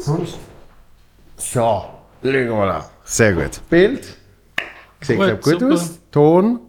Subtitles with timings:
[0.00, 0.38] Sonst.
[1.36, 1.84] So, schauen
[2.22, 2.82] wir mal an.
[3.04, 3.60] Sehr gut.
[3.68, 4.16] Bild.
[5.00, 5.72] Sieht Gut, gut super.
[5.74, 5.98] aus.
[6.10, 6.60] Ton.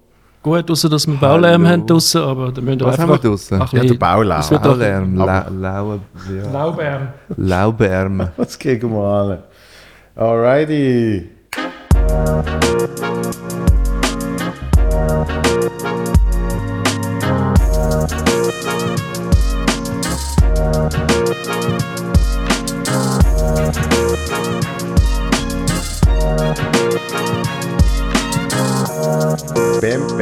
[0.43, 1.73] Gut, außer dass wir Baulärm Hallo.
[1.73, 3.13] haben draussen, aber da müssen wir Was einfach...
[3.15, 3.61] haben wir draussen?
[3.61, 4.61] Ach, Ja, der Baulärm.
[4.61, 6.51] Baulärm, La ja.
[6.51, 7.07] Laubärm.
[7.37, 8.31] Laubeärme.
[8.37, 9.43] Was kriegen wir an?
[10.15, 11.29] Alrighty.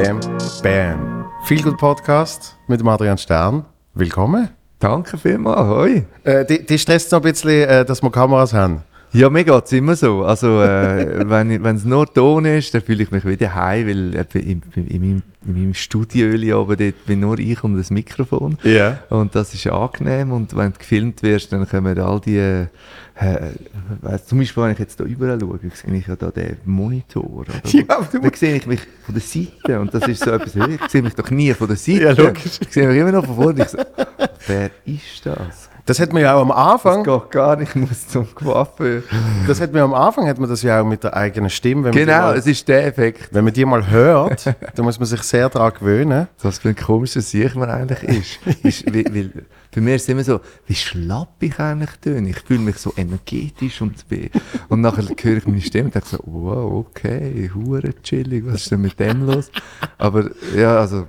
[0.01, 0.17] Bam,
[0.63, 1.25] bam.
[1.43, 3.65] Viel gut Podcast mit Adrian Stern.
[3.93, 4.47] Willkommen.
[4.79, 6.05] Danke vielmals, hoi.
[6.23, 8.83] Äh, die, die stresst noch ein bisschen, äh, dass wir Kameras haben.
[9.11, 10.23] Ja, mir geht es immer so.
[10.23, 14.63] Also, äh, wenn es nur Ton ist, dann fühle ich mich wieder heim, weil eben
[14.73, 18.57] in, in, meinem, in meinem Studio oben dort bin nur ich und das Mikrofon.
[18.63, 18.99] Ja.
[19.09, 20.31] Und das ist angenehm.
[20.31, 22.67] Und wenn du gefilmt wirst, dann kommen all die.
[23.19, 23.51] Äh,
[24.01, 27.29] weiss, zum Beispiel, wenn ich jetzt hier überall schaue, sehe ich ja da den Monitor.
[27.29, 27.51] Oder?
[27.65, 29.79] Ja, aber du- Dann sehe ich mich von der Seite.
[29.79, 32.01] Und das ist so etwas, ich sehe mich doch nie von der Seite.
[32.03, 32.59] Ja, logisch.
[32.61, 33.63] Ich sehe mich immer noch von vorne.
[33.63, 33.77] Ich so,
[34.47, 35.68] wer ist das?
[35.89, 37.03] Das hat man ja auch am Anfang.
[37.03, 39.01] Das geht gar nicht, ich muss zum Coiffeur.
[39.47, 41.89] Das hat man am Anfang hat man das ja auch mit der eigenen Stimme.
[41.89, 43.29] Genau, mal, es ist der Effekt.
[43.31, 46.27] wenn man die mal hört, dann muss man sich sehr daran gewöhnen.
[46.43, 48.85] Was für ein komischer Sieg man eigentlich ist.
[48.85, 49.31] weil, weil,
[49.71, 52.29] für mich ist es immer so, wie schlapp ich eigentlich töne.
[52.29, 54.29] Ich fühle mich so energetisch und, be-
[54.67, 58.71] und nachher höre ich meine Stimme und denke so, wow, okay, hure chillig, was ist
[58.71, 59.49] denn mit dem los?
[59.97, 61.07] Aber ja, also,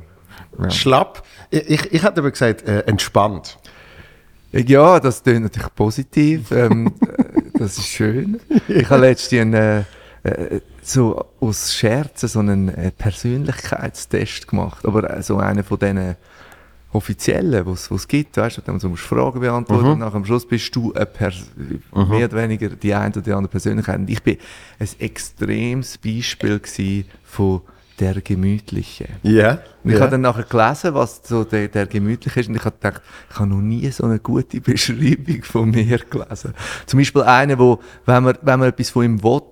[0.59, 0.70] ja.
[0.70, 1.22] Schlapp.
[1.50, 3.59] Ich, ich, ich hätte aber gesagt, äh, entspannt.
[4.53, 6.51] Ja, das tönt natürlich positiv.
[6.51, 8.41] Ähm, äh, das ist schön.
[8.69, 9.84] Ich habe letztens einen, äh,
[10.23, 14.84] äh, so aus Scherzen so einen äh, Persönlichkeitstest gemacht.
[14.84, 16.17] Aber äh, so einen von diesen
[16.93, 18.37] offiziellen, was es gibt.
[18.37, 21.47] Weißt du, da musst du Fragen beantworten und nach am Schluss bist du eine Pers
[21.93, 23.98] mehr oder weniger die eine oder die andere Persönlichkeit.
[23.98, 24.39] Und ich bin
[24.78, 26.61] ein extremes Beispiel
[27.23, 27.62] von
[28.01, 29.06] der Gemütliche.
[29.22, 29.59] Ja.
[29.84, 30.00] Und ich ja.
[30.00, 33.37] habe dann nachher gelesen, was so der, der gemütlich ist, und ich habe gedacht, ich
[33.38, 36.55] habe noch nie so eine gute Beschreibung von mir gelesen.
[36.87, 39.43] Zum Beispiel eine, wo, wenn man, wenn man etwas von ihm will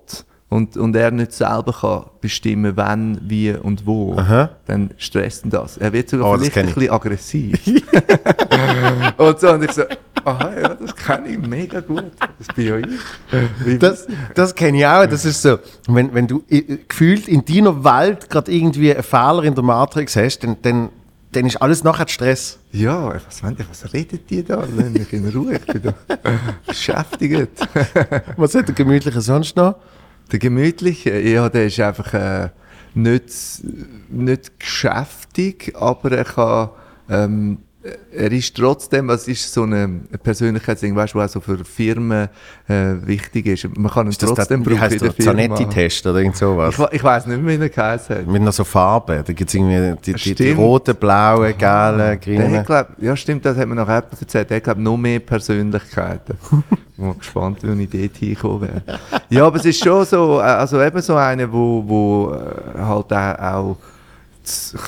[0.49, 4.49] und, und er nicht selber kann bestimmen, wann, wie und wo, Aha.
[4.65, 5.77] dann stresst ihn das.
[5.77, 7.59] Er wird sogar Oh, vielleicht ein bisschen aggressiv.
[9.17, 9.83] und so, und ich so,
[10.25, 12.05] aha, ja, das kenne ich mega gut.
[12.39, 13.79] Das bin ja ich.
[13.79, 15.05] Das, das kenne ich auch.
[15.05, 19.43] Das ist so, wenn, wenn du äh, gefühlt in deiner Welt gerade irgendwie einen Fehler
[19.43, 20.89] in der Matrix hast, dann, dann,
[21.31, 22.57] dann ist alles nachher Stress.
[22.71, 24.65] Ja, was, was redet die da?
[24.75, 25.93] Lass mich in Ruhe, ich bin da
[26.67, 27.51] beschäftigt.
[28.35, 29.75] Was hat der Gemütliche sonst noch?
[30.31, 32.49] Der Gemütliche, ja, der ist einfach äh,
[32.93, 33.31] nicht,
[34.09, 36.69] nicht geschäftig, aber er kann,
[37.09, 37.57] ähm,
[38.11, 42.29] er ist trotzdem, was ist so eine Persönlichkeitsding, weißt du, was auch so für Firmen
[42.67, 43.77] äh, wichtig ist.
[43.77, 45.17] Man kann ihn Ist das trotzdem wie brauchen heißt in der.
[45.17, 46.75] Zanetti-Test oder irgend sowas?
[46.77, 48.27] Ich, ich weiss nicht mehr, wie er geheißen hat.
[48.27, 49.23] Mit noch so Farben.
[49.25, 52.65] Da gibt es irgendwie die, die, die roten, blauen, gelben, grünen.
[52.99, 56.37] ja stimmt, das hat mir nachher jemand erzählt, der hat noch mehr Persönlichkeiten.
[56.71, 58.99] ich bin gespannt, wie ich dort hinkommen wäre.
[59.29, 63.13] Ja, aber es ist schon so, äh, also eben so eine, wo, wo äh, halt
[63.13, 63.77] auch,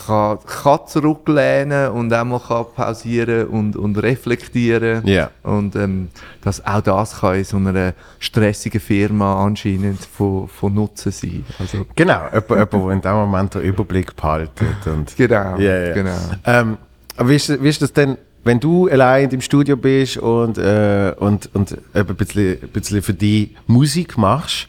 [0.05, 5.05] kann, kann zurücklehnen und auch mal kann pausieren und, und reflektieren.
[5.05, 5.29] Ja.
[5.43, 6.09] Und ähm,
[6.41, 11.45] dass auch das kann in so einer stressigen Firma anscheinend von, von Nutzen sein.
[11.59, 14.85] Also, Genau, jemand, der in dem Moment den Überblick behaltet.
[14.85, 15.93] Und genau, Ja, ja.
[15.93, 16.17] genau.
[16.45, 16.77] Ähm,
[17.17, 20.57] aber wie ist, wie ist das denn, wenn du allein in deinem Studio bist und,
[20.57, 24.67] äh, und, und ein, bisschen, ein bisschen für die Musik machst,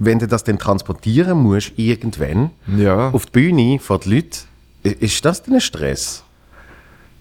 [0.00, 3.10] wenn du das dann transportieren musst, irgendwann, Ja.
[3.10, 4.38] auf die Bühne vor die Leute,
[4.84, 6.24] i- ist das denn ein Stress?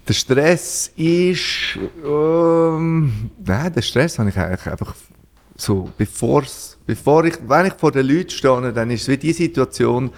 [0.08, 1.78] Der Stress ist.
[2.04, 4.96] Ähm, nein, der Stress habe ich eigentlich einfach
[5.56, 9.34] so, bevor's, bevor ich, wenn ich vor den Leuten stehe, dann ist es wie die
[9.34, 10.10] Situation,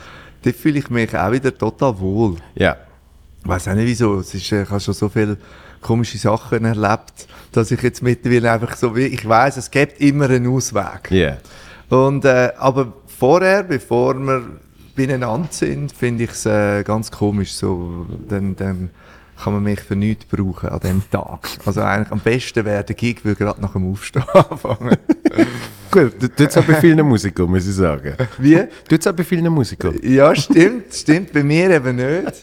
[0.43, 2.38] da fühle ich mich auch wieder total wohl.
[2.55, 2.78] Ja.
[3.43, 4.19] Ich weiß auch nicht wieso.
[4.19, 5.35] Es ist, ich habe schon so viele
[5.81, 10.25] komische Sachen erlebt, dass ich jetzt mittlerweile einfach so wie, ich weiß, es gibt immer
[10.29, 11.09] einen Ausweg.
[11.09, 11.37] Ja.
[11.91, 14.43] Und, äh, aber vorher, bevor wir
[14.96, 17.53] beieinander sind, finde ich es äh, ganz komisch.
[17.53, 18.90] So, dann, dann
[19.38, 21.49] kann man mich für nichts brauchen an diesem Tag.
[21.66, 24.96] Also eigentlich am besten wäre der Gig, würde gerade nach dem Aufstehen anfangen.
[25.91, 28.16] Gut, tut es auch bei vielen Musikern, muss ich sagen.
[28.38, 28.58] Wie?
[28.88, 29.99] Tut es auch bei vielen Musikern.
[30.02, 31.34] Ja, stimmt, stimmt.
[31.34, 32.41] Bei mir eben nicht.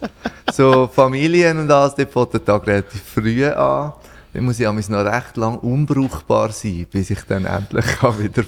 [0.52, 3.94] So Familien und alles, dort fängt der Tag relativ früh an.
[4.34, 8.44] Dann muss ich noch recht lang unbrauchbar sein, bis ich dann endlich kann wieder,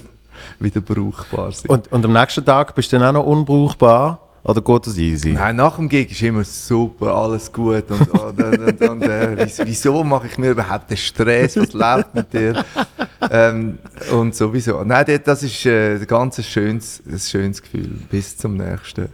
[0.59, 4.27] wieder brauchbar sein Und, und am nächsten Tag bist du dann auch noch unbrauchbar?
[4.43, 5.33] Oder geht das easy?
[5.33, 7.83] Nein, nach dem Gig ist immer super, alles gut.
[7.91, 11.57] Und, und, und, und, äh, wieso, mache ich mir überhaupt den Stress?
[11.57, 12.65] Was läuft mit dir?
[13.29, 13.77] ähm,
[14.11, 14.83] und sowieso.
[14.83, 17.91] Nein, das- das ist äh, ein ganz schönes, ein schönes Gefühl.
[18.09, 19.09] Bis zum nächsten.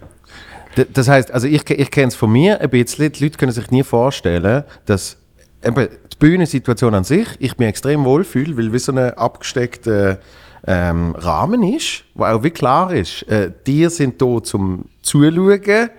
[0.93, 3.11] Das heißt, also ich, ich kenne es von mir ein bisschen.
[3.11, 5.17] Die Leute können sich nie vorstellen, dass
[5.63, 10.19] eben die Bühnensituation an sich, ich mich extrem wohlfühle, weil wie so ein abgesteckter
[10.65, 15.89] ähm, Rahmen ist, wo auch wie klar ist, äh, die sind da zum Zuschauen,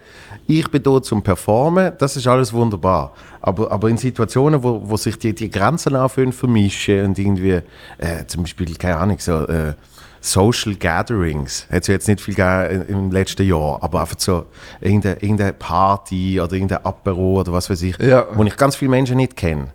[0.46, 3.12] ich bin da zum Performen, das ist alles wunderbar.
[3.40, 7.60] Aber, aber in Situationen, wo, wo sich die, die Grenzen anfangen vermischen und irgendwie,
[7.98, 9.74] äh, zum Beispiel, keine Ahnung, so äh,
[10.20, 14.18] Social Gatherings, hat es ja jetzt nicht viel gegeben im im letzten Jahr, aber einfach
[14.18, 14.46] so
[14.80, 18.26] irgendeine, irgendeine Party oder irgendein Apero oder was weiß ich, Ja.
[18.34, 19.68] wo ich ganz viele Menschen nicht kenne.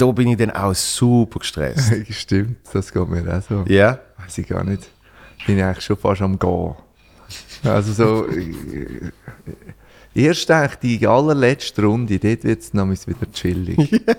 [0.00, 1.92] Da bin ich dann auch super gestresst.
[2.10, 3.64] Stimmt, das geht mir auch so.
[3.66, 3.98] Ja?
[4.18, 4.88] Weiß ich gar nicht.
[5.46, 6.74] Bin ich eigentlich schon fast am Gehen.
[7.64, 8.26] Also so.
[8.28, 9.10] äh,
[10.12, 14.02] Erst eigentlich die allerletzte Runde, dort wird es nämlich wieder chillig.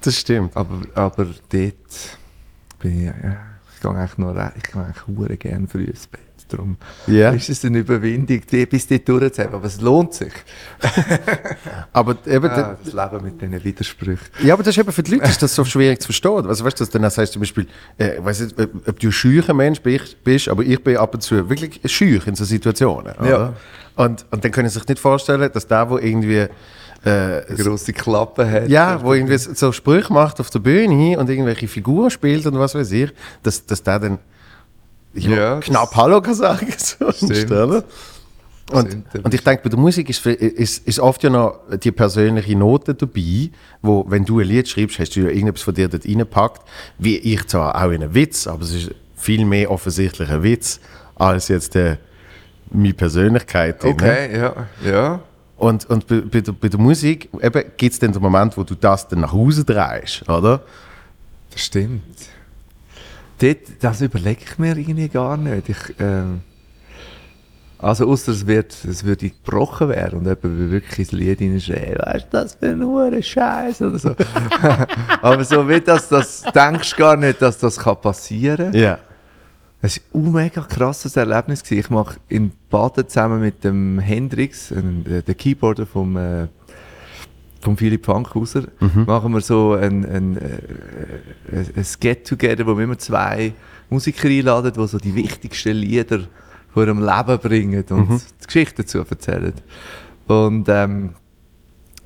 [0.00, 0.56] Das stimmt.
[0.56, 1.38] aber, aber dort
[2.80, 3.12] bin ich, ja,
[3.74, 6.20] ich gehe eigentlich noch re- ich gehe eigentlich gerne früh ins Bett.
[6.52, 6.76] Darum
[7.06, 7.30] Ja.
[7.30, 9.54] ist es eine Überwindung, die bis dort durchzuhaben.
[9.54, 10.32] Aber es lohnt sich.
[11.92, 14.26] Aber eben, Ah, das Leben mit diesen Widersprüchen.
[14.42, 16.46] Ja, aber das ist eben für die Leute ist das so schwierig zu verstehen.
[16.46, 17.66] Also weißt du, dann sagst zum Beispiel,
[17.98, 21.20] äh, ich weiss nicht, ob, du ein schücher Mensch bist, aber ich bin ab und
[21.22, 23.14] zu wirklich schüch in so Situationen.
[23.18, 23.28] Oder?
[23.30, 23.52] Ja.
[23.96, 26.48] Und, und dann können sie sich nicht vorstellen, dass der, wo irgendwie äh,
[27.04, 28.68] Eine grosse Klappe hat.
[28.68, 32.74] ja, wo irgendwie so Sprüche macht auf der Bühne und irgendwelche Figuren spielt und was
[32.74, 33.10] weiß ich,
[33.42, 34.18] dass, dass der dann
[35.14, 36.22] ja, Ja, knapp Hallo.
[36.78, 37.50] So Stimmt.
[37.50, 37.84] oder?
[38.70, 42.56] Und, und ich denke, bei der Musik ist, ist, ist oft ja noch die persönliche
[42.56, 43.50] Note dabei,
[43.82, 46.62] wo, wenn du ein Lied schreibst, hast du ja irgendetwas von dir dort reingepackt,
[46.98, 50.80] wie ich zwar auch in einen Witz, aber es ist viel mehr offensichtlich ein Witz,
[51.16, 51.96] als jetzt äh,
[52.70, 53.82] meine Persönlichkeit.
[53.82, 53.92] drin.
[53.92, 54.66] Okay, ja.
[54.84, 55.20] ja.
[55.56, 57.28] Und, und bei, bei, der, bei der Musik
[57.76, 60.62] gibt es dann den Moment, wo du das dann nach Hause drehst, oder?
[61.50, 62.02] Das stimmt.
[63.42, 65.68] Dort, das überlege ich mir irgendwie gar nicht.
[65.68, 66.42] Ich, ähm,
[67.78, 71.98] also außer es, wird, es würde gebrochen werden und jemand will wirklich ins Lied hineinschreien,
[71.98, 74.14] weißt du, das für ein hure Scheiß oder so.
[75.22, 79.00] Aber so wie das, das denkst du gar nicht, dass das kann passieren Ja.
[79.84, 81.68] Es war ein mega krasses Erlebnis.
[81.68, 86.46] Ich mache in Baden zusammen mit dem Hendrix, der der Keyboarder vom, äh,
[87.62, 88.64] vom Philipp Fankhauser,
[89.06, 90.58] machen wir so ein, ein, äh,
[91.52, 93.54] ein, ein Get-Together, wo wir immer zwei
[93.88, 96.20] Musiker einladen, die so die wichtigsten Lieder
[96.74, 99.54] von ihrem Leben bringen und die Geschichte dazu erzählen.
[100.26, 101.10] Und ähm,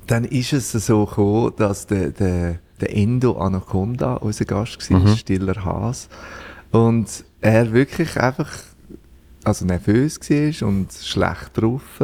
[0.05, 5.65] dann ist es so gekommen, dass der, der, der Endo Anaconda unser Gast war, stiller
[5.65, 6.07] Has.
[6.71, 8.51] Und er wirklich einfach
[9.43, 12.01] also nervös war und schlecht drauf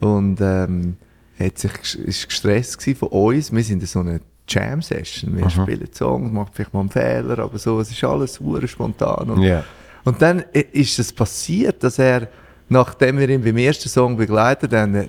[0.00, 0.96] und ähm,
[1.38, 1.72] hat sich,
[2.06, 3.52] ist gestresst von uns.
[3.52, 5.36] Wir sind in so einer Jam-Session.
[5.36, 9.30] Wir spielen Songs, machen vielleicht mal einen Fehler, aber so, es ist alles super spontan.
[9.30, 9.64] Und, Ja.
[10.04, 12.28] und dann ist es passiert, dass er,
[12.68, 15.06] nachdem wir ihn beim ersten Song begleitet haben, äh,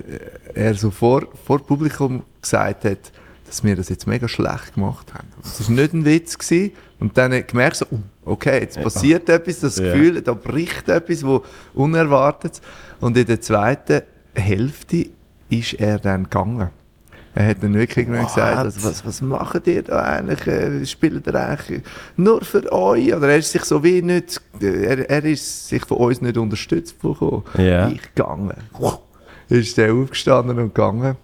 [0.54, 3.12] er so vor, vor Publikum gesagt hat,
[3.46, 5.28] dass wir das jetzt mega schlecht gemacht haben.
[5.42, 6.36] Das war nicht ein Witz.
[6.36, 6.72] Gewesen.
[6.98, 7.98] Und dann gemerkt so, oh,
[8.32, 9.92] okay, jetzt passiert etwas, das Ja.
[9.92, 11.44] Gefühl, da bricht etwas, wo
[11.74, 12.60] unerwartet.
[13.00, 14.02] Und in der zweiten
[14.34, 15.10] Hälfte
[15.48, 16.70] ist er dann gegangen.
[17.34, 20.46] Er hat dann wirklich irgendwann gesagt, also, was, was macht ihr da eigentlich?
[20.46, 21.82] Äh, Spielt ihr eigentlich
[22.16, 23.14] nur für euch?
[23.14, 26.98] Oder er ist sich so wie nicht, er, er ist sich von uns nicht unterstützt
[26.98, 27.42] bekommen.
[27.58, 27.88] Ja.
[27.88, 28.54] Ich gegangen.
[29.50, 31.16] Ist der aufgestanden und gegangen.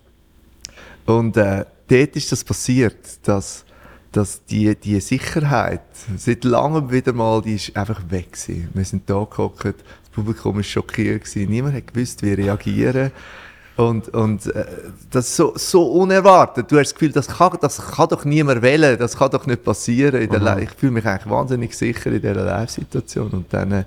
[1.06, 3.64] Und äh, dort ist das passiert, dass,
[4.12, 5.80] dass die, die Sicherheit
[6.18, 8.68] seit langem wieder mal, die ist einfach weg gewesen.
[8.74, 13.12] Wir sind da gehockt, das Publikum ist schockiert gewesen, niemand hat gewusst, wie reagieren.
[13.76, 14.64] Und, und äh,
[15.10, 16.70] das ist so, so unerwartet.
[16.70, 19.64] Du hast das Gefühl, das kann, das kann doch niemand wählen, das kann doch nicht
[19.64, 20.20] passieren.
[20.20, 23.30] In der Li- Ich fühle mich eigentlich wahnsinnig sicher in dieser Live-Situation.
[23.30, 23.84] Und dann äh,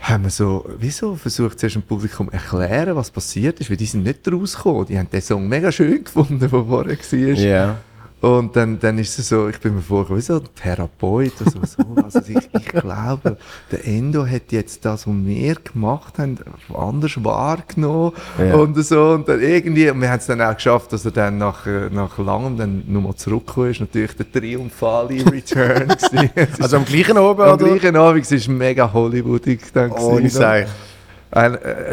[0.00, 4.04] haben wir so, wieso versucht zuerst dem Publikum erklären, was passiert ist, weil die sind
[4.04, 4.86] nicht rausgekommen.
[4.86, 7.18] Die haben den Song mega schön gefunden, der vorher war.
[7.44, 7.76] Ja.
[8.20, 11.50] Und dann, dann ist es so, ich bin mir vorgekommen, wie so ein Therapeut oder
[11.50, 11.60] so.
[11.64, 12.02] so.
[12.02, 13.38] Also ich, ich glaube,
[13.72, 16.36] der Endo hat jetzt das, was wir gemacht haben,
[16.74, 18.56] anders wahrgenommen Ja.
[18.56, 19.12] und so.
[19.12, 22.18] Und dann irgendwie, und wir haben es dann auch geschafft, dass er dann nach, nach
[22.18, 23.80] langem dann nochmal zurückgekommen ist.
[23.80, 25.88] Natürlich der triumphale Return.
[26.60, 27.64] Also am gleichen Abend, am oder?
[27.78, 29.92] gleichen Abend, es war mega Hollywoodig dann.
[29.92, 30.32] Oh, ich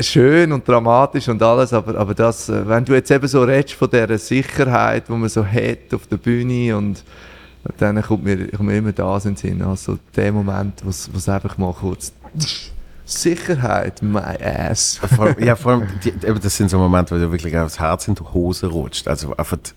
[0.02, 3.74] schön und dramatisch und alles, aber, aber das, äh, wenn du jetzt eben so redest
[3.76, 7.04] von dieser Sicherheit, die man so hat auf der Bühne und
[7.78, 11.30] dann kommt mir, kommt mir immer da in den Sinn, also der Moment, wo es
[11.30, 12.14] einfach mal kurz
[13.06, 15.00] Sicherheit, my ass.
[15.40, 18.16] Ja, vor allem, die, eben das sind so Momente, wo dir wirklich aufs Herz in
[18.16, 19.08] die Hose rutscht.
[19.08, 19.74] Also einfach das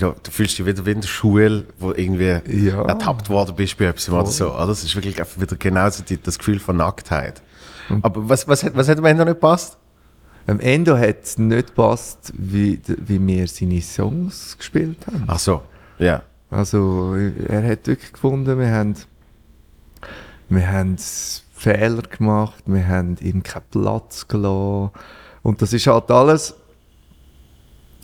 [0.00, 2.82] ja, du fühlst dich wieder wie in der Schule, wo irgendwie Ja.
[2.86, 4.52] ertappt worden bist bei etwas oder so.
[4.52, 4.66] Oder?
[4.66, 7.40] Das ist wirklich einfach wieder genauso die, das Gefühl von Nacktheit.
[8.02, 9.78] Aber was, was, hat- was hat am Ende nicht gepasst?
[10.46, 15.24] Am Ende hat es nicht gepasst, wie, wie wir seine Songs gespielt haben.
[15.26, 15.62] Ach so,
[15.98, 16.22] ja.
[16.50, 18.94] Also, er hat wirklich gefunden, wir haben,
[20.48, 24.90] wir haben Fehler gemacht, wir haben ihm keinen Platz gelassen.
[25.42, 26.54] Und das ist halt alles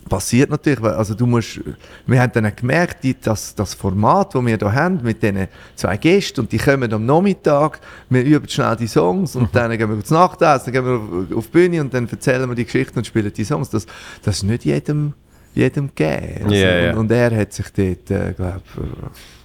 [0.09, 1.61] passiert natürlich, also du musst,
[2.07, 5.97] wir haben dann gemerkt, die, das, das Format, das wir da haben, mit diesen zwei
[5.97, 10.05] Gästen, und die kommen am Nachmittag, wir üben schnell die Songs, und dann gehen wir
[10.05, 13.07] zu Nachtessen, dann gehen wir auf, die Bühne, und dann erzählen wir die Geschichten und
[13.07, 13.71] spielen die Songs.
[13.71, 13.87] Das,
[14.23, 15.15] das ist nicht jedem,
[15.55, 16.45] jedem gegeben.
[16.45, 16.93] Also, Ja, ja.
[16.93, 18.63] Und, und er hat sich dort, äh, glaube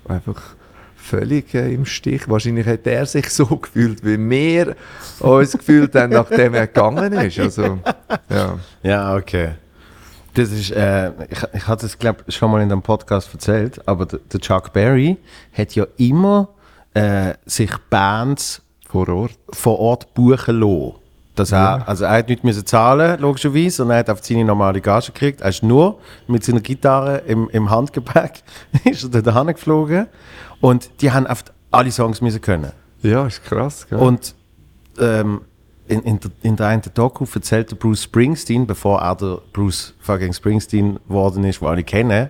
[0.08, 0.42] einfach
[0.96, 2.28] völlig äh, im Stich.
[2.28, 4.76] Wahrscheinlich hat er sich so gefühlt, wie wir
[5.20, 7.40] uns gefühlt haben, nachdem er gegangen ist.
[7.40, 7.80] Also,
[8.30, 8.60] ja.
[8.84, 9.52] Ja, okay.
[10.36, 14.06] Das ist, äh, ich, ich hatte es, glaube schon mal in einem Podcast erzählt, aber
[14.06, 15.18] der, Chuck Berry
[15.54, 16.50] hat ja immer
[16.94, 19.32] äh, sich Bands Vor Ort.
[19.52, 20.96] vor Ort buchen lassen.
[21.36, 24.80] Dass er, also er hat nicht müssen zahlen, logischerweise, und er hat auf seine normale
[24.80, 25.42] Gage gekriegt.
[25.42, 28.44] Er ist nur mit seiner Gitarre im, im Handgepäck
[28.86, 30.08] ist er dort geflogen
[30.62, 32.72] und die haben auf alle Songs müssen können.
[33.02, 33.88] Ja, ist krass.
[33.90, 34.00] Gell?
[34.00, 34.36] Und
[35.00, 35.42] ähm,
[35.88, 39.94] in, in, der, in der einen Doku erzählt der Bruce Springsteen, bevor er der Bruce
[40.00, 42.30] fucking Springsteen geworden ist, wo alle kennen,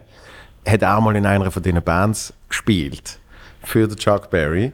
[0.67, 3.19] hat er auch mal in einer von diesen Bands gespielt.
[3.63, 4.73] Für den Chuck Berry.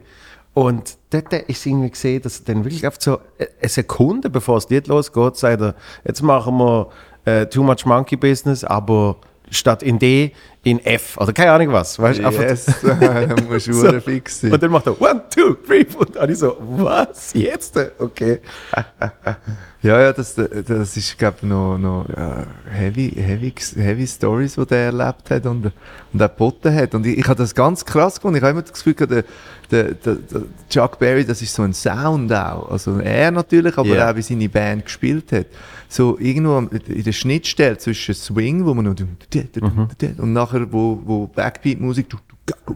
[0.54, 4.70] Und dort ist irgendwie gesehen, dass er dann wirklich auf so eine Sekunde, bevor das
[4.70, 6.90] Lied losgeht, sagt er, jetzt machen wir
[7.26, 9.18] äh, Too Much Monkey Business, aber
[9.52, 10.32] statt in D
[10.64, 11.18] in F.
[11.18, 12.00] Oder keine Ahnung was.
[12.00, 14.00] Weißt, yes, da musst du So.
[14.00, 14.52] fix sein.
[14.52, 17.34] und dann macht er One, Two, Three, und alle so, was?
[17.34, 17.78] Jetzt?
[18.00, 18.40] Okay.
[19.84, 22.06] Ja, ja, das, das ist, glaube ich, noch, noch
[22.70, 25.72] heavy, heavy, heavy Stories, die der erlebt hat und,
[26.14, 26.94] und auch geboten hat.
[26.94, 28.38] Und ich, ich habe das ganz krass gefunden.
[28.38, 29.24] Ich habe immer das Gefühl, der,
[29.72, 32.70] der, der, der Chuck Berry, das ist so ein Sound auch.
[32.72, 34.12] Also er natürlich, aber Ja.
[34.12, 35.48] auch wie seine Band gespielt hat.
[35.90, 38.96] So irgendwo in der Schnittstelle zwischen Swing, wo man noch
[40.18, 42.08] und nachher, wo, wo Backbeat-Musik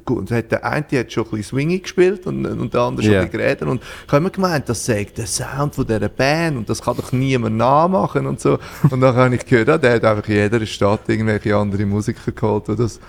[0.10, 3.16] und hat der eine hat schon ein bisschen Swingy gespielt und, und der andere schon
[3.16, 6.58] ein bisschen geredet und ich habe immer gemeint, das sagt der Sound von dieser Band
[6.58, 8.58] und das kann doch niemand nachmachen und so.
[8.90, 12.32] Und dann habe ich gehört, ah, der hat einfach in jeder Stadt irgendwelche andere Musiker
[12.32, 13.00] geholt, die das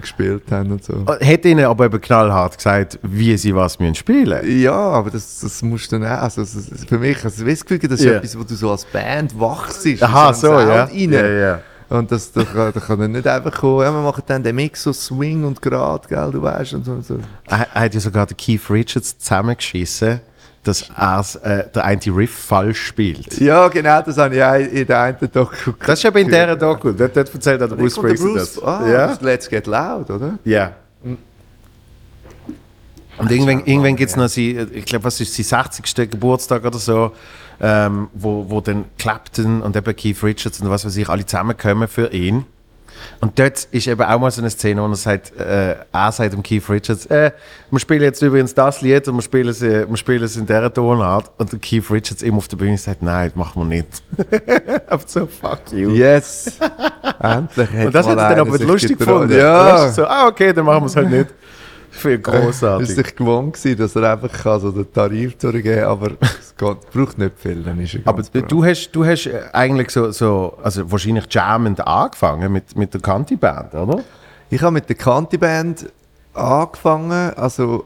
[0.00, 1.04] gespielt haben und so.
[1.06, 5.62] Hat ihnen aber eben knallhart gesagt, wie sie was müssen spielen Ja, aber das, das
[5.62, 8.12] musst du dann auch, also für mich, also das Gefühl, das ist Ja.
[8.14, 9.86] etwas, wo du so als Band wachst.
[10.02, 10.84] Aha, so, ja.
[10.84, 11.12] Rein.
[11.12, 11.60] ja, ja.
[11.88, 14.56] Und das, da, kann, da kann dann nicht einfach kommen, ja, wir machen dann den
[14.56, 16.92] Mix so Swing und Grad, gell, du weißt, und so.
[16.92, 17.18] Und so.
[17.48, 20.20] Er, er hat ja sogar den Keith Richards zusammengeschissen,
[20.62, 23.40] dass er äh, der eine Riff falsch spielt.
[23.40, 26.56] Ja, genau, das habe ich auch in der einen Doku Das ist eben in dieser
[26.56, 26.92] Doku.
[26.92, 28.62] Dort, dort erzählt er der Bruce Springsteen das.
[28.62, 29.06] ah, ja?
[29.08, 30.38] das Let's Get Loud, oder?
[30.44, 30.72] Ja.
[33.18, 36.10] Und irgendwann, irgendwann gibt es noch, sie, ich glaube, was ist sein 60.
[36.10, 37.12] Geburtstag oder so,
[37.60, 41.88] ähm, wo, wo dann Clapton und eben Keith Richards und was weiß ich, alle zusammenkommen
[41.88, 42.46] für ihn.
[43.20, 46.32] Und dort ist eben auch mal so eine Szene, wo er sagt, äh, er sagt
[46.32, 47.30] dem Keith Richards, äh,
[47.70, 50.46] wir spielen jetzt übrigens das Lied und wir spielen es, äh, wir spielen es in
[50.46, 51.30] dieser Tonart.
[51.38, 54.02] Und der Keith Richards immer auf der Bühne sagt, nein, das machen wir nicht.
[54.88, 55.90] Einfach so, fuck you.
[55.90, 56.58] Yes!
[57.20, 59.36] Endlich Und das hat er dann aber lustig gefunden.
[59.36, 59.88] Ja!
[59.90, 61.28] So, ah, okay, dann machen wir es halt nicht.
[61.92, 62.88] Für Er großartig.
[62.88, 66.90] ist sich gewohnt gewesen, dass er einfach kann, so den Tarif durchgeben aber es geht,
[66.90, 70.58] braucht nicht viel, dann ist er Aber du hast, du hast äh, eigentlich so, so
[70.62, 74.02] also wahrscheinlich jammend angefangen mit, mit der Kanti-Band, oder?
[74.48, 75.92] Ich habe mit der Kanti-Band
[76.32, 77.84] angefangen, also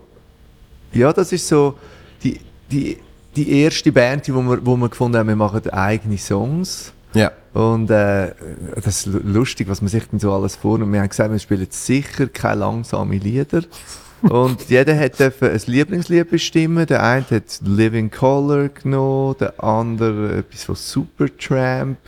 [0.93, 1.75] ja, das ist so
[2.23, 2.99] die, die,
[3.35, 6.93] die erste Band, wo wir, wo wir gefunden haben, wir machen eigene Songs.
[7.16, 7.32] Ja.
[7.54, 8.32] Und äh,
[8.75, 10.92] das ist lu- lustig, was man sich denn so alles vornimmt.
[10.92, 13.62] Wir haben gesagt, wir spielen sicher keine langsamen Lieder.
[14.23, 16.87] Und jeder hat ein Lieblingslied bestimmen.
[16.87, 21.99] Der eine hat Living Color genommen, der andere etwas von Supertramp,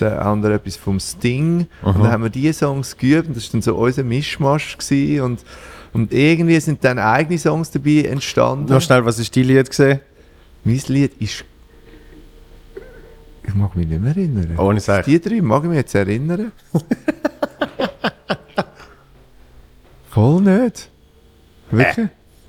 [0.00, 1.66] der andere etwas vom Sting.
[1.82, 4.76] Und dann haben wir diese Songs geübt und das war dann so unser Mischmasch.
[4.78, 5.20] Gewesen.
[5.22, 5.44] Und,
[5.92, 8.72] und irgendwie sind dann eigene Songs dabei entstanden.
[8.72, 10.00] Noch schnell, was ist die Lied gesehen?
[10.64, 11.44] Mein Lied ist.
[13.42, 14.58] Ich mag mich nicht mehr erinnern.
[14.58, 15.04] Ohne Sech.
[15.04, 16.52] Die drei mag ich mich jetzt erinnern.
[20.10, 20.90] Voll nicht.
[21.70, 22.08] Wirklich?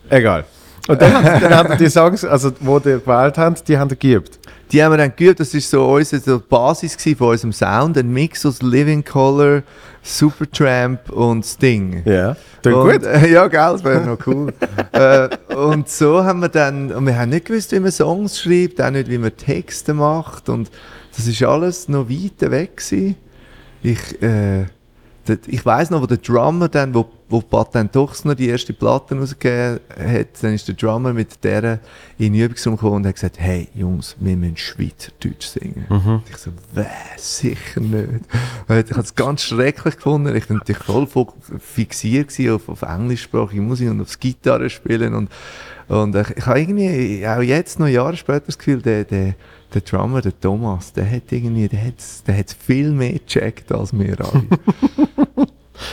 [0.09, 0.45] Egal.
[0.87, 4.39] Und dann, haben- dann haben die Songs, also wo die gewählt haben, die haben geübt.
[4.71, 7.97] Die haben wir dann geübt, das war so unsere so Basis von unserem Sound.
[7.97, 9.63] Ein Mix aus Living Color,
[10.01, 12.01] Supertramp und Sting.
[12.05, 12.37] Ja.
[12.65, 13.03] Und, gut.
[13.03, 14.53] Äh, ja, gell, das wäre noch cool.
[14.93, 18.81] äh, und so haben wir dann, und wir haben nicht gewusst, wie man Songs schreibt,
[18.81, 20.47] auch nicht, wie man Texte macht.
[20.47, 20.71] Und
[21.17, 23.17] das ist alles noch weit weg gewesen.
[23.83, 24.67] Ich, äh,
[25.47, 29.79] ich weiß noch, wo der Drummer dann, wo, wo Patent Tuchsner die erste Platte rausgegeben
[29.97, 31.79] hat, dann ist der Drummer mit der
[32.17, 35.85] in den Übungsraum gekommen und hat gesagt, hey Jungs, wir müssen Schweizerdeutsch singen.
[35.89, 36.85] Und ich so, weh,
[37.17, 38.25] sicher nicht.
[38.67, 40.35] Ich habe es ganz schrecklich gefunden.
[40.35, 41.07] Ich bin natürlich voll
[41.59, 45.29] fixiert auf, auf englischsprachige Musik und aufs Gitarre spielen und,
[45.87, 49.35] und ich, ich habe irgendwie, auch jetzt noch Jahre später das Gefühl, der, der,
[49.73, 51.93] der Drummer, der Thomas, der hat irgendwie, der hat
[52.27, 54.43] der hat's viel mehr gecheckt als wir alle.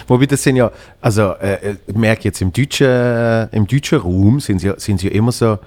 [0.06, 0.70] Wobei das sind ja,
[1.00, 5.00] also äh, ich merke jetzt im deutschen, äh, im deutschen Raum sind sie, ja- sind
[5.00, 5.58] sie ja immer so,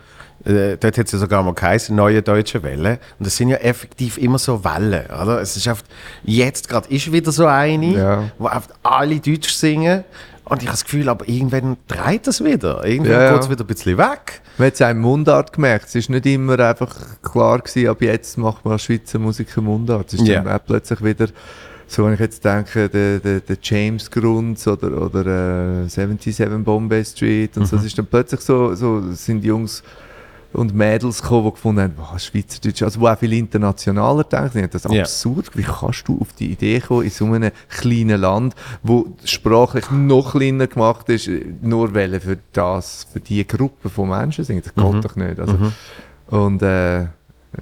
[0.46, 3.00] äh, dort hat es ja sogar mal geheißen, neue deutsche Welle.
[3.18, 5.41] Und das sind ja effektiv immer so Wellen, oder?
[5.41, 5.86] Es ist oft,
[6.24, 8.24] jetzt gerade ist wieder so eine, Ja.
[8.38, 10.03] wo oft alle Deutsch singen.
[10.51, 12.86] Und ich habe das Gefühl, aber irgendwann dreht das wieder.
[12.86, 14.41] Irgendwann Ja, geht es wieder ein bisschen weg.
[14.58, 15.86] Man hat es auch im Mundart gemerkt.
[15.88, 16.93] Es ist nicht immer einfach
[17.24, 20.08] klar gewesen, ab jetzt macht man Schweizer Musik im Mundart.
[20.13, 20.41] Es ist Ja.
[20.41, 21.27] dann auch plötzlich wieder,
[21.88, 27.05] so wenn ich jetzt denke, der, der, der James Grunds oder, oder äh, 77 Bombay
[27.05, 29.81] Street und so, es ist dann plötzlich so, so sind Jungs
[30.53, 34.67] und Mädels gekommen, die gefunden haben, wow, Schweizerdeutsch, also wo auch viel internationaler denken.
[34.72, 35.01] Das ist Ja.
[35.03, 35.50] absurd.
[35.55, 40.31] Wie kannst du auf die Idee kommen, in so einem kleinen Land, wo sprachlich noch
[40.34, 41.29] kleiner gemacht ist,
[41.62, 44.62] nur weil für das, für die Gruppe von Menschen singen?
[44.63, 45.39] Das geht doch nicht.
[45.39, 45.58] Also,
[46.27, 47.01] Und äh,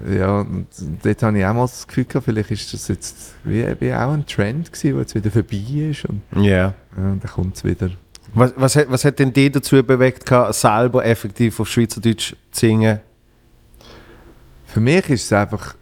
[0.08, 0.66] ja, und
[1.02, 4.12] dort habe ich auch mal das Gefühl gehabt, vielleicht ist das jetzt wie, wie auch
[4.12, 6.42] ein Trend gewesen, der jetzt wieder vorbei ist und Ja.
[6.56, 7.90] ja, dann kommt es wieder.
[8.34, 13.00] Was, was, hat, was hat denn die dazu bewegt, selber effektiv auf Schweizerdeutsch zu singen?
[14.66, 15.74] Für mich ist es einfach,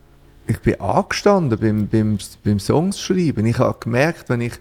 [0.47, 3.45] ich bin angestanden beim, beim, beim Songs schreiben.
[3.47, 4.55] Ich habe gemerkt, wenn ich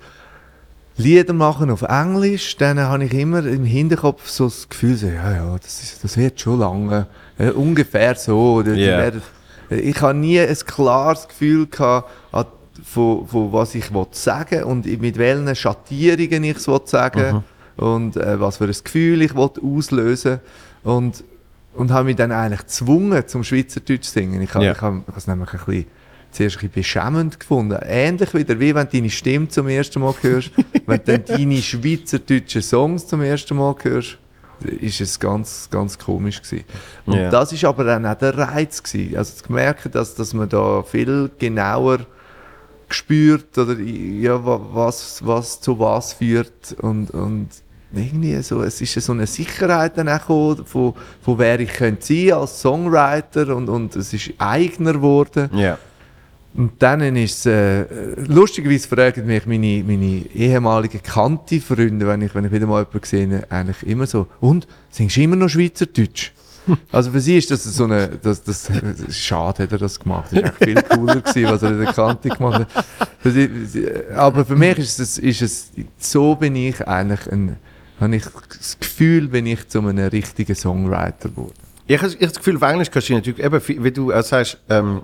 [0.99, 5.31] Lieder mache auf Englisch, dann habe ich immer im Hinterkopf so das Gefühl, so, ja,
[5.31, 7.05] ja, das, ist, das wird schon lange.
[7.37, 8.63] Äh, ungefähr so.
[8.63, 8.97] Die Ja.
[8.97, 9.21] werden,
[9.69, 12.09] ich habe nie ein klares Gefühl gehabt,
[12.83, 17.43] von, von was ich will sagen und mit welchen Schattierungen ich es will sagen
[17.77, 20.39] und äh, was für ein Gefühl ich will auslösen
[20.83, 21.23] und
[21.73, 24.41] und habe mich dann eigentlich gezwungen zum Schweizerdeutsch zu singen.
[24.41, 24.71] Ich habe Ja.
[24.71, 25.85] ich habe es nämlich ein bisschen,
[26.31, 27.77] zuerst ein bisschen beschämend gefunden.
[27.83, 30.51] Ähnlich wieder, wie wenn du deine Stimme zum ersten Mal hörst,
[30.87, 34.17] wenn du dann deine schweizerdeutschen Songs zum ersten Mal hörst,
[34.81, 36.65] ist es ganz, ganz komisch gewesen.
[37.05, 37.29] Und Ja.
[37.29, 39.15] das ist aber dann auch der Reiz gewesen.
[39.15, 41.99] Also zu merken, dass, dass man da viel genauer
[42.89, 47.49] gespürt oder ja, wa- was, was zu was führt und, und
[47.93, 52.05] irgendwie so, es ist so eine Sicherheit dann auch gekommen, von, von wer ich könnte
[52.05, 55.49] sein als Songwriter und, und es ist eigener geworden.
[55.53, 55.77] Ja.
[56.53, 57.85] Und dann ist es, äh,
[58.27, 63.43] lustigerweise fragen mich meine, meine ehemaligen Kanti-Freunde, wenn ich, wenn ich wieder mal jemanden sehe,
[63.51, 66.31] eigentlich immer so, und, singst du immer noch Schweizerdeutsch?
[66.91, 68.69] Also für sie ist das so eine, das, das,
[69.11, 70.31] schade hat er das gemacht.
[70.33, 72.85] Das war viel cooler gewesen, was er in der Kante gemacht hat.
[73.19, 77.55] Für sie- aber für mich ist es, ist es, so bin ich eigentlich ein,
[77.99, 78.23] habe ich
[78.57, 81.53] das Gefühl, bin ich zu einem richtigen Songwriter geworden.
[81.87, 84.57] Ich habe das Gefühl, auf Englisch kannst du natürlich, eben, viel- wie du auch sagst,
[84.69, 85.01] ähm,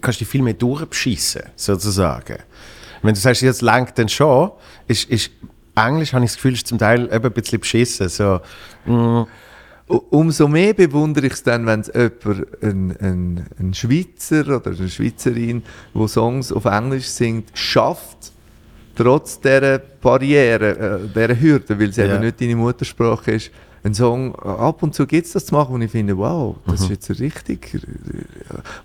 [0.00, 2.38] kannst du dich viel mehr durchbeschissen, sozusagen.
[3.02, 4.50] Wenn du sagst, jetzt langt dann schon,
[4.88, 5.30] ist, ist
[5.76, 8.08] Englisch, habe ich das Gefühl, ist zum Teil eben ein bisschen beschissen.
[8.08, 8.40] So,
[8.86, 9.22] mm,
[9.86, 14.88] Umso mehr bewundere ich es dann, wenn es jemand, ein, ein, ein Schweizer oder eine
[14.88, 18.32] Schweizerin, die Songs auf Englisch singt, schafft,
[18.94, 22.04] trotz dieser Barriere, äh, dieser Hürde, weil es Ja.
[22.06, 23.50] eben nicht deine Muttersprache ist,
[23.82, 26.80] einen Song, ab und zu gibt es das zu machen, und ich finde, wow, das
[26.82, 27.78] ist jetzt richtig.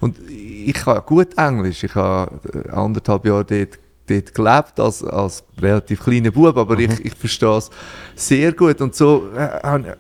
[0.02, 5.44] Und ich kann gut Englisch, ich habe äh, anderthalb Jahre dort, dort gelebt, als, als
[5.62, 7.70] relativ kleiner Bub, aber ich, ich verstehe es
[8.16, 8.82] sehr gut.
[8.82, 9.96] Und so äh, habe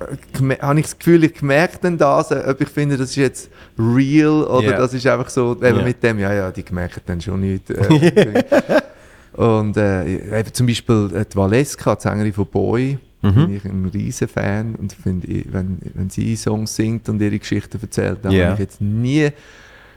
[0.61, 3.49] hab ich das Gefühl, ich merke dann das, äh, ob ich finde, das ist jetzt
[3.77, 4.77] real oder Ja.
[4.79, 5.83] das ist einfach so, eben Ja.
[5.83, 7.69] mit dem, ja, ja, die merken dann schon nichts.
[7.69, 8.43] Äh,
[9.33, 13.85] und äh, eben zum Beispiel äh, die Valeska, die Sängerin von Boy, bin ich ein
[13.93, 18.45] riesen Fan und finde, wenn, wenn sie Songs singt und ihre Geschichten erzählt, dann Ja.
[18.45, 19.29] habe ich jetzt nie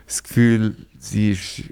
[0.05, 1.62] das Gefühl, sie ist,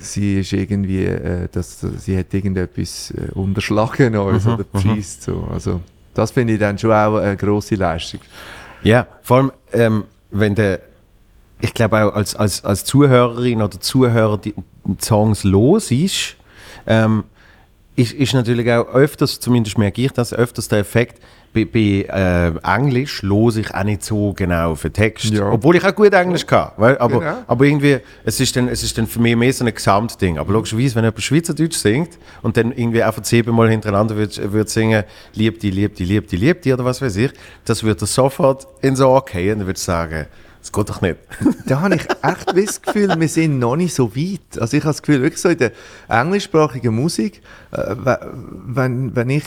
[0.00, 5.22] sie ist irgendwie, äh, dass, sie hat irgendetwas äh, unterschlagen uns oder bescheißt.
[5.24, 5.46] So.
[5.52, 5.82] Also,
[6.14, 8.20] das finde ich dann schon auch eine grosse Leistung.
[8.82, 10.80] Ja, vor allem, ähm, wenn der,
[11.60, 14.54] ich glaube auch als, als, als Zuhörerin oder Zuhörer die
[15.00, 16.36] Songs los ist,
[16.86, 17.24] ähm,
[17.94, 21.20] ist, ist natürlich auch öfters, zumindest merke ich das, öfters der Effekt,
[21.54, 25.26] bei, bei äh, Englisch los ich auch nicht so genau für Text.
[25.26, 25.50] Ja.
[25.50, 26.70] Obwohl ich auch gut Englisch kann.
[26.78, 27.36] Weil, aber, Genau.
[27.46, 30.38] aber irgendwie, es ist, dann, es ist dann für mich mehr so ein Gesamtding.
[30.38, 35.04] Aber logischerweise, wenn jemand Schweizerdeutsch singt und dann irgendwie einfach siebenmal hintereinander wird, wird singen,
[35.34, 37.32] lieb die, lieb die, lieb die, lieb die oder was weiß ich,
[37.66, 40.26] das wird er sofort ins Ohr gehen und wird sagen,
[40.62, 41.16] Das geht doch nicht.
[41.66, 44.58] da habe ich echt das Gefühl, wir sind noch nicht so weit.
[44.60, 45.72] Also ich habe das Gefühl, wirklich so in der
[46.08, 48.32] englischsprachigen Musik, äh, we-
[48.66, 49.44] wenn, wenn ich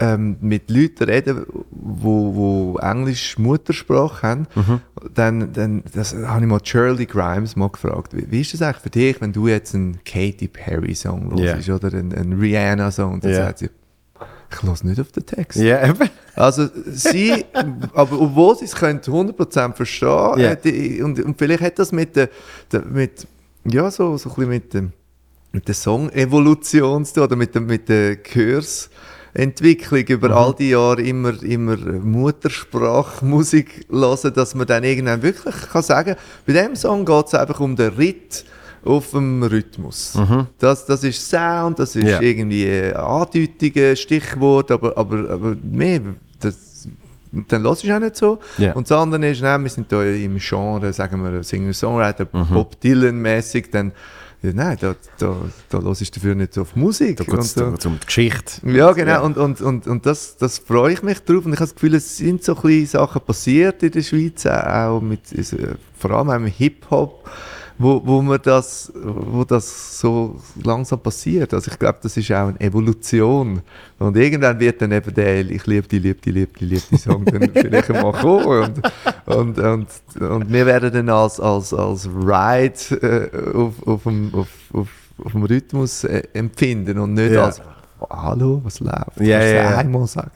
[0.00, 4.46] ähm, mit Leuten rede, wo, wo Englisch Muttersprache haben,
[5.12, 8.82] dann, dann das habe ich mal Shirley Grimes mal gefragt, wie, wie ist das eigentlich
[8.82, 13.18] für dich, wenn du jetzt einen Katy Perry Song hörst oder einen, einen Rihanna Song,
[13.20, 13.36] dann Ja.
[13.46, 13.70] sagt sie,
[14.50, 15.58] ich höre nicht auf den Text.
[15.58, 16.08] Ja, eben.
[16.34, 17.44] Also sie,
[17.94, 22.16] aber obwohl sie es könnte 100% verstehen äh, die, und, und vielleicht hat das mit
[22.16, 22.30] der,
[22.72, 23.26] der mit,
[23.64, 24.92] ja so, so ein bisschen mit dem
[25.52, 31.02] mit der Song-Evolution zu tun oder mit der, mit der Kursentwicklung über all die Jahre
[31.02, 37.26] immer, immer Muttersprachmusik hören, dass man dann irgendwann wirklich kann sagen, bei dem Song geht
[37.26, 38.44] es einfach um den Ritt
[38.88, 40.18] auf dem Rhythmus.
[40.58, 42.20] Das, das ist Sound, das ist Ja.
[42.20, 46.00] irgendwie Andeutungen, Stichwort, aber, aber, aber mehr,
[46.40, 46.88] das,
[47.48, 48.38] dann lass ich auch nicht so.
[48.56, 48.72] Ja.
[48.72, 53.70] Und das andere ist, nein, wir sind da im Genre, sagen wir, Singer-Songwriter, Bob Dylan-mäßig,
[53.70, 53.92] dann,
[54.40, 55.34] ja, nein, da, da,
[55.68, 57.16] da hörst du dafür nicht so auf Musik.
[57.16, 58.66] Da geht es um die Geschichte.
[58.70, 59.10] ja, genau.
[59.10, 59.20] Ja.
[59.20, 61.44] Und, und, und, und das, das freue ich mich drauf.
[61.44, 65.00] Und ich habe das Gefühl, es sind so kleine Sachen passiert in der Schweiz, auch
[65.00, 65.22] mit,
[65.98, 67.28] vor allem im Hip-Hop,
[67.78, 71.54] wo, wo, man das, wo das so langsam passiert.
[71.54, 73.62] Also ich glaube, das ist auch eine Evolution.
[73.98, 76.96] Und irgendwann wird dann eben der «Ich liebe die, liebe die, liebe die, liebe die»
[76.96, 78.74] Song dann vielleicht mal kommen.
[79.26, 79.88] Und, und, und,
[80.20, 84.88] und wir werden dann als, als, als Ride äh, auf, auf, dem, auf, auf,
[85.24, 87.44] auf dem Rhythmus äh, empfinden und nicht Ja.
[87.46, 87.62] als
[88.10, 89.20] Hallo, was läuft?
[89.20, 89.76] Ja, du ja, ja.
[89.78, 90.30] einmal sagen.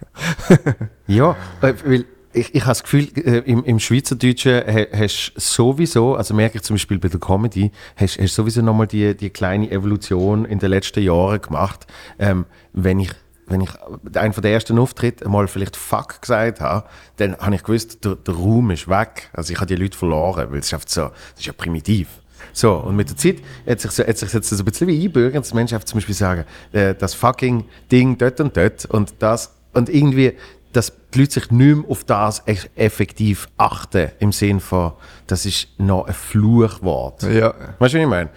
[1.06, 5.40] Ja, äh, weil ich, ich habe das Gefühl, äh, im, im Schweizerdeutschen ha- hast du
[5.40, 9.30] sowieso, also merke ich zum Beispiel bei der Comedy, hast du sowieso nochmal die, die
[9.30, 11.86] kleine Evolution in den letzten Jahren gemacht.
[12.18, 13.10] Ähm, wenn ich
[13.46, 13.70] wenn ich
[14.14, 18.14] einen von der ersten Auftritt mal vielleicht Fuck gesagt habe, dann habe ich gewusst, der,
[18.14, 19.28] der Raum ist weg.
[19.32, 22.08] Also ich habe die Leute verloren, weil es einfach so, das ist ja primitiv.
[22.52, 23.36] So, und mit der Zeit
[23.68, 26.14] hat sich, so, hat sich jetzt so ein bisschen wie einbürgern, dass Menschen zum Beispiel
[26.14, 30.32] sagen, äh, das fucking Ding dort und dort und das, und irgendwie,
[30.72, 34.92] dass die Leute sich nicht mehr auf das eff- effektiv achten, im Sinn von,
[35.26, 37.22] das ist noch ein Fluchwort.
[37.24, 37.54] Ja.
[37.78, 38.30] Weißt du, was ich meine?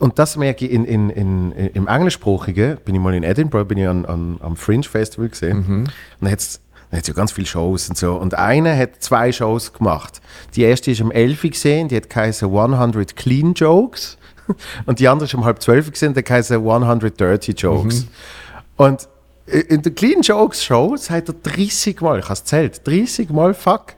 [0.00, 3.78] Und das merke ich in, in, in, im Englischsprachigen, bin ich mal in Edinburgh, bin
[3.78, 5.58] ich an, an, am Fringe Festival gesehen.
[5.66, 8.16] Und dann hat's dann hat's ja ganz viele Shows und so.
[8.16, 10.20] Und einer hat zwei Shows gemacht.
[10.54, 14.18] Die erste ist um 11 Uhr gesehen, die hat geheißen 100 Clean Jokes.
[14.84, 18.06] Und die andere ist um halb 12 Uhr gesehen, die hat geheißen 100 Dirty Jokes.
[18.76, 19.08] Und
[19.46, 23.54] in der Clean Jokes Show sagt er 30 Mal, ich habe es zählt, 30 Mal
[23.54, 23.94] Fuck.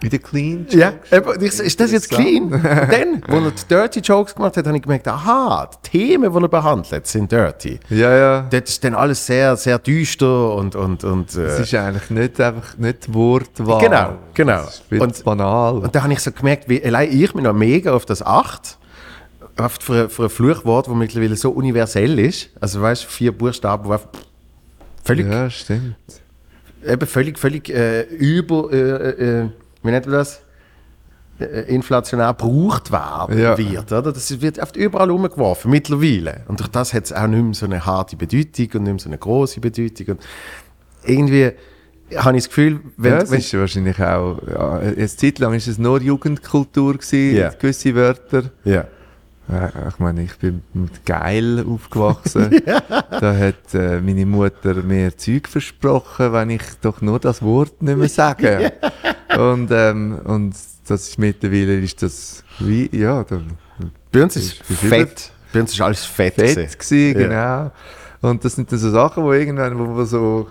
[0.00, 2.50] Wie der Clean Ja, eben, ich, ist das jetzt clean?
[2.50, 6.42] Dann, wo er die Dirty Jokes gemacht hat, habe ich gemerkt, aha, die Themen, die
[6.42, 7.80] er behandelt, sind dirty.
[7.88, 8.40] Ja, ja.
[8.50, 12.38] Das ist dann alles sehr, sehr düster und, und, und Es äh, ist eigentlich nicht
[12.38, 13.80] einfach nicht Wortwahl.
[13.80, 14.64] Genau, genau.
[14.64, 15.78] Das ist Und- banal.
[15.78, 18.76] und da habe ich so gemerkt, wie allein ich mich noch mega auf das acht,
[19.56, 23.84] auf für, für ein Fluchwort, das mittlerweile so universell ist, also weißt du, vier Buchstaben,
[23.84, 24.08] die einfach
[25.04, 25.96] völlig, ja, stimmt.
[26.86, 28.78] eben völlig, völlig äh, über, äh,
[29.42, 29.48] äh,
[29.82, 30.40] wie nennt man das?
[31.40, 33.58] Äh, inflationär gebraucht werden Ja.
[33.58, 33.90] wird.
[33.90, 34.12] Oder?
[34.12, 36.42] Das wird oft überall umgeworfen, mittlerweile.
[36.48, 38.98] Und durch das hat es auch nicht mehr so eine harte Bedeutung und nicht mehr
[39.00, 40.06] so eine große Bedeutung.
[40.16, 40.20] Und
[41.04, 41.50] irgendwie
[42.16, 45.54] habe ich das Gefühl, wenn, ja, es wenn, ist wahrscheinlich auch, ja, eine Zeit lang
[45.54, 47.48] ist es nur Jugendkultur gewesen, Ja.
[47.50, 48.44] gewisse Wörter.
[48.64, 48.86] ja.
[49.48, 52.50] Ja, ich meine, ich bin mit Geil aufgewachsen.
[53.10, 57.96] Da hat äh, meine Mutter mir Zeug versprochen, wenn ich doch nur das Wort nicht
[57.96, 58.72] mehr sage.
[59.38, 60.54] Und, ähm, und
[60.86, 63.40] das ist mittlerweile ist das wie, ja, da,
[64.12, 65.32] Bei uns ist viel fett.
[65.52, 66.34] Bei uns ist alles fett.
[66.34, 66.78] fett gewesen.
[66.78, 67.64] gewesen, Ja.
[68.20, 68.30] genau.
[68.30, 70.48] Und das sind dann so Sachen, wo irgendwann wo wir so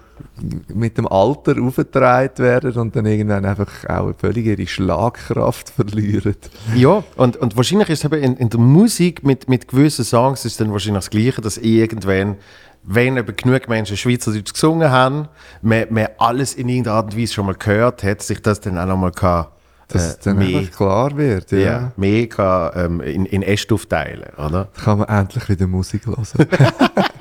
[0.74, 6.36] mit dem Alter aufgetragen werden und dann irgendwann einfach auch völlig ihre Schlagkraft verlieren.
[6.76, 10.44] Ja, und, und wahrscheinlich ist es eben in, in der Musik mit, mit gewissen Songs
[10.46, 12.38] ist dann wahrscheinlich das Gleiche, dass irgendwann,
[12.84, 15.28] wenn eben genug Menschen Schweizerdeutsch gesungen haben,
[15.62, 18.78] man, man alles in irgendeiner Art und Weise schon mal gehört hat, sich das dann
[18.78, 19.48] auch nochmal kann,
[19.88, 21.52] Dass äh, dann mehr, klar wird.
[21.52, 21.58] Ja.
[21.60, 21.92] ja.
[21.96, 24.68] mehr kann, ähm, in, in Äste aufteilen, oder?
[24.84, 26.26] kann man endlich wieder Musik hören.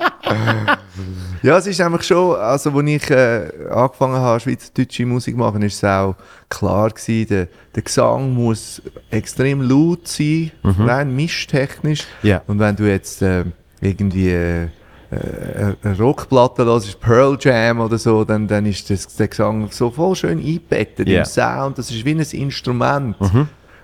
[1.41, 5.61] ja, es ist einfach schon, also als ich äh, angefangen habe, schweizerdeutsche Musik zu machen,
[5.61, 6.15] ist es auch
[6.49, 12.05] klar gewesen, der, der Gesang muss extrem laut sein, rein mischtechnisch.
[12.21, 12.41] Ja.
[12.47, 13.43] Und wenn du jetzt äh,
[13.81, 14.63] irgendwie äh,
[15.11, 19.91] äh, eine Rockplatte hörst, Pearl Jam oder so, dann, dann ist das, der Gesang so
[19.91, 21.19] voll schön eingebettet Ja.
[21.19, 21.77] im Sound.
[21.77, 23.15] Das ist wie ein Instrument.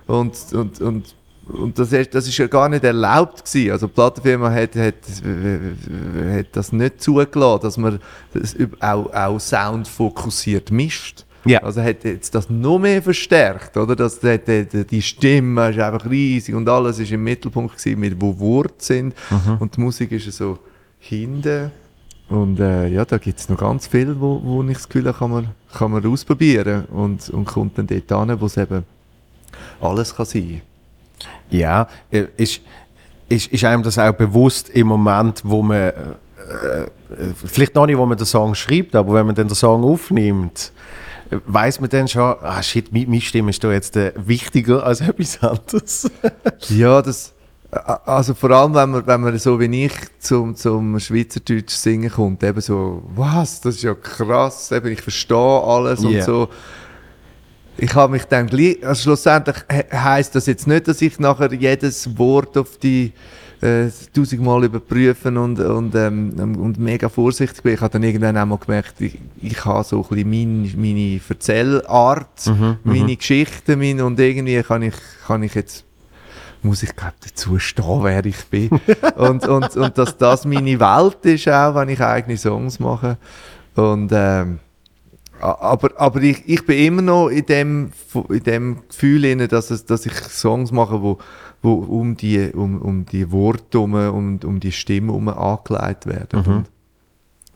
[0.08, 1.16] Und, und, und,
[1.50, 3.72] und das, ist, das ist ja gar nicht erlaubt gewesen.
[3.72, 4.96] Also die Plattenfirma hat, hat,
[6.36, 8.00] hat das nicht zugelassen, dass man
[8.34, 11.26] das auch, auch soundfokussiert mischt.
[11.46, 11.60] Ja.
[11.60, 13.96] Also hat jetzt das noch mehr verstärkt, oder?
[13.96, 18.22] Das, die, die, die Stimme ist einfach riesig und alles ist im Mittelpunkt gewesen, mit
[18.22, 19.16] wo Worte sind
[19.60, 20.60] und die Musik ist so
[21.00, 21.72] hinten.
[22.28, 25.18] Und äh, ja, da gibt es noch ganz viel, wo, wo ich das Gefühl habe,
[25.18, 28.84] kann man, kann man ausprobieren und, und kommt dann dort hin, wo es eben
[29.82, 30.62] alles kann sein
[31.50, 32.62] Ja, äh, ist,
[33.28, 36.86] ist, ist einem das auch bewusst im Moment, wo man, äh, äh,
[37.46, 40.72] vielleicht noch nicht, wo man den Song schreibt, aber wenn man dann den Song aufnimmt,
[41.30, 45.42] weiß man dann schon, ah shit, meine, Stimme ist da jetzt äh, wichtiger als etwas
[45.44, 46.12] anderes.
[46.70, 47.34] Ja, das,
[48.06, 52.44] also vor allem, wenn man, wenn man so wie ich zum, zum Schweizerdeutsch singen kommt,
[52.44, 56.10] eben so, was, das ist ja krass, eben, ich verstehe alles Yeah.
[56.10, 56.50] und so.
[57.82, 61.54] Ich habe mich dann gleich, also schlussendlich he heisst das jetzt nicht, dass ich nachher
[61.54, 63.14] jedes Wort auf die
[63.62, 67.74] äh, tausendmal überprüfen und, und, ähm, und mega vorsichtig bin.
[67.74, 71.20] Ich habe dann irgendwann auch mal gemerkt, ich, ich habe so ein bisschen meine, meine
[71.28, 72.52] Erzählart,
[72.84, 75.86] meine Geschichten meine, und irgendwie kann ich, kann ich jetzt
[76.62, 78.70] muss ich glaube dazu stehen, wer ich bin.
[79.16, 83.18] und, und, und dass das meine Welt ist auch, wenn ich eigene Songs mache.
[83.76, 84.60] Und, ähm,
[85.42, 87.92] aber, aber ich, ich bin immer noch in dem,
[88.30, 91.18] in dem Gefühl, inne, dass, es, dass ich Songs mache, wo,
[91.62, 96.40] wo um, die, um, um die Worte um, um, um die Stimme um angelegt werden.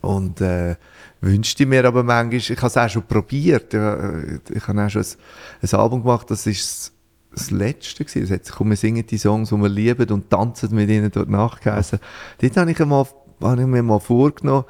[0.02, 0.76] Und, und äh,
[1.20, 5.02] wünschte mir aber manchmal, ich habe es auch schon probiert, äh, ich habe auch schon
[5.02, 6.92] ein, ein Album gemacht, das ist
[7.34, 8.22] das letzte gewesen.
[8.22, 11.10] Das hat sich, komm, wir singen die Songs, die wir lieben und tanzen mit ihnen
[11.10, 11.98] dort nachgeheißen.
[12.40, 13.06] Dort habe ich, einmal,
[13.42, 14.64] habe ich mir mal vorgenommen,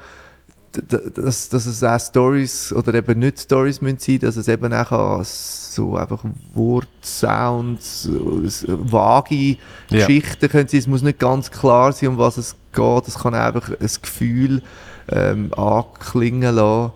[1.15, 5.23] dass, dass es auch Stories oder eben nicht Stories müssen sein, dass es eben auch
[5.23, 9.57] so einfach Wort, Sounds, so- s- vage
[9.89, 10.05] Ja.
[10.05, 10.79] Geschichten können sein.
[10.79, 13.07] Es muss nicht ganz klar sein, um was es geht.
[13.07, 14.61] Es kann einfach ein Gefühl
[15.09, 16.91] ähm, anklingen lassen.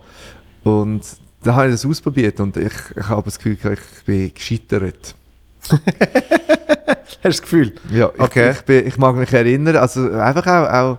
[0.64, 1.02] Und
[1.42, 5.14] da habe ich das ausprobiert und ich, ich habe das Gefühl, ich bin gescheitert.
[5.70, 7.74] Hast du das Gefühl?
[7.90, 8.50] Ja, ich, Okay.
[8.52, 10.98] ich, bin, ich mag mich erinnern, also einfach auch, auch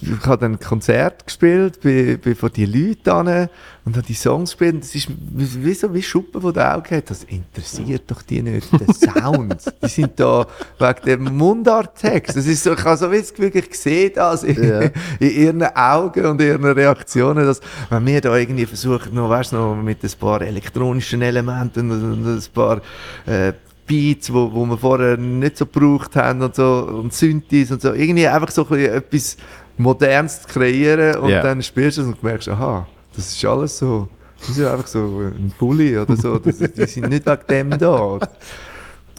[0.00, 3.48] ich, habe dann ein Konzert gespielt, bin, bin vor die Leute an
[3.84, 4.74] und habe die Songs gespielt.
[4.74, 7.02] und Das ist wie, so wie Schuppen von den Augen.
[7.04, 9.62] Das interessiert doch die nicht, der Sound.
[9.82, 10.46] die sind da
[10.78, 12.36] wegen dem Mundarttext.
[12.36, 14.80] Das ist so, ich habe so wie das Gefühl, ich sehe das in, Ja.
[15.20, 19.76] in ihren Augen und ihren Reaktionen, dass wenn wir da irgendwie versuchen, noch, weißt, noch
[19.76, 22.80] mit ein paar elektronischen Elementen und ein paar
[23.26, 23.52] äh,
[23.86, 27.92] Beats, wo, wo wir vorher nicht so gebraucht haben und so und Synthes und so,
[27.92, 29.36] irgendwie einfach so ein bisschen etwas
[29.76, 31.42] Modernes zu kreieren und Ja.
[31.42, 34.08] dann spielst du es und merkst, aha, das ist alles so,
[34.40, 37.78] das ist ja einfach so ein Bulli oder so, das, die sind nicht wegen dem
[37.78, 38.18] da.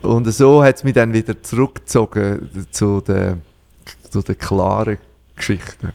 [0.01, 3.41] Und so hat es mich dann wieder zurückgezogen zu den,
[4.09, 4.97] zu den klaren
[5.35, 5.91] Geschichten.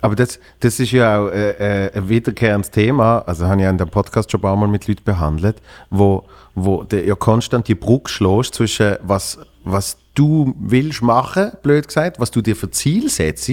[0.00, 3.70] Aber das, das ist ja auch äh, äh, ein wiederkehrendes Thema, also habe ich ja
[3.70, 5.56] in dem Podcast schon ein paar Mal mit Leuten behandelt,
[5.90, 6.24] wo,
[6.54, 12.20] wo du ja konstant die Brücke schlägst zwischen was, was du willst machen, blöd gesagt,
[12.20, 13.50] was du dir für Ziel setzt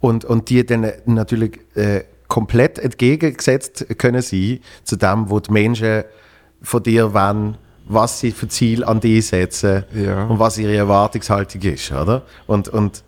[0.00, 6.04] und, und die dann natürlich äh, komplett entgegengesetzt können sein zu dem, wo die Menschen
[6.62, 10.24] von dir wollen, was sie für Ziel an dich setzen Ja.
[10.24, 12.22] und was ihre Erwartungshaltung ist, oder?
[12.46, 13.04] Und, und,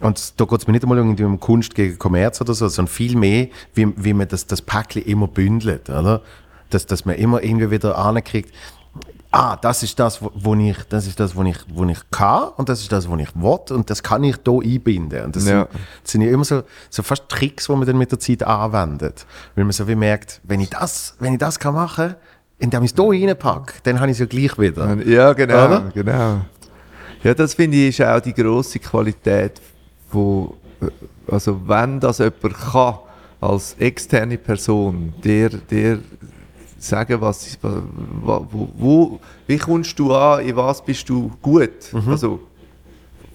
[0.00, 2.92] und da geht es mir nicht einmal irgendwie um Kunst gegen Kommerz oder so, sondern
[2.92, 6.22] viel mehr, wie, wie man das, das Päckchen immer bündelt, oder?
[6.70, 8.52] Dass, dass man immer irgendwie wieder ankriegt,
[9.30, 12.48] ah, das ist das, wo, wo ich, das ist das, wo ich, wo ich kann
[12.56, 15.24] und das ist das, wo ich will und das kann ich da einbinden.
[15.26, 15.60] Und das, Ja.
[15.70, 18.42] sind, das sind ja immer so, so fast Tricks, die man dann mit der Zeit
[18.42, 19.26] anwendet.
[19.54, 22.14] Weil man so wie merkt, wenn ich das, wenn ich das kann machen,
[22.58, 24.96] indem ich es da reinpacke, dann habe ich es ja gleich wieder.
[25.06, 25.90] Ja, genau, Oder?
[25.94, 26.40] genau.
[27.22, 29.60] Ja, das finde ich ist auch die grosse Qualität,
[30.10, 30.56] wo,
[31.30, 32.94] also wenn das jemand kann,
[33.40, 35.98] als externe Person, der, der
[36.78, 42.40] sagen, was, wo, wo, wo, wie kommst du an, in was bist du gut, also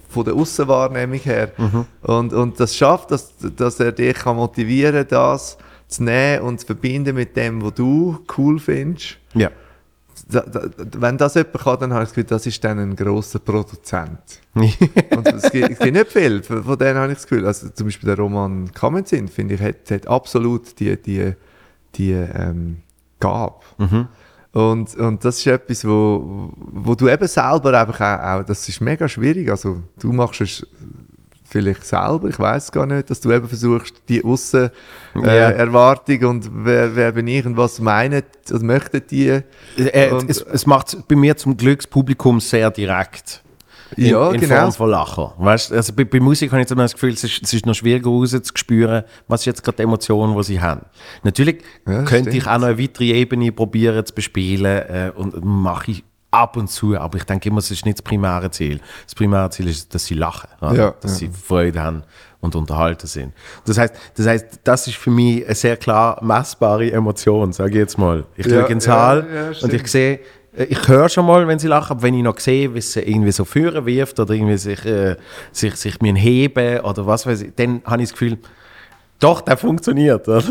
[0.08, 1.50] von der Aussenwahrnehmung her.
[2.02, 6.66] Und, und das schafft, dass, dass er dich kann motivieren das zu nehmen und zu
[6.66, 9.50] verbinden mit dem, was du cool findest Ja.
[10.28, 12.96] da, da, wenn das jemand kann, dann habe ich das Gefühl, das ist dann ein
[12.96, 14.40] grosser Produzent.
[14.54, 17.44] Und es gibt, es gibt nicht viel, von denen habe ich das Gefühl.
[17.46, 21.32] Also zum Beispiel der Roman Kamenzind, finde ich, hat, hat absolut die, die,
[21.96, 22.78] die ähm,
[23.24, 23.54] Gabe.
[24.52, 28.80] Und, und das ist etwas, wo, wo du eben selber einfach auch, auch, das ist
[28.80, 30.64] mega schwierig, also du machst es
[31.44, 34.70] vielleicht selber, ich weiß gar nicht, dass du eben versuchst, die Aussen
[35.16, 35.50] äh, Ja.
[35.50, 39.28] Erwartung und wer, wer bin ich und was meinen, also möchten die
[39.76, 43.43] Äh, es, es macht bei mir zum Glück das Publikum sehr direkt.
[43.96, 44.56] In, Ja, in genau.
[44.60, 45.26] Form von Lachen.
[45.38, 47.74] Weißt, also bei, bei Musik habe ich immer das Gefühl, es ist, es ist noch
[47.74, 50.82] schwieriger rauszuspüren, was ist jetzt gerade die Emotion, die sie haben.
[51.22, 52.48] Natürlich Ja, könnte ich stimmt.
[52.56, 56.98] auch noch eine weitere Ebene probieren zu bespielen äh, und mache ich ab und zu,
[56.98, 58.80] aber ich denke immer, es ist nicht das primäre Ziel.
[59.04, 60.74] Das primäre Ziel ist, dass sie lachen, oder?
[60.74, 61.28] Ja, dass ja.
[61.28, 62.02] sie Freude haben
[62.40, 63.32] und unterhalten sind.
[63.64, 67.76] Das heißt, das heißt, das ist für mich eine sehr klar messbare Emotion, sage ich
[67.76, 68.24] jetzt mal.
[68.36, 70.20] Ich Ja, schaue in den ja, Saal ja, und ich sehe,
[70.56, 73.32] ich höre schon mal, wenn sie lachen, aber wenn ich noch sehe, wie sie irgendwie
[73.32, 75.16] so führen wirft oder irgendwie sich, äh,
[75.52, 78.38] sich, sich mir heben oder was weiß ich, dann habe ich das Gefühl,
[79.20, 80.42] doch, der funktioniert, oder?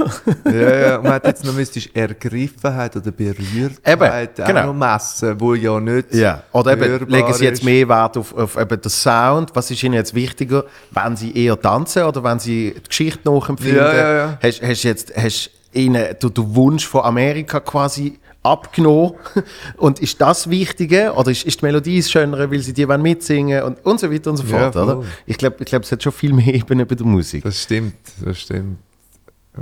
[0.46, 0.98] ja, ja.
[1.02, 4.68] Man hat jetzt noch müsstest Ergriffenheit oder Berührtheit Eben, genau.
[4.68, 8.58] noch messen, wo ja nicht Ja, oder eben, legen Sie jetzt mehr Wert auf, auf
[8.58, 9.52] eben den Sound?
[9.54, 10.63] Was ist Ihnen jetzt wichtiger?
[10.92, 13.78] Wenn Sie eher tanzen oder wenn Sie die Geschichte nachempfinden?
[13.78, 14.38] Ja, ja, ja.
[14.42, 19.13] Hast, hast jetzt hast Ihnen den, den Wunsch von Amerika quasi abgenommen?
[19.77, 21.17] Und ist das wichtiger?
[21.17, 24.12] Oder ist, ist die Melodie das Schönere, weil Sie die wollen mitsingen und, und so
[24.12, 24.95] weiter und so Ja, fort, oder?
[24.97, 25.06] voll.
[25.25, 27.43] Ich glaube, ich glaub, es hat schon viel mehr Ebenen bei der Musik.
[27.43, 28.77] Das stimmt, das stimmt.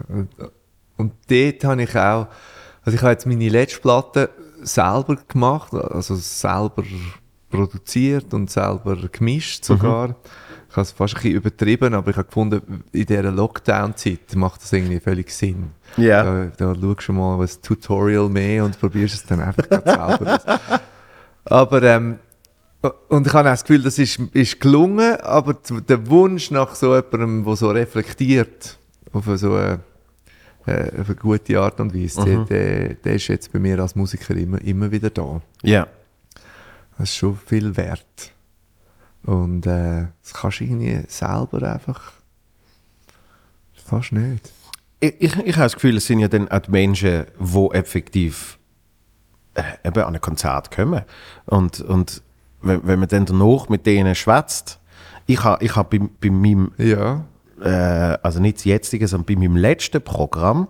[0.10, 0.30] Und,
[0.98, 2.28] und dort habe ich auch,
[2.84, 4.30] also ich habe jetzt meine letzte Platte
[4.64, 6.84] selber gemacht, also selber
[7.50, 10.16] produziert und selber gemischt sogar.
[10.72, 14.62] Ich habe es fast ein bisschen übertrieben, aber ich habe gefunden, in dieser Lockdown-Zeit macht
[14.62, 15.72] das irgendwie völlig Sinn.
[15.98, 16.24] Ja.
[16.24, 20.80] Da, da schaust du mal ein Tutorial mehr und probierst es dann einfach selber aus.
[21.44, 22.20] Aber, ähm,
[23.10, 26.96] und ich habe auch das Gefühl, das ist, ist gelungen, aber der Wunsch nach so
[26.96, 28.80] jemandem, der so reflektiert,
[29.12, 29.80] auf eine so eine,
[30.66, 33.96] äh, auf eine gute Art und Weise, der, der, der ist jetzt bei mir als
[33.96, 35.42] Musiker immer, immer wieder da.
[35.64, 35.88] Ja.
[36.98, 38.34] Das ist schon viel wert.
[39.24, 42.14] Und äh, das kannst du irgendwie selber einfach
[43.74, 44.52] fast nicht.
[45.00, 48.58] Ich, ich, ich habe das Gefühl, es sind ja dann auch die Menschen, die effektiv
[49.54, 51.04] äh, eben an ein Konzert kommen.
[51.46, 52.22] Und, und
[52.62, 54.80] wenn, wenn man dann danach mit denen schwätzt,
[55.26, 57.26] ich habe ich hab bei, bei meinem, Ja.
[57.62, 60.68] äh, also nicht das jetzige, sondern bei meinem letzten Programm,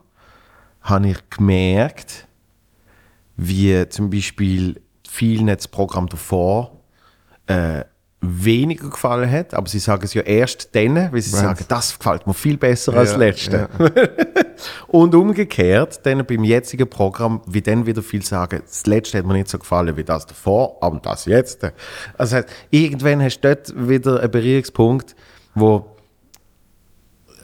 [0.82, 2.28] habe ich gemerkt,
[3.38, 6.80] wie zum Beispiel vielen das Programm davor
[7.48, 7.84] äh,
[8.24, 11.98] weniger gefallen hat, aber sie sagen es ja erst dann, weil sie Wenn's- sagen, das
[11.98, 13.70] gefällt mir viel besser als das Ja, letzte.
[13.80, 13.88] ja.
[14.88, 19.34] Und umgekehrt, dann beim jetzigen Programm, wie dann wieder viel sagen, das letzte hat mir
[19.34, 21.64] nicht so gefallen wie das davor, aber das jetzt.
[21.64, 21.74] Also
[22.18, 25.16] das heißt, irgendwann hast du dort wieder einen Berührungspunkt,
[25.56, 25.86] wo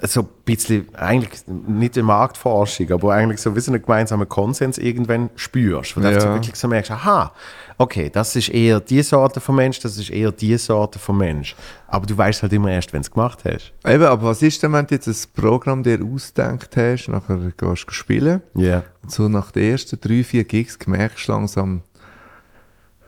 [0.03, 4.77] so ein bisschen, eigentlich nicht eine Marktforschung, aber eigentlich so wie so einen gemeinsamen Konsens
[4.77, 5.97] irgendwann spürst.
[5.97, 6.19] Wo du Ja.
[6.19, 7.33] so wirklich so merkst, aha,
[7.77, 11.55] okay, das ist eher die Sorte von Mensch, das ist eher die Sorte von Mensch.
[11.87, 13.73] Aber du weißt halt immer erst, wenn du es gemacht hast.
[13.85, 17.85] Eben, aber was ist denn, wenn du jetzt ein Programm dir ausgedacht hast, nachher gehst
[17.87, 18.83] du spielen Ja.
[19.03, 21.81] und so nach den ersten drei, vier Gigs merkst du langsam,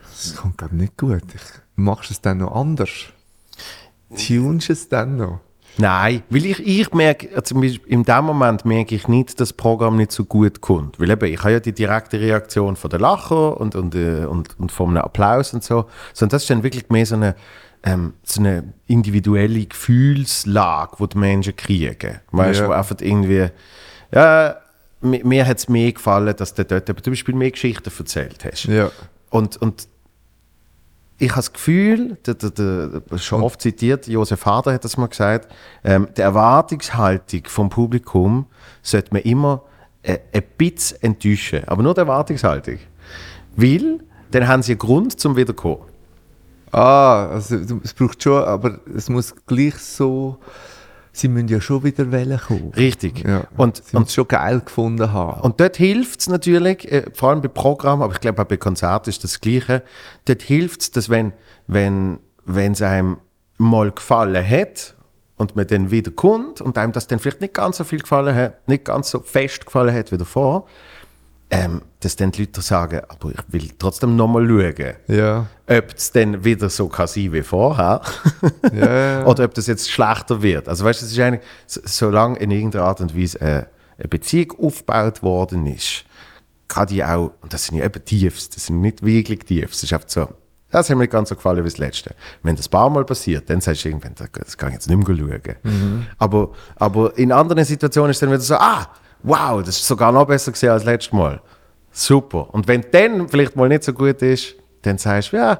[0.02, 1.24] das kommt ich nicht gut.
[1.34, 1.42] Ich,
[1.76, 2.90] machst du es dann noch anders?
[4.16, 5.40] Tunst du es dann noch?
[5.80, 9.36] Nein, weil ich, ich merke, äh, zum Beispiel in dem Moment merke ich nicht, dass
[9.50, 11.00] das Programm nicht so gut kommt.
[11.00, 14.60] Weil eben, ich habe ja die direkte Reaktion von der Lacher und, und, äh, und,
[14.60, 15.86] und von einem Applaus und so.
[16.14, 17.36] Sondern das ist dann wirklich mehr so eine,
[17.84, 22.20] ähm, so eine individuelle Gefühlslage, die die Menschen kriegen.
[22.32, 22.70] Weißt du, Ja.
[22.70, 23.48] wo einfach irgendwie,
[24.14, 24.56] ja,
[25.02, 28.66] mir, mir hat es mehr gefallen, dass du dort zum Beispiel mehr Geschichten erzählt hast.
[28.66, 28.92] Ja.
[29.30, 29.88] Und, und
[31.20, 35.08] ich habe das Gefühl, der, der, der, schon oft zitiert, Josef Hader hat das mal
[35.08, 35.54] gesagt,
[35.84, 38.46] ähm, die Erwartungshaltung vom Publikum
[38.82, 39.64] sollte man immer
[40.02, 41.64] äh, ein bisschen enttäuschen.
[41.68, 42.80] Aber nur die Erwartungshaltung.
[43.58, 44.00] Weil,
[44.32, 45.84] dann haben sie einen Grund zum Wiederkommen.
[46.72, 50.38] Ah, also es braucht schon, aber es muss gleich so,
[51.12, 52.72] sie müssen ja schon wieder wollen kommen.
[52.76, 53.24] Richtig.
[53.26, 53.48] Ja.
[53.58, 55.42] Und, sie müssen es schon geil gefunden haben.
[55.42, 58.58] Und dort hilft es natürlich, äh, vor allem bei Programmen, aber ich glaube auch bei
[58.58, 59.84] Konzerten ist das Gleiche,
[60.26, 61.34] dort hilft es, dass wenn
[61.68, 63.18] wenn wenn, es einem
[63.58, 64.96] mal gefallen hat
[65.38, 68.36] und man dann wieder kommt und einem das dann vielleicht nicht ganz so viel gefallen
[68.36, 70.66] hat, nicht ganz so fest gefallen hat wie davor,
[71.52, 75.48] ähm, dass dann die Leute sagen, aber ich will trotzdem nochmal schauen, ja.
[75.68, 78.02] ob es dann wieder so kann sein wie vorher
[78.74, 80.68] Ja, oder ob das jetzt schlechter wird.
[80.70, 83.66] Also weißt du, es ist eigentlich, so- solange in irgendeiner Art und Weise äh,
[83.98, 86.06] eine Beziehung aufgebaut worden ist,
[86.68, 89.84] kann die auch, und das sind ja eben Tiefs, das sind nicht wirklich Tiefs, das
[89.86, 90.30] ist einfach so,
[90.72, 92.14] das hat mir nicht ganz so gefallen wie das letzte.
[92.44, 95.08] Wenn das ein paar Mal passiert, dann sagst du irgendwann, das kann ich jetzt nicht
[95.08, 95.56] mehr schauen.
[96.20, 98.88] Aber, aber in anderen Situationen ist es dann wieder so, ah,
[99.24, 101.42] wow, das ist sogar noch besser gesehen als letztes Mal.
[101.92, 102.54] Super.
[102.54, 105.60] Und wenn dann vielleicht mal nicht so gut ist, dann sagst du, ja,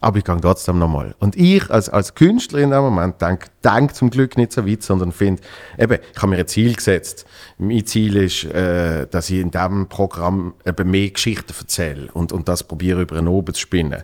[0.00, 1.14] aber ich gehe trotzdem nochmal.
[1.18, 4.82] Und ich als, als Künstler in dem Moment denke denk zum Glück nicht so weit,
[4.82, 5.42] sondern finde,
[5.78, 7.26] eben, ich habe mir ein Ziel gesetzt.
[7.58, 12.48] Mein Ziel ist, äh, dass ich in diesem Programm eben mehr Geschichten erzähle und, und
[12.48, 14.02] das probiere über einen oben zu spinnen.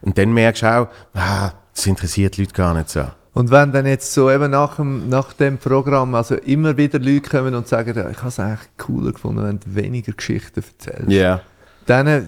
[0.00, 3.04] Und dann merkst du auch, ah, das interessiert die Leute gar nicht so.
[3.34, 7.28] Und wenn dann jetzt so eben nach dem, nach dem Programm, also immer wieder Leute
[7.28, 11.40] kommen und sagen, ich habe es eigentlich cooler gefunden, wenn du weniger Geschichten erzählst, Ja.
[11.86, 12.22] dann äh,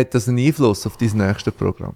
[0.00, 1.94] hat das einen Einfluss auf dein nächstes Programm.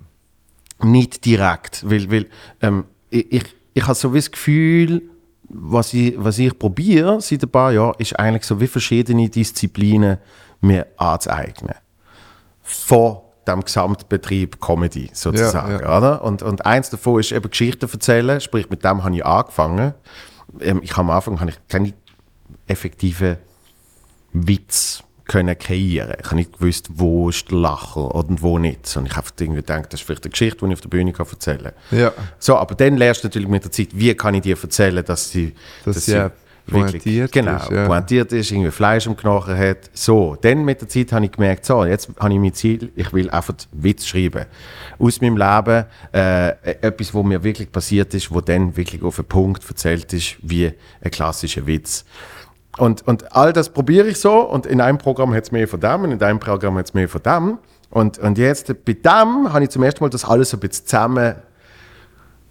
[0.82, 2.26] Nicht direkt, weil, weil
[2.62, 3.44] ähm, ich, ich,
[3.74, 5.02] ich habe so das Gefühl,
[5.48, 10.18] was ich, was ich probiere seit ein paar Jahren, ist eigentlich so wie verschiedene Disziplinen
[10.60, 11.74] mir anzueignen.
[12.62, 13.18] Von
[13.48, 15.80] dem Gesamtbetrieb Comedy sozusagen.
[15.82, 16.22] Ja, Oder?
[16.22, 19.94] Und, und eins davon ist eben Geschichten erzählen, sprich mit dem habe ich angefangen.
[20.60, 21.92] Ähm, ich habe am Anfang habe ich keine
[22.66, 23.36] effektiven
[24.32, 26.16] Witz können kreieren.
[26.20, 28.94] Ich habe nicht gewusst, wo ist der Lacher und wo nicht.
[28.96, 31.12] Und ich habe irgendwie gedacht, das ist vielleicht eine Geschichte, die ich auf der Bühne
[31.12, 31.98] kann erzählen kann.
[31.98, 32.12] Ja.
[32.38, 35.30] So, aber dann lernst du natürlich mit der Zeit, wie kann ich dir erzählen, dass
[35.30, 36.30] sie, Dass sie
[36.66, 37.86] pointiert genau, ist, ja.
[37.86, 39.90] pointiert ist, irgendwie Fleisch im Knochen hat.
[39.92, 43.12] So, dann mit der Zeit habe ich gemerkt, so, jetzt habe ich mein Ziel, ich
[43.12, 44.46] will einfach Witz schreiben.
[44.98, 46.48] Aus meinem Leben, äh,
[46.80, 50.72] etwas, wo mir wirklich passiert ist, wo dann wirklich auf einen Punkt erzählt ist, wie
[51.02, 52.04] ein klassischer Witz.
[52.78, 55.80] Und, und all das probiere ich so und in einem Programm hat es mehr von
[55.80, 57.58] dem und in einem Programm hat es mehr von dem.
[57.90, 60.86] Und, und jetzt bei dem habe ich zum ersten Mal das alles so ein bisschen
[60.86, 61.36] zusammen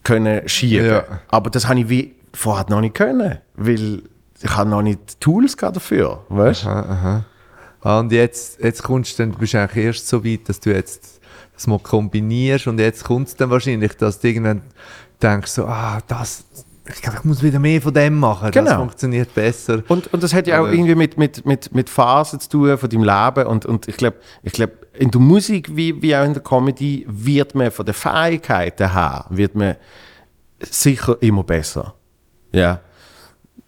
[0.03, 0.85] können schieben.
[0.85, 1.03] Ja.
[1.27, 4.03] Aber das habe ich wie vorher noch nicht können, weil
[4.41, 6.65] ich habe noch nicht die Tools dafür, weißt?
[6.65, 7.25] Aha, aha.
[7.81, 10.73] Ah, und jetzt, jetzt kommst du dann, du bist eigentlich erst so weit, dass du
[10.73, 11.19] jetzt
[11.53, 14.61] das mal kombinierst und jetzt kommt es dann wahrscheinlich, dass du irgendwann
[15.21, 16.45] denkst so, ah, das,
[16.87, 18.77] ich glaube, ich muss wieder mehr von dem machen, das Genau.
[18.79, 19.83] funktioniert besser.
[19.87, 22.89] Und, und das hat ja auch irgendwie mit, mit, mit, mit Phasen zu tun von
[22.89, 23.47] deinem Leben.
[23.47, 27.05] Und, und ich glaube, ich glaub, in der Musik wie, wie auch in der Comedy
[27.07, 29.75] wird man von den Fähigkeiten her, wird man
[30.61, 31.93] sicher immer besser.
[32.53, 32.79] Ja.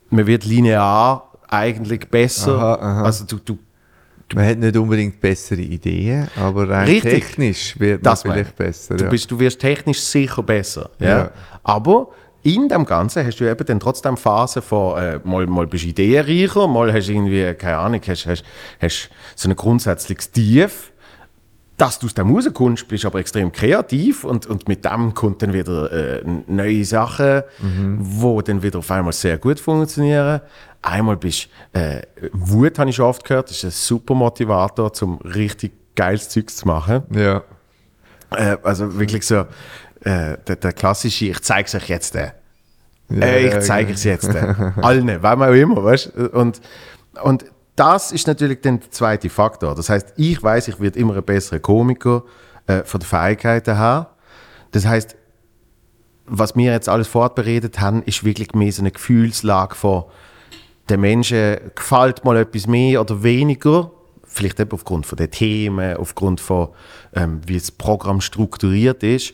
[0.10, 2.56] Man wird linear eigentlich besser.
[2.58, 3.04] Aha, aha.
[3.04, 3.58] Also du, du,
[4.34, 7.26] Man hat nicht unbedingt bessere Ideen, aber rein Richtig.
[7.26, 8.56] technisch wird man Das meine vielleicht ich.
[8.56, 8.96] besser.
[8.96, 9.10] Du, ja.
[9.10, 10.90] bist, du wirst technisch sicher besser.
[11.00, 11.08] Ja.
[11.18, 11.32] Ja.
[11.64, 12.10] Aber
[12.44, 15.90] in dem Ganzen hast du eben dann trotzdem Phasen von, äh, mal, mal bist du
[15.90, 18.44] ideenreicher, mal hast du irgendwie, keine Ahnung, hast, hast,
[18.80, 20.92] hast so ein grundsätzliches Tief.
[21.78, 25.52] Dass du aus dem rauskommst, bist aber extrem kreativ und, und mit dem kommt dann
[25.52, 27.44] wieder äh, neue Sachen,
[27.98, 30.40] wo dann wieder auf einmal sehr gut funktionieren.
[30.82, 32.02] Einmal bist äh,
[32.32, 36.68] Wut, habe ich schon oft gehört, ist ein super Motivator, um richtig geiles Zeugs zu
[36.68, 37.04] machen.
[37.12, 37.44] ja.
[38.32, 39.46] Äh, also wirklich so
[40.02, 42.16] äh, der, der klassische, ich zeige es euch jetzt.
[42.16, 42.32] Äh.
[43.10, 44.28] Ja, äh, ich zeige es jetzt.
[44.34, 44.54] Äh.
[44.82, 46.30] Allen, wem auch immer, weißt du?
[46.30, 46.62] Und,
[47.22, 47.46] und
[47.76, 49.76] das ist natürlich dann der zweite Faktor.
[49.76, 52.24] Das heißt, ich weiß, ich werde immer ein besserer Komiker
[52.68, 54.12] äh, von den Fähigkeiten her.
[54.72, 55.16] Das heißt,
[56.26, 60.06] was wir jetzt alles fortberedet haben, ist wirklich mehr so eine Gefühlslage von
[60.90, 63.92] den Menschen gefällt mal etwas mehr oder weniger.
[64.24, 66.70] Vielleicht eben aufgrund von den Themen, aufgrund von,
[67.14, 69.34] ähm, wie das Programm strukturiert ist.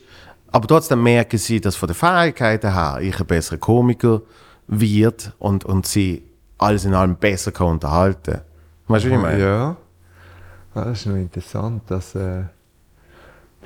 [0.50, 4.22] Aber trotzdem merken sie, dass von den Fähigkeiten her ich ein besserer Komiker
[4.66, 6.24] wird und, und sie
[6.62, 8.40] alles in allem besser kann unterhalten.
[8.88, 9.40] Weißt du, wie ich meine?
[9.42, 9.76] Ja.
[10.74, 12.44] Ah, das ist noch interessant, dass, äh,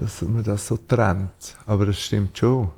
[0.01, 1.57] dass man das so trennt.
[1.67, 2.71] Aber das stimmt schon.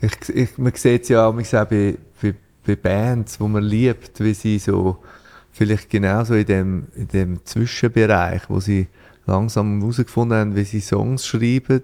[0.00, 2.34] Ich, ich, man sieht es ja auch bei, bei,
[2.66, 5.02] bei Bands, wo man liebt, wie sie so
[5.50, 8.86] vielleicht genauso in dem, in dem Zwischenbereich, wo sie
[9.26, 11.80] langsam herausgefunden haben, wie sie Songs schreiben.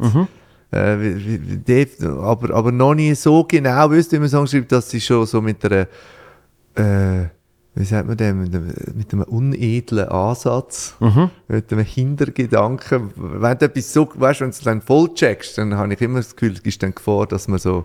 [0.71, 4.51] Äh, wie, wie, wie dort, aber, aber noch nie so genau wissen, wie man Songs
[4.51, 5.87] schreibt, dass sie schon so mit einer
[6.75, 7.29] äh,
[7.77, 10.95] wie sagt man dem, mit einem, mit einem unedlen Ansatz,
[11.49, 13.11] mit einem Hintergedanken.
[13.17, 16.19] Wenn du etwas so, weißt, wenn du es dann voll checkst, dann habe ich immer
[16.21, 17.85] das Gefühl, es ist dann Gefahr, dass man so,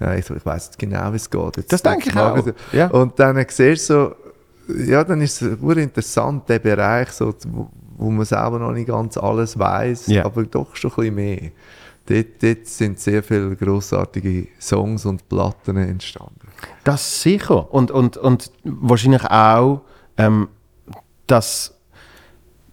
[0.00, 1.56] ja, ich, so, ich weiß genau, wie es geht.
[1.56, 2.88] Jetzt Das denke ich auch, wieder- ja.
[2.88, 4.14] Und dann siehst du
[4.68, 8.88] so, ja, dann ist es interessant, der Bereich, so, wo, wo man selber noch nicht
[8.88, 10.24] ganz alles weiß, Ja.
[10.26, 11.40] aber doch schon ein bisschen mehr.
[12.06, 16.41] Dort, dort sind sehr viele grossartige Songs und Platten entstanden.
[16.84, 17.72] Das sicher.
[17.72, 19.82] Und, und, und wahrscheinlich auch,
[20.16, 20.48] ähm,
[21.26, 21.74] dass,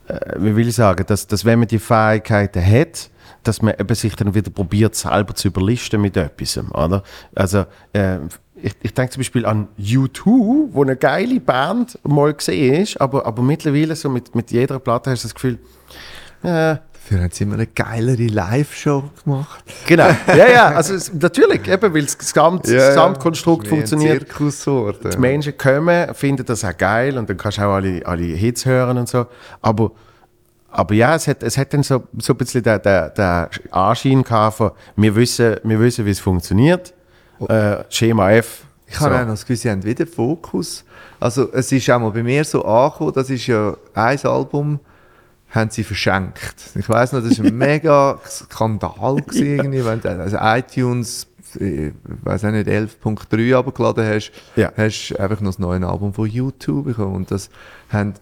[0.07, 3.09] äh, wie will ich sagen, dass, dass wenn man die Fähigkeiten hat,
[3.43, 6.57] dass man eben sich dann wieder probiert, selber zu überlisten mit etwas.
[6.57, 7.03] Oder?
[7.35, 8.17] Also, äh,
[8.61, 13.25] ich, ich denke zum Beispiel an U2, wo eine geile Band mal gesehen ist, aber,
[13.25, 15.59] aber mittlerweile so mit, mit jeder Platte hast du das Gefühl,
[16.43, 16.77] äh,
[17.09, 19.63] Dafür haben sie immer eine geilere Live-Show gemacht.
[19.87, 20.09] genau.
[20.27, 24.27] ja, ja, also es, natürlich, eben, weil das, Gesamt, das Gesamtkonstrukt ein funktioniert.
[24.29, 28.63] Die Menschen kommen, finden das auch geil und dann kannst du auch alle, alle Hits
[28.67, 29.25] hören und so.
[29.59, 29.91] Aber,
[30.69, 34.21] aber ja, es hat, es hat dann so, so ein bisschen den, den, den Anschein
[34.21, 36.93] gehabt von, wir wissen, wir wissen wie es funktioniert.
[37.47, 38.65] Äh, Schema F.
[38.85, 39.19] Ich habe so.
[39.19, 40.85] auch noch das Gefühl, sie haben wieder Fokus.
[41.19, 44.79] Also es ist auch mal bei mir so angekommen, das ist ja ein Album
[45.51, 46.55] haben sie verschenkt.
[46.75, 51.27] Ich weiß noch, das war ein mega Skandal gewesen, irgendwie, wenn du also iTunes,
[51.59, 51.91] ich
[52.23, 54.71] weiß auch nicht, 11.3 abgeladen hast, Ja.
[54.77, 57.15] hast du einfach noch das neue Album von YouTube bekommen.
[57.15, 57.49] Und das
[57.89, 58.13] haben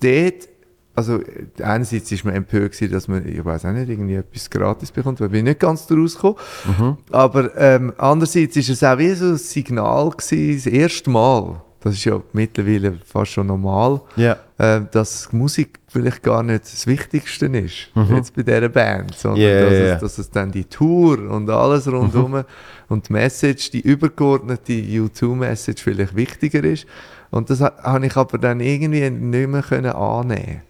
[0.00, 0.48] dort,
[0.94, 1.18] also
[1.60, 5.20] einerseits ist man empört gewesen, dass man, ich weiß auch nicht, irgendwie etwas gratis bekommt,
[5.20, 6.98] weil ich nicht ganz daraus gekommen.
[7.10, 11.94] Aber ähm, andererseits ist es auch wie so ein Signal gewesen, das erste Mal, das
[11.94, 14.36] ist ja mittlerweile fast schon normal, Ja.
[14.58, 19.60] äh, dass Musik vielleicht gar nicht das Wichtigste ist, jetzt bei dieser Band, sondern Ja,
[19.60, 19.78] dass, ja.
[19.94, 22.42] Es, dass es dann die Tour und alles rundherum
[22.88, 26.86] und die Message, die übergeordnete U2-Message vielleicht wichtiger ist.
[27.30, 30.62] Und das ha- habe ich aber dann irgendwie nicht mehr können annehmen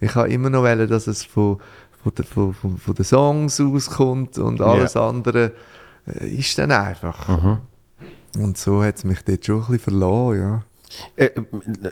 [0.00, 1.58] Ich habe immer noch wollen, dass es von,
[2.02, 5.52] von, der, von, von, von den Songs auskommt und alles andere
[6.06, 7.58] äh, ist dann einfach.
[8.38, 10.62] Und so hat es mich dort schon ein bisschen verloren, ja.
[11.16, 11.30] Äh,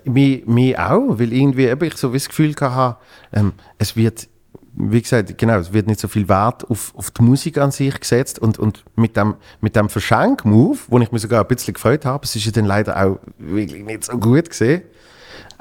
[0.05, 2.97] mich, mich auch, weil irgendwie eben ich so das Gefühl hatte,
[3.32, 4.28] ähm, es wird,
[4.74, 7.99] wie gesagt, genau, es wird nicht so viel Wert auf, auf die Musik an sich
[7.99, 12.05] gesetzt und, und mit dem, mit dem Verschenk-Move, wo ich mich sogar ein bisschen gefreut
[12.05, 14.82] habe, es ist ja dann leider auch wirklich nicht so gut gesehen,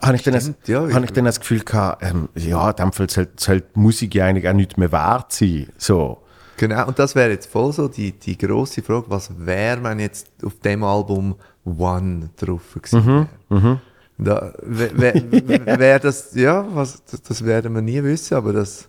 [0.01, 2.75] habe ich, dann das, Stimmt, ja, habe ich dann das Gefühl gehabt, ähm, ja, in
[2.75, 6.22] dem Fall soll, soll die Musik ja eigentlich auch nicht mehr wert sein, so.
[6.57, 10.27] Genau, und das wäre jetzt voll so die, die grosse Frage, was wäre, wenn jetzt
[10.43, 11.35] auf dem Album
[11.65, 13.27] One drauf gewesen wäre?
[14.17, 15.13] Da wäre wär,
[15.79, 18.87] wär das, ja, was, das, das werden wir nie wissen, aber das.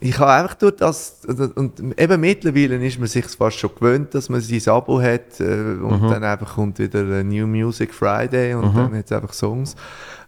[0.00, 1.22] Ich habe einfach durch das,
[1.56, 5.44] und eben mittlerweile ist man sich fast schon gewöhnt, dass man sein Abo hat äh,
[5.44, 9.74] und dann einfach kommt wieder New Music Friday und dann hat es einfach Songs.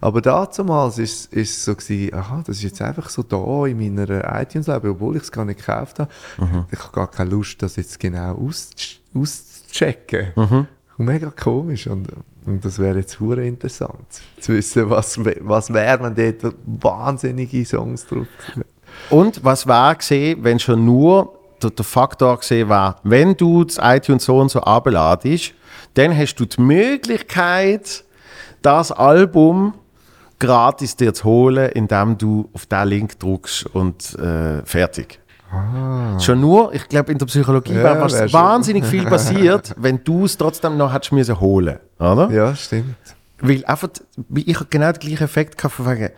[0.01, 3.77] Aber damals ist ist es so gewesen, aha, das ist jetzt einfach so da in
[3.77, 6.09] meiner iTunes-Lab, obwohl ich es gar nicht gekauft habe.
[6.71, 10.27] Ich habe gar keine Lust, das jetzt genau auszuch- auszuchecken.
[10.97, 12.09] Mega komisch und,
[12.45, 18.05] und das wäre jetzt hure interessant zu wissen, was, was wäre, wenn dort wahnsinnige Songs
[18.05, 18.65] drauf wären.
[19.11, 23.77] Und was war gesehen, wenn schon nur der, der Faktor gesehen war, wenn du das
[23.81, 25.53] iTunes so und so abladest,
[25.93, 28.03] dann hast du die Möglichkeit,
[28.61, 29.73] das Album
[30.39, 35.19] gratis dir zu holen, indem du auf den Link drückst und äh, fertig.
[36.19, 40.23] Schon nur, ich glaube, in der Psychologie Ja, war was wahnsinnig viel passiert, wenn du
[40.23, 42.29] es trotzdem noch hättest müssen holen, oder?
[42.31, 42.95] Ja, stimmt.
[43.41, 43.89] Weil einfach,
[44.33, 46.11] ich hab genau den gleichen Effekt gehabt, von wegen,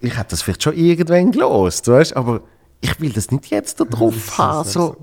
[0.00, 2.42] ich hätte das vielleicht schon irgendwann gelost, weißt aber
[2.80, 4.68] ich will das nicht jetzt da drauf haben.
[4.68, 4.96] So.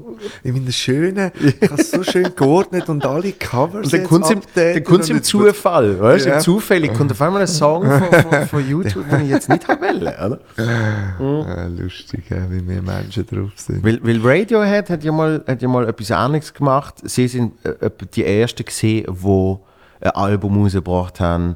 [0.44, 4.04] Ich meine, das Schöne, ich habe es so schön geordnet und alle Covers Und dann
[4.04, 6.30] kommt im, dann kommt's und im Zufall, weißt du?
[6.30, 6.40] Ja.
[6.40, 9.82] Zufällig kommt auf einmal ein Song von, von, von YouTube, den ich jetzt nicht haben
[9.82, 10.40] will, oder?
[10.58, 13.84] Ah, lustig, ja, wie mehr Menschen drauf sind.
[13.84, 16.96] Weil, weil Radiohead hat ja, mal, hat ja mal etwas Ähnliches gemacht.
[17.04, 19.56] Sie sind äh, die Ersten gesehen, die
[20.02, 21.56] ein Album rausgebracht haben,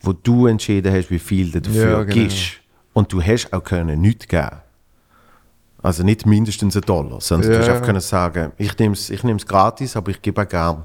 [0.00, 2.14] wo du entschieden hast, wie viel du dafür Ja, genau.
[2.14, 2.60] gibst.
[2.92, 4.50] Und du hast auch können nichts geben.
[5.82, 7.62] Also nicht mindestens einen Dollar, sondern du Ja.
[7.62, 10.84] hast einfach können sagen, ich nehme es ich nehm's gratis, aber ich gebe auch gern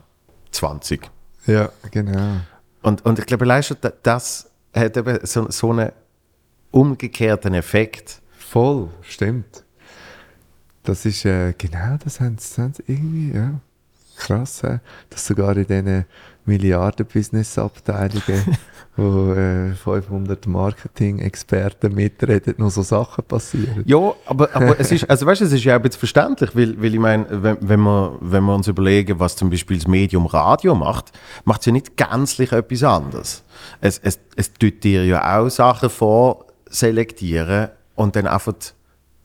[0.52, 1.10] 20.
[1.48, 2.38] Ja, genau.
[2.82, 5.92] Und, und ich glaube, da- das hat eben so, so einen
[6.72, 8.22] umgekehrten Effekt.
[8.38, 9.64] Voll, stimmt.
[10.84, 13.60] Das ist, äh, genau, das haben sie, haben sie irgendwie, ja.
[14.18, 14.80] Krass, äh,
[15.10, 16.06] dass sogar in diesen
[16.46, 18.58] Milliarden-Business-Abteilungen,
[18.96, 23.84] wo äh, 500 Marketing-Experten mitreden, noch so Sachen passieren.
[23.86, 26.82] Ja, aber, aber es ist, also weißt, es ist ja auch ein bisschen verständlich, weil,
[26.82, 30.26] weil ich meine, wenn, wenn, wir, wenn wir uns überlegen, was zum Beispiel das Medium
[30.26, 31.12] Radio macht,
[31.44, 33.44] macht es ja nicht gänzlich etwas anderes.
[33.82, 38.54] Es, es, es tut dir ja auch Sachen vorselektieren und dann einfach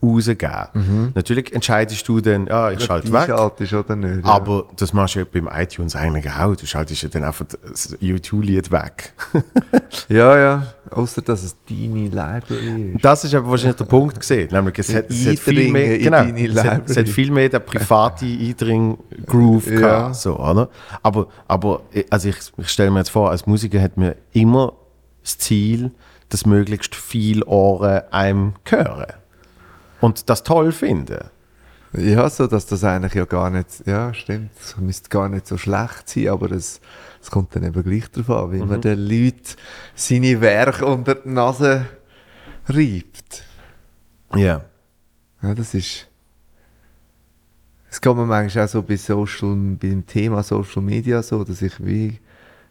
[0.03, 1.13] rausgeben.
[1.15, 3.23] Natürlich entscheidest du dann, ja, ich schalte weg.
[3.29, 4.25] Einschaltest oder nicht?
[4.25, 4.33] ja.
[4.33, 6.57] Aber das machst du ja beim iTunes eigentlich auch.
[6.57, 9.13] Du schaltest ja dann einfach das U2-Lied weg.
[10.09, 10.67] Ja, ja.
[10.91, 13.05] Außer dass es deine Library ist.
[13.05, 14.49] Das ist aber wahrscheinlich der Punkt gesehen.
[14.51, 17.65] Nämlich, es hat, es hat viel mehr, genau, es hat, es hat viel mehr den
[17.65, 19.79] private Eindring-Groove Ja.
[19.81, 20.69] gehabt, so, oder?
[21.03, 24.73] Aber, aber also ich, ich stelle mir jetzt vor, als Musiker hat man immer
[25.23, 25.93] das Ziel,
[26.29, 29.07] dass möglichst viele Ohren einem hören.
[30.01, 31.25] Und das toll finden.
[31.93, 35.59] Ja, so dass das eigentlich ja gar nicht, ja, stimmt, es müsste gar nicht so
[35.59, 36.81] schlecht sein, aber es,
[37.21, 39.57] es kommt dann eben gleich darauf an, wie man den Leuten
[39.97, 41.87] seine Werke unter die Nase
[42.69, 43.45] reibt.
[44.37, 44.65] Ja.
[45.43, 46.07] Ja, das ist.
[47.91, 51.85] Es geht mir manchmal auch so bei Social, beim Thema Social Media so, dass ich
[51.85, 52.21] wie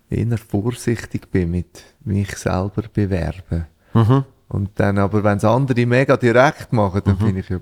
[0.10, 3.68] eher vorsichtig bin mit mich selber bewerben.
[3.94, 4.24] Mhm.
[4.50, 7.60] Und dann aber, wenn es andere mega direkt machen, dann finde ich ja,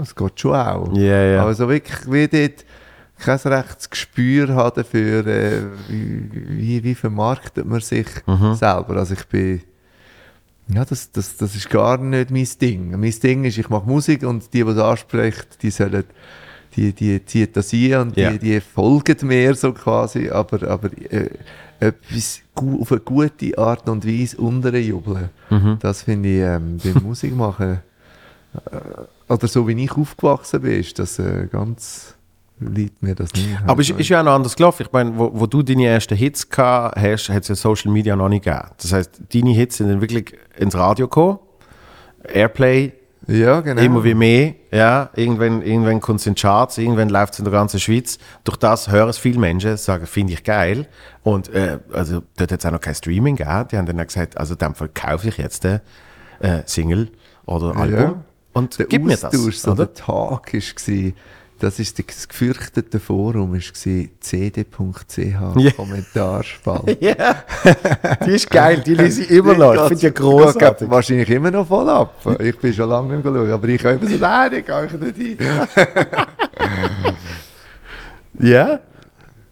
[0.00, 0.96] es geht schon auch.
[0.96, 1.42] Ja, ja.
[1.42, 2.64] Aber so wirklich wie dort
[3.18, 8.54] kein rechtes Gespür haben dafür, äh, wie, wie, wie vermarktet man sich Mhm.
[8.54, 8.96] selber.
[8.96, 9.62] Also ich bin
[10.68, 12.90] Ja, das, das, das ist gar nicht mein Ding.
[13.00, 16.04] Mein Ding ist, ich mache Musik und die, die es anspricht, die sollen,
[16.76, 18.30] die, die ziehen das ein und Ja.
[18.30, 21.30] die, die folgen mir so quasi, aber, aber äh,
[21.80, 25.78] etwas auf eine gute Art und Weise unterjubeln, Mhm.
[25.80, 27.80] das finde ich ähm, beim Musik machen,
[28.70, 32.14] äh, oder so wie ich aufgewachsen bin, ist das äh, ganz,
[32.60, 33.48] liegt mir das nicht.
[33.66, 34.82] Aber es ist, ist ja auch noch anders gelaufen.
[34.86, 38.16] Ich meine, wo, wo du deine ersten Hits gehabt hast, hat es ja Social Media
[38.16, 38.68] noch nicht gegeben.
[38.80, 41.38] Das heißt, deine Hits sind dann wirklich ins Radio gekommen.
[42.32, 42.92] Airplay,
[43.28, 43.80] ja, genau.
[43.80, 44.54] immer wie mehr.
[44.72, 48.18] Ja, irgendwann, irgendwann kommt es in Charts, irgendwann läuft es in der ganzen Schweiz.
[48.44, 50.86] Durch das hören es viele Menschen, sagen, finde ich geil.
[51.22, 53.68] Und äh, also, dort hat es auch noch kein Streaming gegeben.
[53.70, 55.82] Die haben dann auch gesagt, also in dem Fall kaufe ich jetzt eine
[56.40, 57.10] äh, Single
[57.46, 58.24] oder Album Ja.
[58.54, 59.24] und der gib mir das.
[59.26, 59.86] Austausch, so oder?
[59.86, 61.12] der Tag war,
[61.58, 63.60] das ist das gefürchtete Forum, war
[64.20, 64.66] cd.ch.
[65.76, 66.98] Kommentarspalte.
[67.00, 67.44] Ja,
[68.24, 69.74] die ist geil, die lese ich immer noch.
[69.74, 70.90] Ich finde die ja großartig.
[70.90, 72.14] wahrscheinlich immer noch voll ab.
[72.40, 75.34] Ich bin schon lange nicht mehr geschaut, aber ich habe immer so, nein, ich gehe
[75.36, 76.26] nicht rein.
[78.40, 78.80] Ja.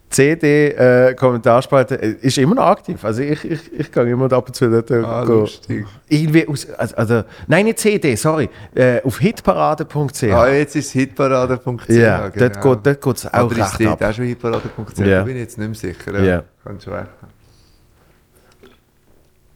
[0.09, 3.03] CD, äh, äh, ist immer noch aktiv.
[3.03, 5.85] Also ich, ich, ich kann immer ab und zu dort äh, Ah, go- lustig.
[6.07, 10.23] Irgendwie aus, also, also, nein, nicht CD, sorry, äh, auf hitparade.ch.
[10.31, 11.89] Ah, jetzt ist es hitparade.ch.
[11.89, 12.47] ja, genau.
[12.49, 14.09] dort geht dort geht's auch Oder ist recht dort ab.
[14.09, 14.97] auch schon hitparade.ch?
[14.99, 15.05] Ja.
[15.19, 16.23] Da bin ich jetzt nicht mehr sicher.
[16.23, 16.43] Ja.
[16.63, 17.07] Kannst du recht.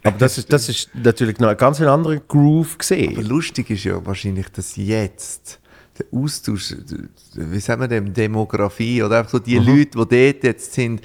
[0.04, 3.26] Aber das ist, das ist natürlich noch ein ganz anderer Groove Aber gesehen.
[3.28, 5.61] lustig ist ja wahrscheinlich, dass jetzt
[6.12, 6.76] Austausch,
[7.36, 9.68] wie sagen wir dem, Demografie oder einfach so die Mhm.
[9.68, 11.02] Leute, die dort jetzt sind,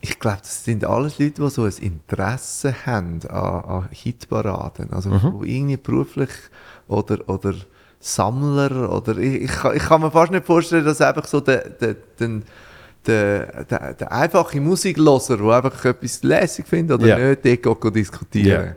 [0.00, 4.92] ich glaube, das sind alles Leute, die so ein Interesse haben an, an Hitparaden.
[4.92, 5.42] Also Mhm.
[5.44, 6.30] irgendwie beruflich
[6.86, 7.54] oder, oder
[8.00, 11.96] Sammler oder ich, ich, ich kann mir fast nicht vorstellen, dass einfach so der, der,
[12.20, 12.40] der,
[13.06, 17.18] der, der, der einfache Musikloser, der einfach etwas lässig findet oder Ja.
[17.30, 18.76] nicht, dort geht, diskutieren.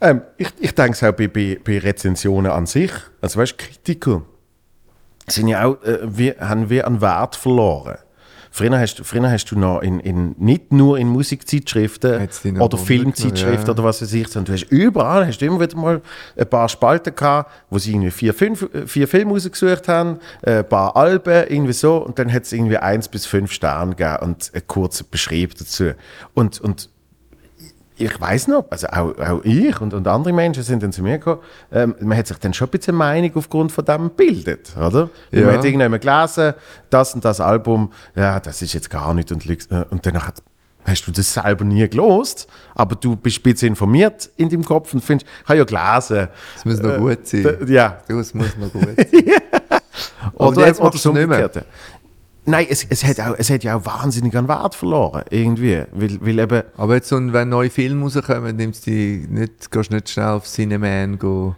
[0.00, 2.90] Ähm, ich ich denke es auch bei, bei, bei Rezensionen an sich.
[3.20, 4.22] Also weißt du, Kritiker
[5.28, 7.98] sind ja auch, äh, wir, haben wir an Wert verloren.
[8.54, 13.66] Früher hast, du- früher hast du noch in, in, nicht nur in Musikzeitschriften oder Filmzeitschriften
[13.66, 13.72] ja.
[13.72, 16.02] oder was weiß ich, sondern du hast überall hast du immer wieder mal
[16.36, 20.68] ein paar Spalten gehabt, wo sie irgendwie vier, fünf, vier Filme rausgesucht haben, äh, ein
[20.68, 24.50] paar Alben, irgendwie so, und dann hat es irgendwie eins bis fünf Sterne gegeben und
[24.52, 25.92] einen kurzen Beschrieb dazu.
[26.34, 26.90] Und, und
[27.96, 31.18] ich weiß noch, also auch, auch ich und, und andere Menschen sind dann zu mir
[31.18, 31.40] gekommen,
[31.70, 35.10] ähm, man hat sich dann schon ein bisschen Meinung aufgrund von dem gebildet, oder?
[35.30, 35.46] Ja.
[35.46, 36.54] Man hat irgendwann gelesen,
[36.90, 40.42] das und das Album, ja, das ist jetzt gar nicht und, äh, und dann hat,
[40.84, 44.92] hast du das selber nie gelost, aber du bist ein bisschen informiert in deinem Kopf
[44.94, 46.28] und findest, ich habe ja gelesen.
[46.56, 47.56] Es muss noch gut sein.
[47.68, 49.22] Ja, Du, es muss noch gut sein.
[50.34, 51.50] oder, jetzt oder machst du das es nicht mehr.
[52.44, 56.18] Nein, es, es, hat auch, es hat ja auch wahnsinnig an Wert verloren, irgendwie, weil,
[56.20, 59.94] weil eben, Aber jetzt, so, wenn neue Filme rauskommen, nimmst du die nicht, gehst du
[59.94, 61.54] nicht schnell auf Cineman go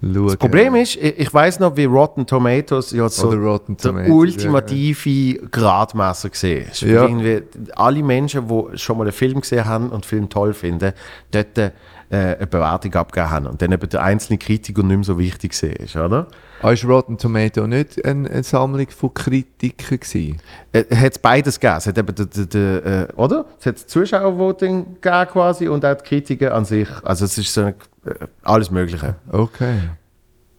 [0.00, 0.26] schauen.
[0.26, 4.10] Das Problem ist, ich, ich weiß noch, wie Rotten Tomatoes ja so Rotten der Tomatoes,
[4.10, 6.82] ultimative Gradmesser gesehen ist.
[6.82, 7.04] Ja.
[7.04, 7.42] Irgendwie
[7.74, 10.92] alle Menschen, die schon mal einen Film gesehen haben und den Film toll finden,
[11.30, 11.70] dort äh,
[12.10, 15.96] eine Bewertung abgegeben haben und dann eben der einzelne Kritiker nicht mehr so wichtig ist,
[15.96, 16.26] oder?
[16.62, 20.40] Ah, ist Rotten Tomato nicht eine, eine Sammlung von Kritiken gewesen?
[20.72, 21.78] Äh, hat es beides gegeben.
[21.78, 23.44] Es hat eben, der, der, der, äh, oder?
[23.60, 26.88] Es hat das Zuschauervoting gegeben quasi und auch die Kritiker an sich.
[27.02, 27.74] Also es ist so eine,
[28.06, 29.14] äh, alles Mögliche.
[29.30, 29.78] Okay.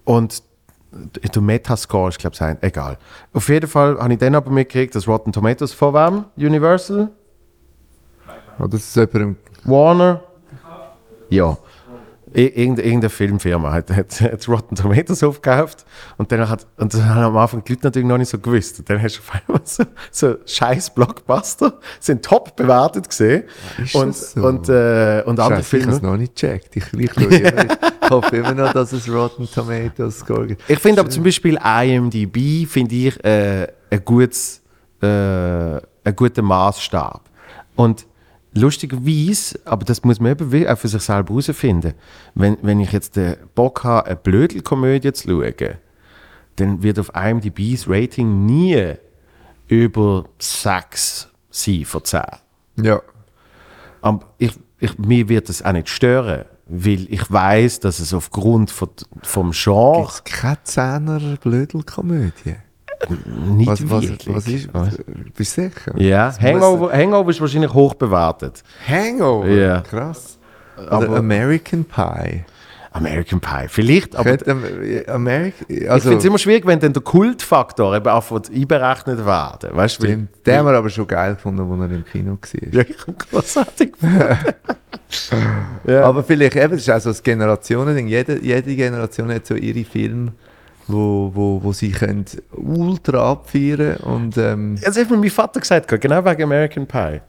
[0.05, 0.43] Und
[0.91, 2.57] der Metascore ist, glaube ich, ein.
[2.61, 2.97] Egal.
[3.33, 6.25] Auf jeden Fall habe ich dann aber mitgekriegt, dass Rotten Tomatoes von wem?
[6.37, 7.09] Universal?
[8.59, 9.35] Oder ist es jemandem...
[9.65, 10.23] Warner?
[11.29, 11.57] Ja.
[12.31, 15.83] Irgende, irgendeine Filmfirma hat, hat, hat Rotten Tomatoes aufgekauft
[16.19, 18.77] und dann hat und das haben am Anfang die Leute natürlich noch nicht so gewusst.
[18.77, 23.45] Und dann hast du auf einmal so, so scheiß Blockbuster, sind top bewertet gesehen.
[23.81, 24.45] Ist und, so?
[24.45, 26.11] und, äh, und andere Scheiße, ich habe es Filme.
[26.11, 26.75] noch nicht gecheckt.
[26.75, 30.61] Ich, ich, ich hoffe immer noch, dass es Rotten Tomatoes Score gibt.
[30.69, 34.61] Ich finde aber zum Beispiel IMDb finde ich äh, ein gutes,
[35.01, 37.23] äh, ein guter Maßstab.
[37.75, 38.05] Und
[38.53, 41.93] lustigerweise, aber das muss man eben auch für sich selber herausfinden,
[42.35, 45.75] wenn, wenn ich jetzt den Bock habe, eine Blödelkomödie zu schauen,
[46.55, 48.95] dann wird auf IMDb das Rating nie
[49.67, 52.21] über 6 sein von 10.
[52.83, 53.01] Ja.
[54.01, 58.71] Aber ich, ich, mir wird das auch nicht stören, weil ich weiß, dass es aufgrund
[58.71, 58.89] von,
[59.23, 62.55] vom Genre Gibt es keine Zehner Blödelkomödie?
[63.07, 64.33] Nicht Was, was, wirklich.
[64.35, 64.69] was ist...
[65.35, 65.97] Bist du sicher?
[65.97, 68.63] Ja, Hangover, Hangover ist wahrscheinlich hoch bewertet.
[68.87, 69.47] Hangover?
[69.47, 69.81] Ja.
[69.81, 70.37] Krass.
[70.77, 72.43] Oder Aber- American Pie.
[72.91, 74.35] American Pie, vielleicht, aber
[75.07, 75.65] American...
[75.67, 79.69] ich Also, finde es immer schwierig, wenn dann der Kultfaktor eben von einberechnet werden.
[79.73, 80.07] Weißt du.
[80.07, 82.73] Den haben wir aber schon geil gefunden, als er im Kino war.
[82.73, 83.91] Ja, ich habe großartig.
[85.87, 86.03] Ja.
[86.03, 88.07] Aber vielleicht eben, das ist auch so das Generationending.
[88.07, 90.33] Jede, jede Generation hat so ihre Filme,
[90.89, 96.01] wo, wo, wo sie können ultra abfeiern und ähm, Das hat mir mein Vater gesagt,
[96.01, 97.21] genau wegen American Pie.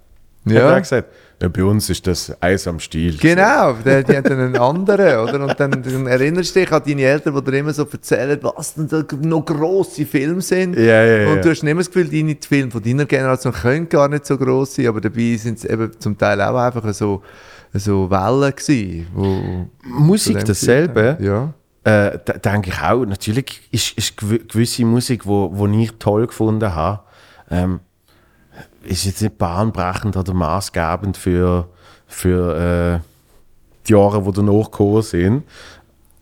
[0.47, 0.79] Hat er ja.
[0.79, 1.09] gesagt,
[1.43, 3.17] ja, bei uns ist das Eis am Stiel.
[3.17, 5.41] Genau, der, die haben dann einen anderen, oder?
[5.47, 8.75] Und dann, dann erinnerst du dich an deine Eltern, die dir immer so erzählen, was
[8.75, 10.77] denn da noch grosse Filme sind.
[10.77, 11.33] Ja, ja, ja.
[11.33, 14.27] Und du hast nicht immer das Gefühl, deine Filme von deiner Generation können gar nicht
[14.27, 17.23] so gross sein, aber dabei sind es eben zum Teil auch einfach so,
[17.73, 21.19] so Wellen gewesen, wo Musik dasselbe.
[21.21, 21.55] Ja.
[21.83, 26.75] Äh, denke ich auch, natürlich ist, ist gew- gewisse Musik, wo, wo ich toll gefunden
[26.75, 27.01] habe,
[27.51, 27.81] ähm,
[28.83, 31.69] ist jetzt nicht bahnbrechend oder maßgebend für,
[32.07, 33.07] für äh,
[33.87, 35.45] die Jahre, die danach gekommen sind.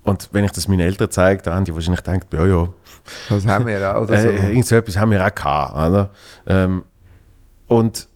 [0.04, 2.68] Und wenn ich das meinen Eltern zeige, dann haben die wahrscheinlich gedacht, ja, ja,
[3.28, 3.98] Das haben wir ja.
[3.98, 4.28] Oder so.
[4.28, 5.74] äh, irgend so etwas haben wir auch gehabt.
[5.74, 6.10] Oder?
[6.46, 6.84] Ähm,
[7.66, 8.06] und,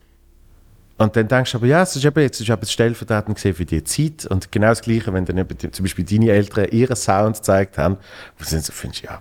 [1.03, 3.64] und dann denkst du aber, ja, es ist eben, jetzt ist eben stellvertretend gesehen für
[3.64, 4.26] die Zeit.
[4.26, 7.78] Und genau das Gleiche, wenn dann eben die- zum Beispiel deine Eltern ihren Sound gezeigt
[7.78, 7.96] haben,
[8.38, 9.20] wo du dann so findest, ja,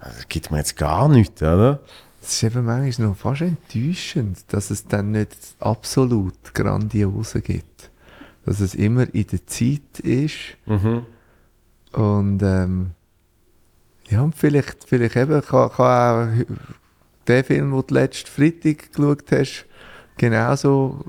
[0.00, 1.80] das, das gibt mir jetzt gar nichts, oder?
[2.22, 5.30] Es ist eben manchmal noch fast enttäuschend, dass es dann nicht
[5.60, 7.90] absolut Grandiose gibt.
[8.44, 10.36] Dass es immer in der Zeit ist.
[11.92, 12.90] Und ähm,
[14.08, 16.56] ja, und vielleicht, vielleicht eben kann, kann auch
[17.26, 19.66] der Film, den du letzten Freitag geschaut hast,
[20.18, 21.04] genauso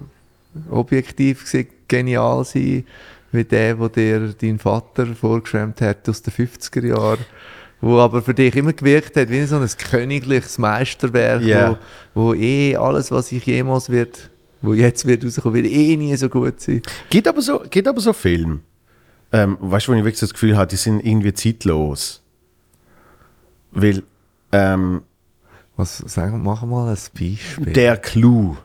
[0.71, 2.85] objektiv gesehen genial sein,
[3.31, 7.19] wie der, wo dir dein Vater vorgeschwemmt hat aus den 50er Jahren.
[7.81, 11.77] Wo aber für dich immer gewirkt hat wie so ein königliches Meisterwerk, Ja.
[12.13, 14.29] wo, wo eh alles, was ich jemals wird,
[14.61, 16.81] wo jetzt wird rauskommen, wird eh nie so gut sein.
[17.09, 18.59] Gibt aber so, gibt aber so Filme,
[19.31, 22.21] ähm, weißt du, wo ich wirklich das Gefühl habe, die sind irgendwie zeitlos.
[23.71, 24.03] Weil
[24.51, 25.01] ähm,
[25.77, 27.73] Was, sagen wir, machen wir mal ein Beispiel.
[27.73, 28.57] der Clou,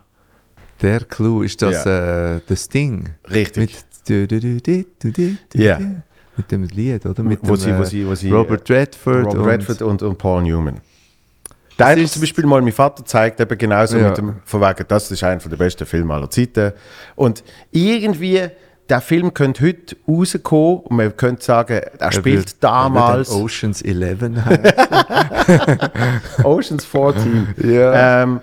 [0.81, 3.09] Der Clou, ist das äh, das Ding?
[3.31, 5.35] richtig, Mit, du, du, du, du.
[6.37, 7.23] mit dem Lied, oder?
[7.23, 9.25] Mit wo, dem, sie, äh, wo, sie, wo sie, Robert Redford.
[9.27, 10.81] Robert und, Redford und, und Paul Newman.
[11.79, 14.09] Hat mir ist- zum Beispiel mal mein Vater zeigt, eben genauso Ja.
[14.09, 16.73] mit dem, von wegen, das ist einer der besten Filme aller Zeiten.
[17.15, 18.47] Und irgendwie,
[18.89, 23.81] der Film könnte heute rauskommen und man könnte sagen, er spielt wird- damals er Oceans
[23.81, 26.43] 11 heißen.
[26.43, 27.47] Oceans 14.
[27.63, 28.23] ja.
[28.23, 28.39] ähm,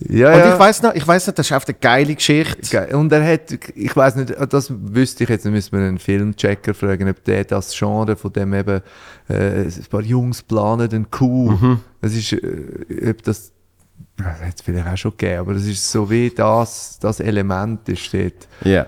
[0.00, 0.54] ja, Und ja.
[0.54, 2.96] ich weiß noch, ich weiß noch, das ist auf eine geile Geschichte.
[2.96, 6.72] Und er hat, ich weiß nicht, das wüsste ich jetzt, dann müssen wir einen Filmchecker
[6.72, 8.80] fragen, ob der das Genre von dem eben,
[9.28, 11.60] äh, ein paar Jungs planen einen Coup.
[11.60, 11.80] Mhm.
[12.00, 13.52] Das ist, äh, ob das,
[14.16, 17.88] das hat es vielleicht auch schon gegeben, aber das ist so wie das, das Element
[17.88, 18.48] ist dort.
[18.62, 18.86] Ja.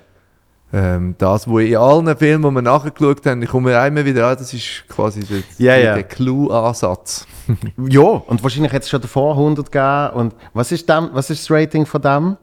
[0.73, 4.37] Ähm, das, wo in allen Filmen, die wir nachgeschaut haben, ich komme immer wieder an,
[4.39, 5.95] das ist quasi der, Ja, der, ja.
[5.95, 7.27] der Clue-Ansatz.
[7.89, 10.11] Ja, und wahrscheinlich hat es schon davor 100 gegeben.
[10.15, 12.37] Und was ist, dem, was ist das Rating von dem?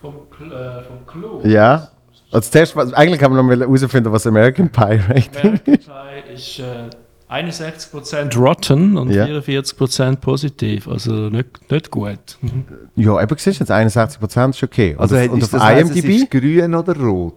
[0.00, 0.14] Vom,
[0.50, 1.40] äh, vom Clou.
[1.44, 1.88] Ja.
[2.32, 6.34] Also zuerst, was- eigentlich haben wir noch mal herausfinden, was American Pie Rating American Pie
[6.34, 6.90] ist äh,
[7.28, 9.24] 61% rotten und Ja.
[9.26, 10.86] 44% positiv.
[10.88, 12.38] Also nicht, nicht gut.
[12.40, 12.64] Mhm.
[12.96, 14.94] Ja, eben siehst du jetzt 61% ist okay.
[14.94, 16.08] Und Also auf, hat- und ist auf das IMDb?
[16.22, 17.34] ist grün oder rot?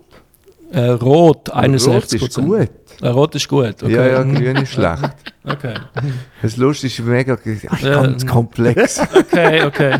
[0.71, 1.89] Äh, rot 61%.
[1.89, 2.69] Rot ist gut.
[3.01, 3.81] Äh, rot ist gut.
[3.83, 3.91] Okay.
[3.95, 5.09] Ja, ja, grün ist schlecht.
[5.43, 5.73] Okay.
[6.43, 7.37] Das Lustige ist mega
[7.69, 8.01] ach, Ja.
[8.03, 8.99] ganz komplex.
[9.15, 9.95] Okay, okay.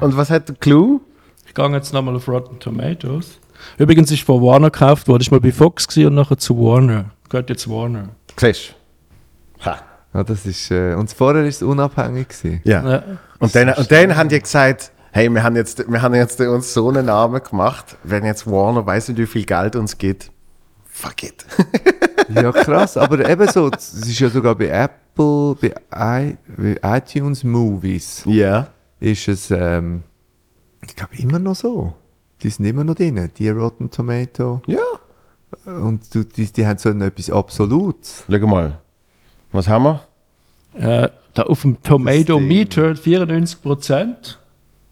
[0.00, 1.00] Und was hat der Clou?
[1.46, 3.38] Ich gehe jetzt nochmal auf Rotten Tomatoes.
[3.78, 5.22] Übrigens ist von Warner gekauft worden.
[5.22, 7.10] Ich war bei Fox und nachher zu Warner.
[7.28, 8.08] Gehört jetzt Warner.
[8.38, 8.74] Siehst
[9.64, 9.70] du?
[10.14, 12.28] Ja, das ist, äh, und vorher war es unabhängig.
[12.28, 12.60] Gewesen.
[12.64, 12.86] Ja.
[12.90, 13.02] Ja.
[13.38, 16.74] Und dann, und dann haben die gesagt, hey, wir haben jetzt, wir haben jetzt uns
[16.74, 20.30] so einen Namen gemacht, wenn jetzt Warner weiß nicht, wie viel Geld uns gibt.
[20.84, 21.44] Fuck it.
[22.28, 22.96] Ja, krass.
[22.96, 28.68] Aber eben so, es ist ja sogar bei Apple, bei, I, bei iTunes Movies, Ja.
[29.00, 30.02] ist es, ähm,
[30.86, 31.92] ich glaube, immer noch so.
[32.42, 34.62] Die sind immer noch drin, die Rotten Tomato.
[34.66, 34.78] Ja.
[35.64, 38.24] Und du, die, die haben so etwas Absolutes.
[38.30, 38.78] Schau mal.
[39.52, 40.00] Was haben wir?
[40.74, 42.40] Äh, da auf dem Tomato.
[42.40, 44.36] Meter 94%.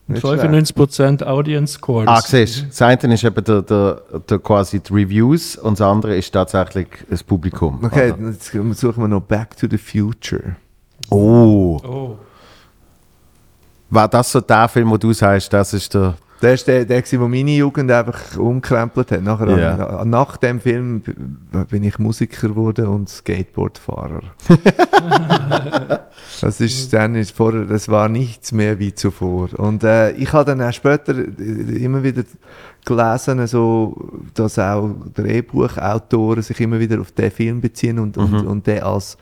[0.09, 2.09] Und Nicht 95% Audience Scores.
[2.09, 2.67] Ah, siehst du.
[2.67, 6.89] Das eine ist eben der, der, der quasi die Reviews und das andere ist tatsächlich
[7.09, 7.79] das Publikum.
[7.85, 8.25] Okay, Also.
[8.25, 10.57] jetzt suchen wir noch Back to the Future.
[11.11, 11.81] Oh.
[11.85, 12.19] Oh.
[13.89, 16.15] War das so der Film, wo du sagst, das ist der.
[16.43, 19.23] Der ist der, der, der meine Jugend einfach umkrempelt hat.
[19.23, 19.47] Nachher,
[20.01, 21.03] an- nach dem Film
[21.69, 24.23] bin ich Musiker geworden und Skateboardfahrer.
[26.41, 29.49] das ist dann ist vorher, das war nichts mehr wie zuvor.
[29.59, 32.23] Und äh, ich habe dann auch später äh, immer wieder
[32.85, 33.95] gelesen, so,
[34.35, 39.19] dass auch Drehbuchautoren sich immer wieder auf den Film beziehen und, und, und den als,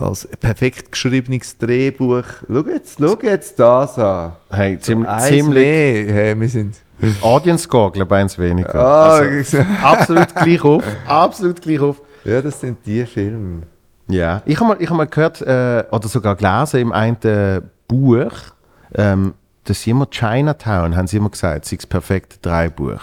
[0.00, 2.24] als perfekt geschriebenes Drehbuch.
[2.48, 4.32] Schau jetzt, schau jetzt das an.
[4.50, 6.08] Hey, ziemlich, ziemlich.
[6.10, 6.76] Hey, wir sind
[7.22, 8.74] Audience ich, eins weniger.
[8.74, 10.84] Ah, Also, absolut gleich auf.
[11.06, 12.00] Absolut gleich auf.
[12.24, 13.62] ja, das sind die Filme.
[14.08, 14.42] Ja.
[14.44, 18.32] Ich habe mal, ich hab mal gehört, äh, oder sogar gelesen im einen äh, Buch,
[18.94, 19.34] ähm,
[19.64, 23.00] dass sie immer Chinatown, haben sie immer gesagt, sei das perfekte Drehbuch.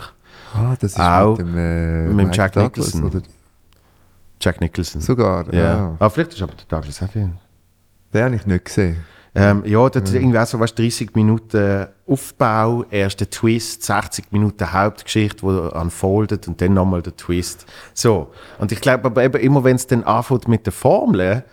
[0.53, 3.03] Ah, das ist Auch mit dem, äh, mit Mike Jack Douglas, Nicholson.
[3.05, 3.21] Oder?
[4.39, 5.01] Jack Nicholson.
[5.01, 5.59] Sogar, ja.
[5.59, 5.95] ja.
[5.99, 7.33] Aber vielleicht ist aber der Douglas drin.
[8.13, 8.97] Den habe ich nicht gesehen.
[9.35, 14.73] Ähm, ja, das ist irgendwie auch so, weißt, 30 Minuten Aufbau, erster Twist, 60 Minuten
[14.73, 17.67] Hauptgeschichte, wo unfoldet und dann nochmal der Twist.
[17.93, 18.31] So.
[18.57, 21.43] Und ich glaube aber eben immer, wenn es dann anfängt mit der Formel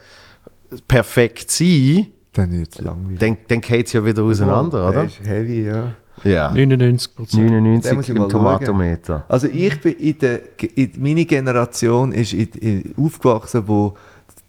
[0.88, 3.18] perfekt sein, Dann wird es langweilig.
[3.18, 5.04] dann, dann geht es ja wieder auseinander, Der oder?
[5.04, 5.92] ist heavy, ja.
[6.22, 6.50] Ja.
[6.52, 7.50] 99 Prozent.
[7.50, 8.28] 99 Den muss ich im.
[8.28, 9.24] Tomatometer.
[9.28, 10.40] Also ich bin in der,
[10.74, 13.96] in, meine Generation ist in, in, aufgewachsen, wo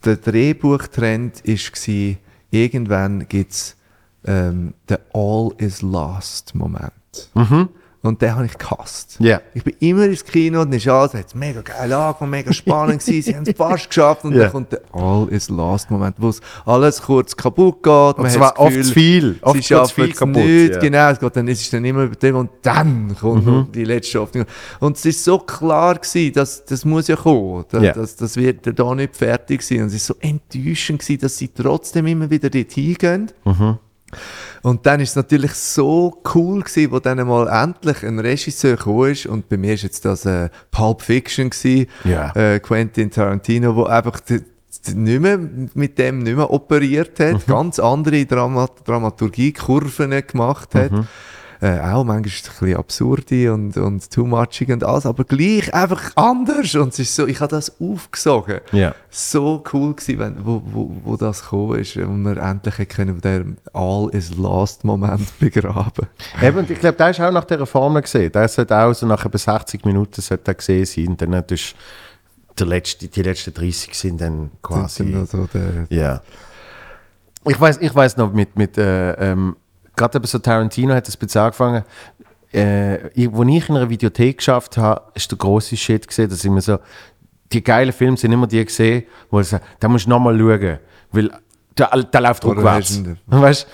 [0.03, 2.16] der Drehbuchtrend war,
[2.51, 3.76] irgendwann gibt es
[4.26, 6.93] ähm, den All is Lost Moment.
[8.06, 9.18] Und den habe ich gehasst.
[9.20, 9.41] Ja.
[9.53, 13.22] Ich bin immer ins Kino und ist alles, hat mega geil angefangen, mega spannend gewesen,
[13.24, 14.43] sie haben es fast geschafft und Ja.
[14.43, 17.91] dann kommt der All is Lost Moment, wo es alles kurz kaputt geht.
[17.91, 19.36] man Und zwar das oft Gefühl, zu viel.
[19.41, 20.80] Oft sie schaffen viel es kaputt, nicht, ja.
[20.80, 23.68] genau, es geht dann, es ist dann immer übertrieben und dann kommt Mhm.
[23.74, 24.45] die letzte Hoffnung.
[24.80, 27.93] Und es ist so klar gewesen, dass das muss ja kommen, das, Ja.
[27.93, 29.82] das, das wird da nicht fertig sein.
[29.82, 33.32] Und es ist so enttäuschend gewesen, dass sie trotzdem immer wieder dort hingehen.
[33.43, 33.78] Mhm.
[34.61, 39.11] Und dann ist es natürlich so cool gewesen, wo dann mal endlich ein Regisseur gekommen
[39.11, 39.26] ist.
[39.26, 42.32] Und bei mir ist jetzt das äh, Pulp Fiction gewesen, Ja.
[42.36, 44.41] äh, Quentin Tarantino, wo einfach die,
[44.93, 45.39] nicht mehr,
[45.74, 47.24] mit dem nicht mehr operiert Mhm.
[47.36, 50.91] hat, ganz andere Drama Dramaturgie-Kurven gemacht hat.
[50.91, 51.07] Mhm.
[51.66, 55.24] Äh, auch manchmal ist es ein bisschen absurde und, und too muchig und alles, aber
[55.24, 56.76] gleich einfach anders.
[56.76, 58.59] Und es ist so, ich habe das aufgesogen.
[58.72, 58.93] Ja.
[59.09, 63.57] So cool gewesen, wenn, wo, wo, wo das gekommen ist und wir endlich können den
[63.74, 66.05] All is Lost Moment begraben.
[66.39, 68.32] Eben, ich glaube, der ist auch nach dieser Formel gesehen.
[68.32, 71.18] Der sollte auch so nach etwa 60 Minuten sollte der gesehen sein.
[71.18, 71.76] Dann tust
[72.59, 75.11] der letzte, die letzten 30 sind dann quasi.
[75.11, 76.22] Dann so der, Ja.
[77.47, 79.55] Ich weiß, ich weiß noch mit, mit äh, ähm,
[79.95, 81.83] gerade eben so Tarantino hat das bisschen angefangen.
[82.53, 86.51] Äh, ich, ich in einer Videothek geschafft habe, ist der große Shit gesehen, dass ich
[86.51, 86.79] mir so,
[87.51, 90.79] die geilen Filme sind immer die gesehen, wo ich sage, da musst du nochmal schauen,
[91.11, 91.31] weil
[91.76, 93.01] da, da läuft Oder rückwärts.
[93.28, 93.67] Weißt?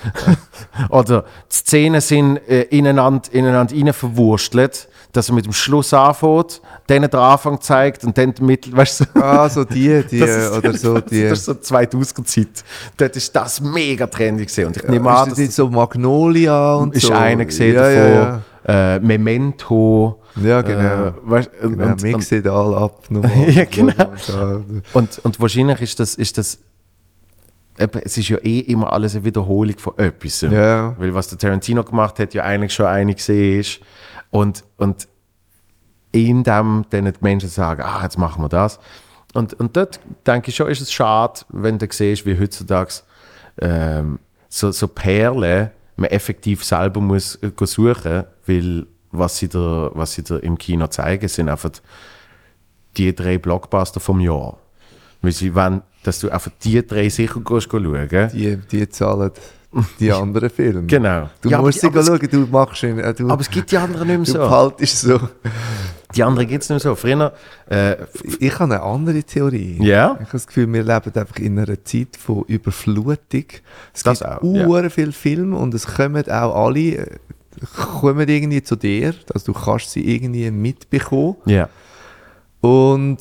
[0.90, 1.22] Oder
[1.52, 7.02] die Szenen sind äh, ineinander, ineinander rein verwurstelt, dass er mit dem Schluss anfängt, dann
[7.04, 9.06] den Anfang zeigt und dann die Mittel, weißt du?
[9.22, 11.24] ah, so die, die, Das ist- oder so die.
[11.30, 12.64] Das ist so 2000er Zeit.
[12.98, 14.68] Dort ist das mega trendy gesehen.
[14.68, 17.14] Und ich nehme ist an, das das nicht so Magnolia und ist so?
[17.14, 18.42] einer gesehen ja, davon.
[18.68, 20.22] Ja, Äh, Memento.
[20.42, 20.62] ja.
[20.62, 20.80] genau.
[21.08, 21.92] Äh, weißt, und, genau.
[21.92, 23.04] und, Mix und, it all ab.
[23.10, 23.32] nochmal.
[23.50, 24.12] Ja, genau.
[24.94, 26.60] Und, und wahrscheinlich ist das, ist das
[27.78, 30.42] es ist ja eh immer alles eine Wiederholung von etwas.
[30.42, 30.96] Ja.
[31.00, 33.80] Weil was der Tarantino gemacht hat, ja eigentlich schon eine gesehen ist.
[34.30, 35.08] Und, und
[36.12, 38.80] in dem dann die Menschen sagen, ah, jetzt machen wir das.
[39.34, 42.94] Und, und dort denke ich schon, ist es schade, wenn du siehst, wie heutzutage
[43.60, 44.20] ähm,
[44.50, 50.24] so, so Perlen man effektiv selber muss äh, suchen, weil was sie, da, was sie
[50.24, 51.72] da im Kino zeigen, sind einfach
[52.98, 54.58] die drei Blockbuster vom Jahr.
[55.22, 58.10] Weil sie wollen, dass du einfach die drei sicher gehst schauen.
[58.34, 59.32] Die, die zahlen
[60.00, 60.84] die anderen Filme.
[60.84, 61.30] Genau.
[61.42, 63.00] Du Ja, aber musst die- sie aber schauen, du machst ihn.
[63.00, 64.50] Äh, du, Aber es gibt die anderen nicht du mehr so.
[64.50, 65.20] behaltest so.
[66.14, 66.96] Die anderen gibt es nicht mehr so.
[66.96, 67.32] Früher,
[67.70, 67.96] äh,
[68.40, 69.78] Ich habe eine andere Theorie.
[69.82, 70.14] Ja?
[70.16, 73.46] Ich habe das Gefühl, wir leben einfach in einer Zeit von Überflutung.
[73.94, 77.06] Es Das gibt auch, auch, viele Filme und es kommen auch alle äh,
[77.78, 81.36] kommen irgendwie zu dir, also du kannst sie irgendwie mitbekommen.
[81.46, 81.70] ja.
[82.62, 83.18] Und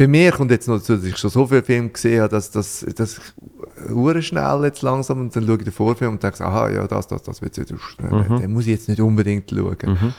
[0.00, 2.50] bei mir kommt jetzt noch dazu, dass ich schon so viele Filme gesehen habe, dass
[2.50, 6.42] das dass ich hure schnell jetzt langsam und dann schaue ich den Vorfilm und denke,
[6.42, 7.70] aha, ja, das, das, das wird jetzt,
[8.00, 8.40] Mhm.
[8.40, 10.14] den muss ich jetzt nicht unbedingt schauen.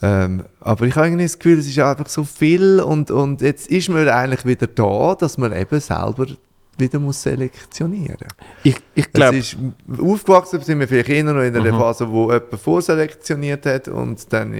[0.00, 3.66] Ähm, aber ich habe irgendwie das Gefühl, es ist einfach so viel und, und jetzt
[3.66, 6.26] ist man eigentlich wieder da, dass man eben selber
[6.78, 8.28] wieder muss selektionieren
[8.62, 9.56] Ich, ich es glaube, ist
[10.00, 14.54] aufgewachsen, sind wir vielleicht eher noch in einer Phase, wo jemand vorselektioniert hat und dann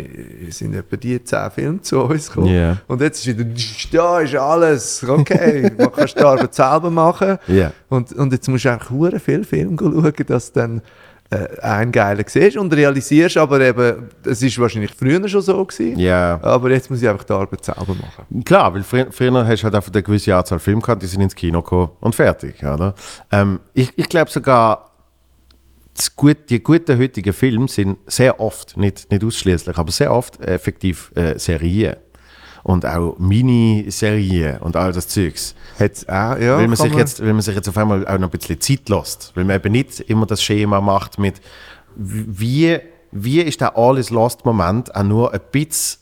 [0.51, 2.55] sind etwa die zehn Filme zu uns gekommen.
[2.55, 2.79] Ja.
[2.87, 3.49] Und jetzt ist wieder,
[3.93, 7.39] da ist alles, okay, man kann die Arbeit selber machen.
[7.47, 7.73] Ja.
[7.89, 10.83] Und, und jetzt musst du einfach hure viel Film schauen, dass dann
[11.31, 15.99] äh, einen geilen siehst und realisierst, aber eben, es ist wahrscheinlich früher schon so gewesen,
[15.99, 16.39] ja.
[16.43, 18.45] aber jetzt muss ich einfach die Arbeit selber machen.
[18.45, 21.20] Klar, weil früher, früher hast du halt einfach eine gewisse Anzahl Filme gehabt, die sind
[21.20, 22.62] ins Kino gekommen und fertig.
[22.62, 22.95] Oder?
[23.31, 24.91] Ähm, ich ich glaube sogar,
[26.16, 31.12] gut, die guten heutigen Filme sind sehr oft, nicht, nicht ausschließlich, aber sehr oft effektiv
[31.14, 31.97] äh, Serien.
[32.63, 35.55] Und auch Miniserien und all das Zeugs.
[35.79, 38.29] Hat's auch, ja, weil, man sich jetzt, weil man sich jetzt auf einmal auch noch
[38.29, 39.33] ein bisschen Zeit lässt.
[39.35, 41.41] Weil man eben nicht immer das Schema macht mit,
[41.97, 42.79] wie
[43.11, 46.01] wie ist der Alles Lost Moment auch nur ein bisschen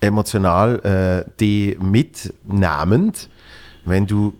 [0.00, 3.30] emotional äh, die mitnehmend,
[3.84, 4.34] wenn du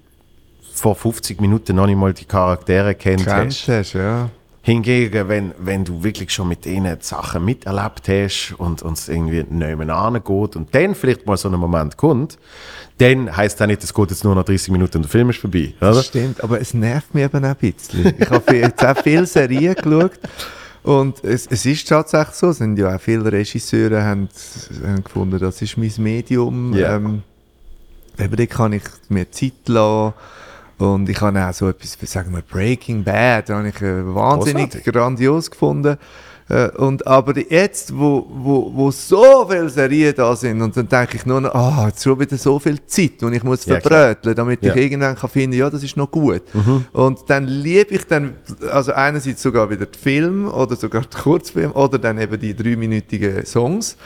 [0.73, 2.95] vor 50 Minuten noch nicht mal die Charaktere.
[2.95, 3.27] Kennt
[3.69, 4.29] hast, ja.
[4.67, 9.45] Hingegen, wenn, wenn du wirklich schon mit ihnen die Sachen miterlebt hast und uns irgendwie
[9.49, 12.37] nebenan geht und dann vielleicht mal so ein Moment kommt,
[12.99, 15.39] dann heisst das nicht, es geht jetzt nur noch 30 Minuten und der Film ist
[15.39, 15.73] vorbei.
[15.81, 15.93] Oder?
[15.93, 18.13] Das stimmt, aber es nervt mich eben auch ein bisschen.
[18.19, 20.19] Ich habe jetzt auch viele Serien geschaut
[20.83, 24.29] und es, es ist tatsächlich so, es sind ja auch viele Regisseure haben,
[24.85, 26.75] haben gefunden, das ist mein Medium.
[26.75, 26.97] Ja.
[26.97, 27.23] Ähm,
[28.19, 30.15] eben da kann ich mir Zeit lassen.
[30.79, 34.93] Und ich habe auch so etwas, sagen wir, Breaking Bad, habe ich äh, wahnsinnig Großartig.
[34.93, 35.97] grandios gefunden.
[36.49, 41.17] Äh, und aber jetzt, wo, wo, wo so viele Serien da sind, und dann denke
[41.17, 44.37] ich nur noch, ah, jetzt schon wieder so viel Zeit, und ich muss Ja, verbröteln,
[44.37, 44.73] damit Ja.
[44.75, 46.43] ich irgendwann kann finden, ja, das ist noch gut.
[46.93, 48.35] Und dann liebe ich dann,
[48.71, 53.45] also einerseits sogar wieder die Film oder sogar die Kurzfilm oder dann eben die dreiminütigen
[53.45, 53.97] Songs,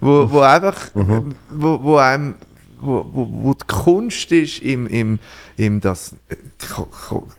[0.00, 2.34] wo, wo einfach, wo, wo einem
[2.80, 5.18] wo, wo, wo die Kunst ist, im, im,
[5.56, 6.36] im das äh,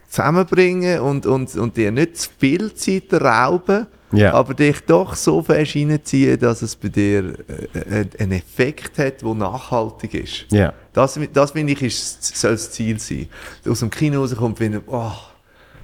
[0.09, 4.33] zusammenbringen und, und, und dir nicht zu viel Zeit rauben, Ja.
[4.33, 7.35] aber dich doch so fest reinziehen, dass es bei dir
[7.73, 10.45] äh, äh, einen Effekt hat, der nachhaltig ist.
[10.51, 10.73] Ja.
[10.93, 13.27] Das, das finde ich, ist, soll das Ziel sein.
[13.67, 15.11] Aus dem Kino rauskommt, finde ich, oh,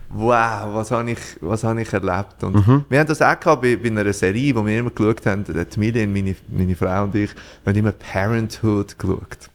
[0.09, 2.43] wow, was habe ich, was habe ich erlebt.
[2.43, 2.85] Und Mhm.
[2.89, 5.75] Wir haben das auch gehabt bei, bei einer Serie, wo wir immer geschaut haben, die
[5.75, 7.31] Emilie, meine, meine Frau und ich,
[7.63, 9.49] wir haben immer Parenthood geschaut.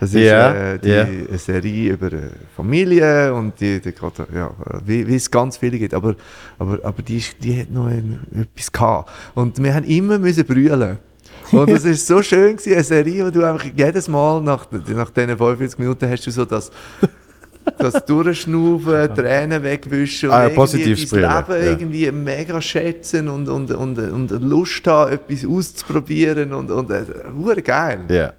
[0.00, 1.02] Das ist Ja, äh, die, ja.
[1.04, 2.10] eine Serie über
[2.56, 4.50] Familie und die, die geht, ja,
[4.84, 6.16] wie, wie es ganz viele gibt, aber,
[6.58, 9.10] aber, aber die, ist- die hat noch ein, etwas gehabt.
[9.34, 10.98] Und wir haben immer müssen brüllen.
[11.52, 15.10] Und es ist so schön gewesen, eine Serie, wo du einfach jedes Mal nach, nach
[15.10, 16.70] diesen 45 Minuten hast du so das,
[17.76, 21.70] das Durchschnaufen, Tränen wegwischen und Ah, positives dein Leben ja.
[21.70, 28.00] irgendwie mega schätzen und, und, und, und Lust haben, etwas auszuprobieren und, und äh, geil.
[28.08, 28.32] Ja.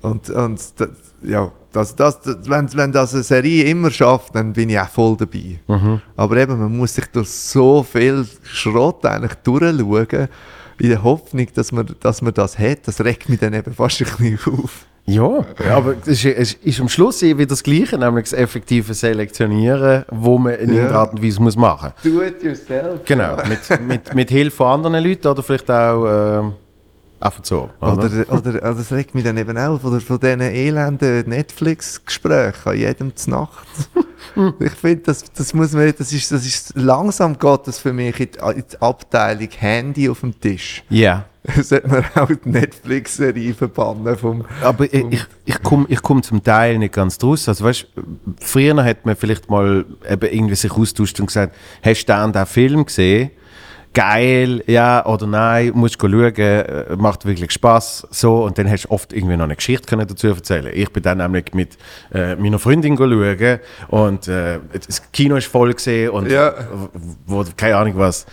[0.00, 0.88] Und, und das,
[1.22, 5.16] ja, das, das, wenn, wenn das eine Serie immer schafft, dann bin ich auch voll
[5.16, 5.60] dabei.
[5.66, 6.00] Mhm.
[6.16, 10.28] Aber eben, man muss sich durch so viel Schrott eigentlich durchschauen,
[10.80, 12.86] in der Hoffnung, dass man, dass man das hat.
[12.86, 14.86] Das regt mich dann eben fast ein bisschen auf.
[15.08, 18.92] Ja, aber es ist, es ist am Schluss eh wieder das Gleiche, nämlich das effektive
[18.92, 20.74] Selektionieren, wo man in Ja.
[20.74, 23.00] irgendeiner Art und Weise muss machen Do it yourself.
[23.06, 26.52] Genau, mit, mit, mit Hilfe von anderen Leuten oder vielleicht auch ähm,
[27.20, 27.70] einfach so.
[27.80, 27.92] Oder?
[27.92, 32.76] Oder, oder, oder das regt mich dann eben auch von, von diesen elenden Netflix-Gesprächen an
[32.76, 33.66] jedem Nacht.
[34.60, 38.20] ich finde, das, das muss man, das ist, das ist, langsam geht das für mich
[38.20, 40.84] in die, in die Abteilung Handy auf dem Tisch.
[40.90, 41.24] Ja.
[41.62, 44.44] Sollte man auch die Netflix-Serie verbannen vom...
[44.62, 47.48] Aber ich, ich, ich komme ich komm zum Teil nicht ganz draus.
[47.48, 47.86] Also weißt,
[48.40, 52.46] früher hat man vielleicht mal eben irgendwie sich austauscht und gesagt, hast du den, den
[52.46, 53.30] Film gesehen?
[53.94, 58.84] Geil, ja oder nein, musst du schauen, äh, macht wirklich Spaß so und dann hast
[58.84, 60.70] du oft irgendwie noch eine Geschichte können dazu erzählen.
[60.74, 61.76] Ich bin dann nämlich mit
[62.12, 63.58] äh, meiner Freundin schauen
[63.88, 66.54] und äh, das Kino ist voll gesehen und Ja.
[67.26, 68.26] wo, keine Ahnung was,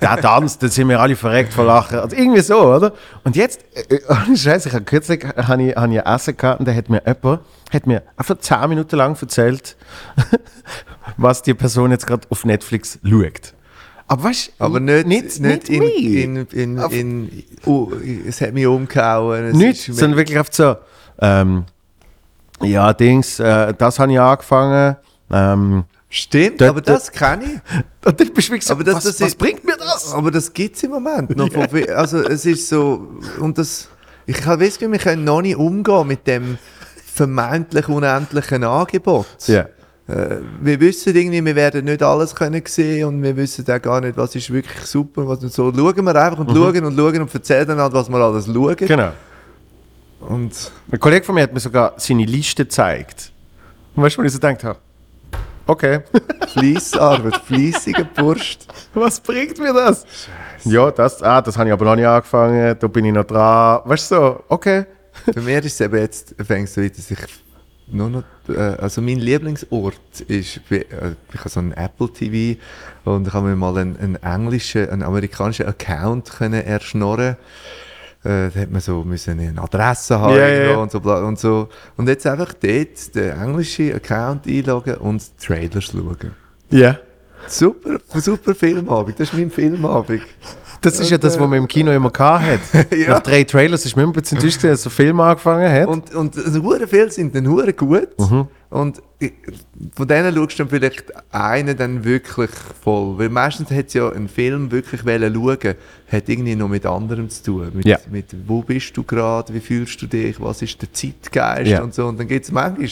[0.00, 1.98] der Tanz, da sind wir alle verreckt vor Lachen.
[1.98, 2.92] Also irgendwie so, oder?
[3.24, 6.60] Und jetzt, äh, äh, ohne Scheiß, ich habe kürzlich hab ich, hab ich Essen gehabt
[6.60, 7.40] und da hat mir jemand,
[7.72, 9.76] hat mir einfach 10 Minuten lang erzählt,
[11.16, 13.54] was die Person jetzt gerade auf Netflix schaut.
[14.08, 17.92] Aber weißt du, Aber nicht, nicht, nicht, nicht, in, in, in, in, oh,
[18.26, 19.44] es hat mich umgehauen.
[19.46, 20.76] Es Nicht, sondern wirklich oft so,
[21.20, 21.64] ähm,
[22.62, 24.96] ja, Dings, äh, das habe ich angefangen.
[25.30, 27.76] Ähm, Stimmt, Dort- aber das kenne ich.
[28.06, 30.12] und dann bist du so, Aber das- was, das was ist- bringt mir das?
[30.14, 31.48] Aber das gibt es im Moment noch.
[31.70, 33.88] viel- Also es ist so, und das,
[34.24, 36.56] ich Gefühl, wir können noch nicht umgehen mit dem
[37.14, 39.26] vermeintlich unendlichen Angebot.
[39.48, 39.60] Ja.
[39.60, 39.66] Äh,
[40.08, 44.16] wir wissen irgendwie, wir werden nicht alles können sehen und wir wissen auch gar nicht,
[44.16, 45.70] was ist wirklich super, was nicht so.
[45.70, 48.76] Schauen wir einfach und schauen und schauen und erzählen dann halt, was wir alles schauen.
[48.76, 49.12] Genau.
[50.20, 53.32] Und Ein Kollege von mir hat mir sogar seine Liste gezeigt.
[53.94, 54.78] Und weißt du, wo ich so gedacht habe?
[55.66, 56.00] Okay,
[56.54, 58.66] Fleissarbeit, fleissiger Burst.
[58.94, 60.06] was bringt mir das?
[60.64, 63.82] Ja, das, ah, das habe ich aber noch nicht angefangen, da bin ich noch dran.
[63.84, 64.86] Weißt du so, okay.
[65.30, 67.18] Für mich ist es eben jetzt, fängst du wieder sich
[67.90, 72.60] nur noch, äh, also mein Lieblingsort ist, wie- äh, ich habe so einen Apple TV
[73.04, 77.36] und ich habe mir mal einen, einen englischen, einen amerikanischen Account können erschnorren.
[78.24, 80.76] Äh, da hat man so müssen eine Adresse haben irgendwo ja.
[80.78, 81.68] und so und so.
[81.96, 86.32] Und jetzt einfach dort den englischen Account einloggen und Trailers schauen.
[86.70, 86.98] Ja.
[87.46, 90.22] Super, super Filmabend, das ist mein Filmabend.
[90.80, 92.10] Das ist ja das, was man im Kino immer
[92.40, 92.86] hatte.
[92.96, 93.10] Ja.
[93.10, 95.86] Nach drei Trailers ist mir immer ein bisschen enttäuscht, als der Film angefangen hat.
[95.86, 97.44] Und, und also, viele sind dann
[97.76, 98.08] gut.
[98.18, 98.48] Mhm.
[98.70, 99.00] Und
[99.96, 102.50] von denen schaust du dann vielleicht einen dann wirklich
[102.82, 103.18] voll.
[103.18, 105.74] Weil meistens hat ja ein Film wirklich schauen,
[106.12, 107.70] hat irgendwie noch mit anderem zu tun.
[107.72, 107.98] Mit, Ja.
[108.10, 111.82] mit wo bist du gerade, wie fühlst du dich, was ist der Zeitgeist Ja.
[111.82, 112.06] und so.
[112.06, 112.88] Und dann gibt es manchmal,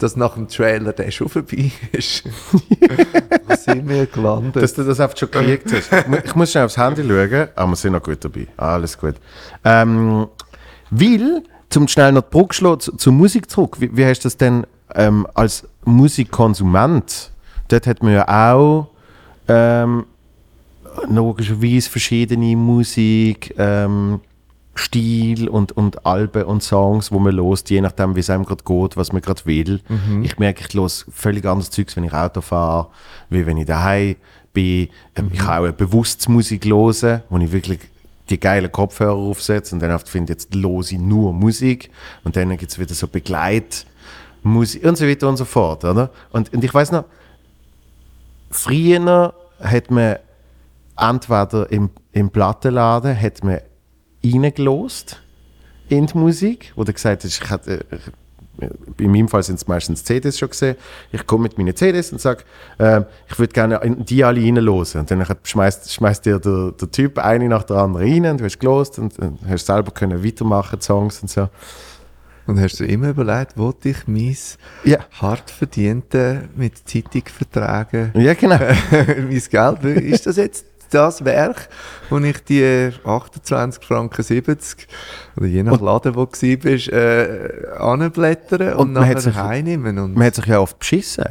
[0.00, 2.24] dass nach dem Trailer der schon vorbei ist.
[2.50, 4.56] wo sind wir gelandet?
[4.62, 5.92] Dass du das einfach schon gekriegt hast.
[5.92, 8.48] Ich mu- Ich muss schnell aufs Handy schauen, aber wir sind noch gut dabei.
[8.56, 9.14] Alles gut.
[9.64, 10.26] Ähm,
[10.90, 14.36] weil, zum schnell noch die Brücke zu, zur Musik zurück, wie, wie hast du das
[14.36, 17.30] denn ähm, als Musikkonsument?
[17.68, 18.88] Dort hat man ja auch
[19.48, 20.04] ähm,
[21.08, 24.20] logischerweise verschiedene Musik, ähm,
[24.74, 28.64] Stil und, und Alben und Songs, wo man lost, je nachdem, wie es einem gerade
[28.64, 29.80] geht, was man gerade will.
[30.22, 32.86] Ich merke, ich los völlig anderes Zeugs, wenn ich Auto fahre,
[33.28, 34.16] wie wenn ich daheim
[34.52, 34.88] bin.
[35.16, 37.80] Ähm, Ich kann auch eine bewusste Musik hören, wo ich wirklich
[38.30, 41.90] die geilen Kopfhörer aufsetze und dann oft finde jetzt lose ich nur Musik
[42.22, 43.08] und dann gibt es wieder so
[44.42, 46.10] Begleitmusik und so weiter und so fort, oder?
[46.32, 47.04] Und, und ich weiß noch,
[48.50, 50.16] früher hat man
[50.96, 53.60] entweder im, im Plattenladen hat man
[54.24, 55.20] reingelost
[55.88, 58.00] in die Musik, wo du gesagt hast, ich hatte, ich,
[58.98, 60.76] in meinem Fall sind es meistens CDs schon gesehen.
[61.12, 62.44] Ich komme mit meinen CDs und sage,
[62.78, 65.00] äh, ich würde gerne die alle reinlosen.
[65.00, 68.44] Und dann schmeißt, schmeißt dir der, der Typ eine nach der anderen rein und du
[68.44, 71.48] hast gelost und, und hast selber können weitermachen, Songs und so.
[72.50, 74.36] Und hast du immer überlegt, wo ich mein
[74.84, 78.58] Ja, hart verdiente mit Zeitungsverträgen ja genau.
[78.90, 81.68] mein Geld, ist das jetzt das Werk,
[82.08, 84.88] wo ich die 28 Franken 70
[85.36, 89.98] oder je nach Laden, wo du bist, äh, anblättern und, Und nachher sich- heimnehmen.
[89.98, 91.26] Und man hat sich ja oft beschissen.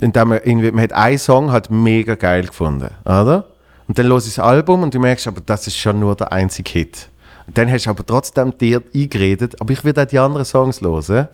[0.00, 3.46] Indem man, irgendwie, man hat einen Song halt mega geil gefunden, oder?
[3.86, 6.32] Und dann los ich das Album und du merkst, aber das ist schon nur der
[6.32, 7.08] einzige Hit.
[7.46, 10.80] Und dann hast du aber trotzdem dir eingeredet, aber ich will auch die anderen Songs
[10.80, 11.28] hören.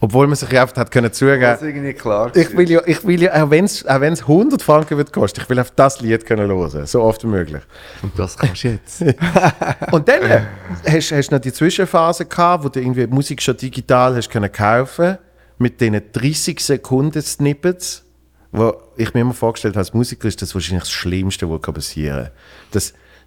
[0.00, 2.30] Obwohl man sich ja oft hat können zugeben, das ist irgendwie klar.
[2.36, 5.40] ich will ja, ich will ja auch wenn es auch wenn's 100 Franken wird kosten,
[5.40, 7.62] ich will auf das Lied können hören, so oft wie möglich.
[8.02, 9.00] und das kannst du jetzt.
[9.92, 10.42] Und dann äh,
[10.86, 15.16] hast du noch die Zwischenphase gehabt, wo du irgendwie Musik schon digital hast können kaufen
[15.56, 18.04] mit diesen 30 Sekunden Snippets,
[18.52, 22.30] wo ich mir immer vorgestellt habe, als Musiker ist das wahrscheinlich das Schlimmste, was passieren
[22.72, 22.82] kann.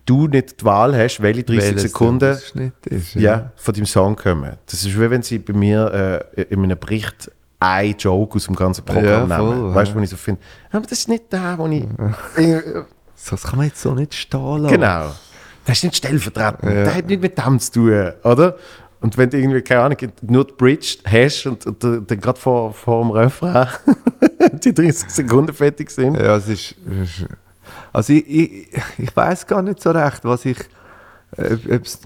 [0.07, 2.35] Du nicht die Wahl hast, welche 30 Welches Sekunden
[2.85, 3.13] ist.
[3.13, 4.53] ja, von deinem Song kommen.
[4.65, 8.55] Das ist wie wenn sie bei mir äh, in einem Bericht ein Joke aus dem
[8.55, 9.69] ganzen Programm Ja, voll, nehmen.
[9.69, 9.75] ja.
[9.75, 10.41] Weißt du, wo ich so finde,
[10.71, 11.83] aber das ist nicht der, wo ich...
[13.29, 14.73] Das kann man jetzt so nicht stehen lassen.
[14.75, 15.11] Genau.
[15.65, 16.71] Das ist nicht stellvertretend.
[16.71, 16.83] Ja.
[16.85, 18.55] Das hat nicht mit dem zu tun, oder?
[19.01, 22.39] Und wenn du irgendwie, keine Ahnung, nur die Bridge hast und, und du- dann gerade
[22.39, 23.67] vor, vor dem Refrain
[24.63, 26.15] die 30 Sekunden fertig sind.
[26.15, 26.75] Ja, es ist.
[27.01, 27.25] es ist-
[27.97, 28.67] Also ich, ich,
[28.99, 30.59] ich weiß gar nicht so recht, was ich.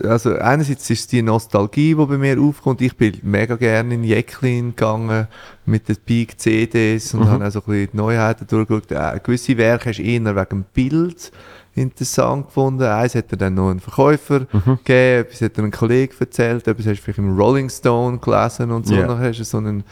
[0.04, 2.80] Also einerseits ist es die Nostalgie, die bei mir aufkommt.
[2.80, 5.28] Ich bin mega gerne in Jacqueline gegangen
[5.66, 8.92] mit den Peak CDs und habe auch so ein bisschen die Neuheiten durchgeschaut.
[8.92, 11.30] Äh, gewisse Werke hast du eher wegen dem Bild
[11.76, 12.84] interessant gefunden.
[12.84, 16.86] Eins hat er dann noch einen Verkäufer gegeben, etwas hat er einem Kollegen erzählt, etwas
[16.86, 18.96] hast du vielleicht im Rolling Stone gelesen und so.
[18.96, 19.08] Ja.
[19.08, 19.84] Dann hast du so einen,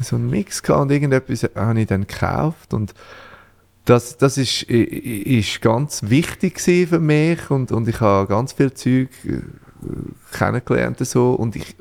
[0.00, 2.94] so einen Mix gehabt und irgendetwas habe ich dann gekauft und
[3.84, 9.08] das, das ist, ist ganz wichtig für mich und, und ich habe ganz viel Zeug
[9.24, 9.40] äh,
[10.32, 11.32] kennengelernt und so.
[11.32, 11.76] Und ich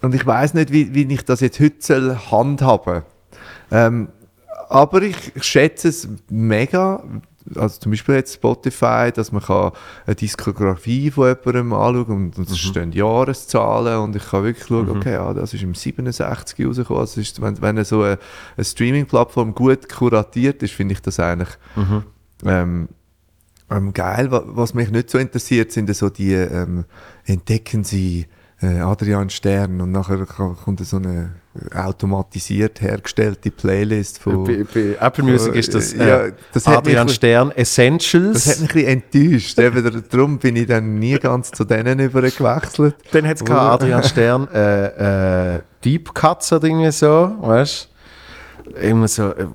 [0.00, 3.02] und ich weiß nicht, wie, wie ich das jetzt heute soll handhaben
[3.70, 4.08] ähm,
[4.68, 7.02] aber ich schätze es mega,
[7.56, 9.72] also zum Beispiel jetzt Spotify, dass man kann
[10.06, 14.88] eine Diskografie von jemandem anschauen und, und es stehen Jahreszahlen und ich kann wirklich schauen,
[14.90, 17.00] okay, ja, das ist im 67 rausgekommen.
[17.00, 18.18] Also ist, wenn, wenn so eine,
[18.56, 21.50] eine Streaming-Plattform gut kuratiert ist, finde ich das eigentlich
[22.44, 22.88] ähm,
[23.70, 24.30] ähm, geil.
[24.30, 26.84] Wa- Was mich nicht so interessiert, sind so die, ähm,
[27.24, 28.26] entdecken Sie
[28.60, 31.34] äh, Adrian Stern und nachher kommt so eine
[31.74, 34.44] automatisiert hergestellte Playlist von...
[34.44, 38.46] Bei, bei Apple Music ist das, äh, Ja, das Adrian mich- Stern Das Essentials.
[38.46, 39.58] hat mich ein bisschen enttäuscht.
[39.58, 42.94] Eben, darum bin ich dann nie ganz zu denen übergewechselt.
[43.12, 47.88] Dann hat es Adrian Stern äh, äh, Deep Cuts oder irgendwie so, weißt?
[48.80, 49.46] Immer so, äh,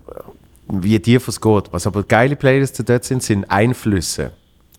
[0.69, 1.63] wie dir was geht.
[1.71, 4.31] Was aber geile Playlists dort sind, sind Einflüsse.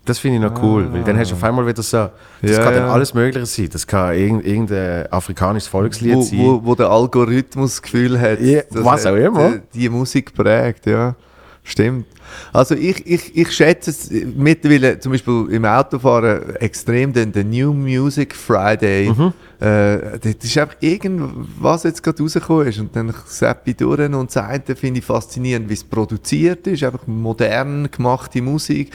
[0.08, 2.08] Das finde ich noch cool, weil dann hast du auf einmal wieder so,
[2.42, 3.68] das Ja, kann dann alles Mögliche sein.
[3.72, 6.38] Das kann irgend, irgendein afrikanisches Volkslied Wo, sein.
[6.38, 9.54] wo, wo der Algorithmus das Gefühl hat, Ja, was auch immer.
[9.56, 11.14] äh, die Musik prägt, ja.
[11.62, 12.06] Stimmt.
[12.52, 17.72] Also ich, ich, ich schätze es mittlerweile, zum Beispiel im Autofahren, extrem den, den New
[17.72, 19.10] Music Friday.
[19.10, 19.32] Mhm.
[19.60, 24.34] Äh, das ist einfach irgendwas jetzt gerade rausgekommen ist und dann zapp ich durch und
[24.34, 28.92] das eine finde ich faszinierend, wie es produziert ist, einfach modern gemacht die Musik.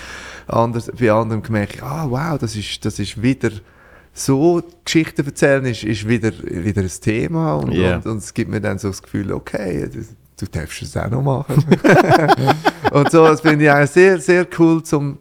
[0.47, 3.51] Anders, bei anderen ich, ah wow, das ist, das ist wieder
[4.13, 7.95] so Geschichten erzählen ist, ist wieder, wieder ein Thema und, Ja.
[7.95, 10.05] und, und es gibt mir dann so das Gefühl, okay, du,
[10.45, 11.63] du darfst es auch noch machen.
[12.91, 15.17] und so, das finde ich eigentlich sehr, sehr cool zum,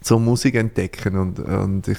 [0.00, 1.98] zum Musik entdecken und, und ich,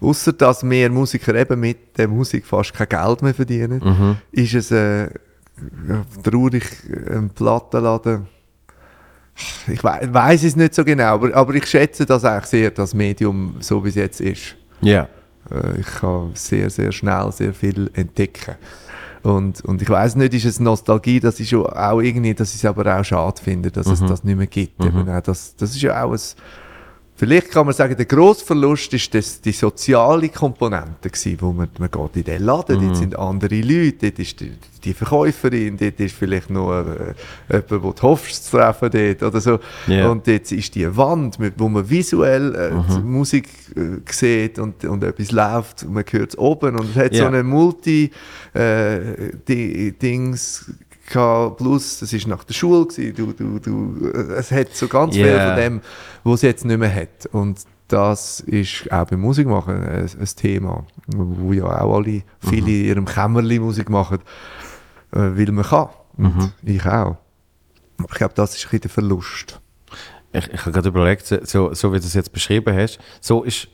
[0.00, 4.16] Außer dass mehr Musiker eben mit der Musik fast kein Geld mehr verdienen, Mhm.
[4.30, 5.08] ist es äh,
[6.22, 6.64] traurig,
[7.10, 8.28] ein Plattenladen.
[9.66, 12.94] Ich we weiß es nicht so genau, aber, aber ich schätze das eigentlich sehr, das
[12.94, 14.56] Medium, so wie es jetzt ist.
[14.80, 15.08] Ja.
[15.50, 18.54] Äh, ich kann sehr, sehr schnell sehr viel entdecken.
[19.26, 22.62] Und, und ich weiß nicht, ist es Nostalgie, das ist ja auch irgendwie, dass ich
[22.62, 24.84] es aber auch schade finde, dass es das nicht mehr gibt.
[24.84, 26.20] Eben auch das, das ist ja auch ein,
[27.16, 31.68] vielleicht kann man sagen, der grosse Verlust ist das, die soziale Komponente gewesen, wo man,
[31.78, 34.52] man geht in den Laden, dort sind andere Leute, dort ist die,
[34.84, 37.14] die Verkäuferin, dort ist vielleicht noch äh,
[37.50, 39.58] jemand, wo du hoffst zu treffen dort oder so.
[39.86, 40.08] Ja.
[40.10, 44.84] Und dort ist die Wand, mit, wo man visuell äh, die Musik äh, sieht und,
[44.84, 47.28] und etwas läuft und man hört es oben und es hat so Ja.
[47.28, 48.10] eine Multi
[48.54, 49.42] äh,
[51.06, 55.14] gehabt, plus das ist nach der Schule gewesen, du, du, du, es hat so ganz
[55.14, 55.48] viel Ja.
[55.54, 55.80] von dem,
[56.24, 60.84] was es jetzt nicht mehr hat und das ist auch beim Musikmachen ein, ein Thema,
[61.06, 64.18] wo ja auch alle, viele in ihrem Kämmerli Musik machen,
[65.12, 67.16] äh, weil man kann und ich auch.
[68.00, 69.60] Ich glaube, das ist ein bisschen der Verlust.
[70.32, 73.68] Ich, ich habe gerade überlegt, so- so, wie du es jetzt beschrieben hast, so ist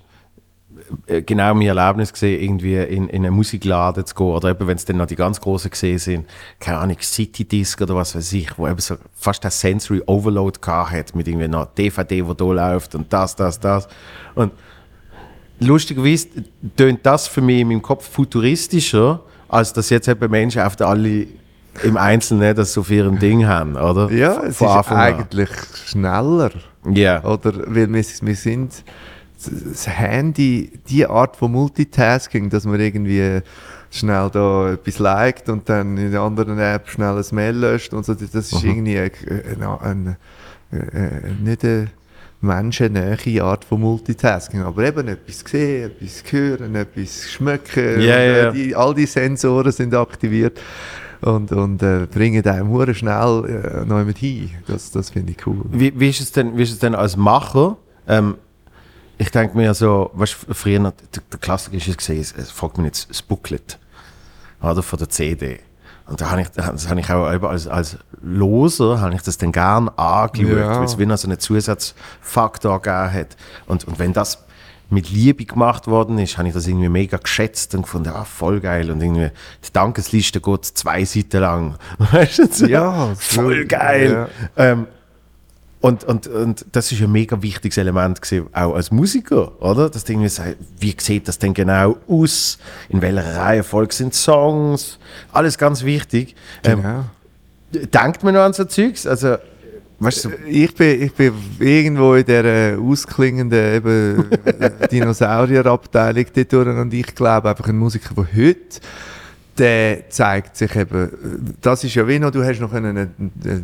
[1.06, 4.84] genau mein Erlebnis gesehen, irgendwie in, in einen Musikladen zu gehen oder eben, wenn es
[4.84, 6.26] dann noch die ganz großen gesehen sind,
[6.60, 10.58] keine Ahnung, City Disc oder was weiß ich, wo eben so fast das Sensory Overload
[10.64, 13.88] hat mit irgendwie noch DVD, wo da läuft und das, das, das.
[14.34, 14.52] Und
[15.60, 16.28] lustigerweise
[16.76, 20.88] tönt das für mich in meinem Kopf futuristischer, als dass jetzt eben Menschen auf der
[20.88, 21.26] alle
[21.82, 24.10] im Einzelnen das so für ihren Ding haben, oder?
[24.12, 25.02] Ja, es von ist Anfang an.
[25.02, 25.50] eigentlich
[25.86, 26.50] schneller.
[26.90, 27.24] Ja.
[27.24, 28.84] Oder weil wir, wir sind
[29.50, 33.40] das Handy, die Art von Multitasking, dass man irgendwie
[33.90, 38.04] schnell da etwas liked und dann in der anderen App schnell ein Mail löscht und
[38.04, 39.10] so, das ist irgendwie eine,
[39.60, 40.16] eine, eine,
[40.70, 41.88] eine, nicht eine
[42.40, 48.42] menschennähe Art von Multitasking, aber eben etwas sehen, etwas hören, etwas schmecken, und, ja, äh,
[48.44, 48.50] ja.
[48.50, 50.60] Die, all die Sensoren sind aktiviert
[51.20, 54.50] und, und äh, bringen einem hure schnell äh, noch jemand hin.
[54.66, 55.62] Das, das finde ich cool.
[55.70, 57.76] Wie, wie, ist es denn, wie ist es denn als Macher?
[58.08, 58.36] Ähm,
[59.22, 62.50] ich denke mir so, weißt du, früher, noch- der, der Klassiker ist es gesehen, es,
[62.50, 63.78] fragt mich jetzt das Booklet
[64.60, 65.60] oder, von der CD.
[66.06, 69.52] Und da habe ich, das habe ich auch als, als Loser, habe ich das dann
[69.52, 70.76] gern angeschaut, Ja.
[70.78, 73.36] weil es wie noch so einen Zusatzfaktor gegeben hat.
[73.66, 74.44] Und, und wenn das
[74.90, 78.60] mit Liebe gemacht worden ist, habe ich das irgendwie mega geschätzt und gefunden, ah, voll
[78.60, 78.90] geil.
[78.90, 79.30] Und irgendwie,
[79.66, 81.74] die Dankesliste geht zwei Seiten lang.
[81.98, 84.28] Weißt du, so, Ja, voll geil.
[84.56, 84.86] Ähm,
[85.82, 89.90] und, und, und das ist ein mega wichtiges Element gewesen, auch als Musiker, oder?
[89.90, 92.58] Du irgendwie sagst, wie sieht das denn genau aus?
[92.88, 94.98] In welcher Reihenfolge sind Songs?
[95.32, 96.34] Alles ganz wichtig.
[96.64, 97.04] Ähm, Genau.
[97.72, 99.06] denkt man noch an so Zeugs?
[99.08, 99.36] Also,
[99.98, 104.24] weißt du, Ich bin, ich bin irgendwo in der ausklingenden eben,
[104.90, 108.78] Dinosaurierabteilung dort und ich glaube einfach ein Musiker von heute,
[109.58, 113.10] der zeigt sich eben, das ist ja wie noch, du hast noch eine, eine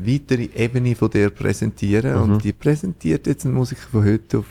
[0.06, 2.32] weitere Ebene von dir präsentieren Mhm.
[2.34, 4.46] und die präsentiert jetzt ein Musiker von heute auf,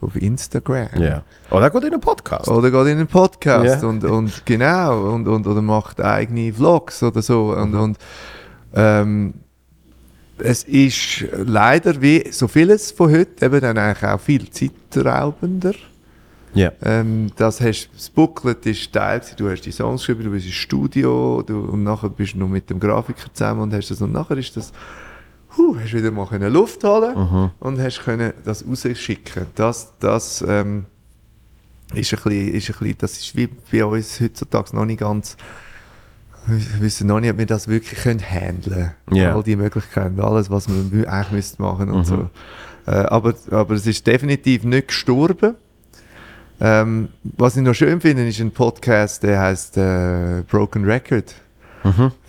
[0.00, 0.88] auf Instagram.
[0.98, 1.22] ja.
[1.50, 2.48] Oder geht in einen Podcast.
[2.48, 3.88] Oder geht in einen Podcast Ja.
[3.88, 7.52] und, und genau, und, und, oder macht eigene Vlogs oder so.
[7.54, 7.98] Und, und
[8.74, 9.34] ähm,
[10.38, 15.74] es ist leider wie so vieles von heute eben dann eigentlich auch viel zeitraubender.
[16.54, 16.72] Ja.
[16.82, 20.46] Ähm, das, hast, das Booklet ist Teil, gewesen, du hast die Songs geschrieben, du bist
[20.46, 24.02] im Studio du, und nachher bist du noch mit dem Grafiker zusammen und hast das
[24.02, 24.72] und nachher ist das
[25.56, 29.46] huh, hast wieder mal können Luft holen und hast können das rausschicken.
[29.54, 30.86] Das, das ähm,
[31.94, 35.36] ist ein bisschen, ist ein bisschen, das ist wie bei uns heutzutage noch nicht ganz
[36.46, 39.16] wir wissen noch nicht, ob wir das wirklich können handeln können.
[39.16, 39.34] Ja.
[39.34, 42.30] All die Möglichkeiten, alles, was wir eigentlich müssten machen und so.
[42.86, 45.54] Äh, aber, aber es ist definitiv nicht gestorben.
[46.64, 51.34] Ähm, was ich noch schön finde, ist ein Podcast, der heißt äh, Broken Record